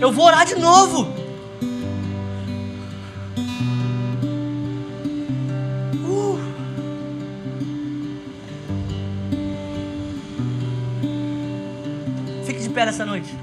Eu 0.00 0.10
vou 0.10 0.24
orar 0.24 0.46
de 0.46 0.56
novo. 0.56 1.19
Nessa 12.90 13.06
noite. 13.06 13.39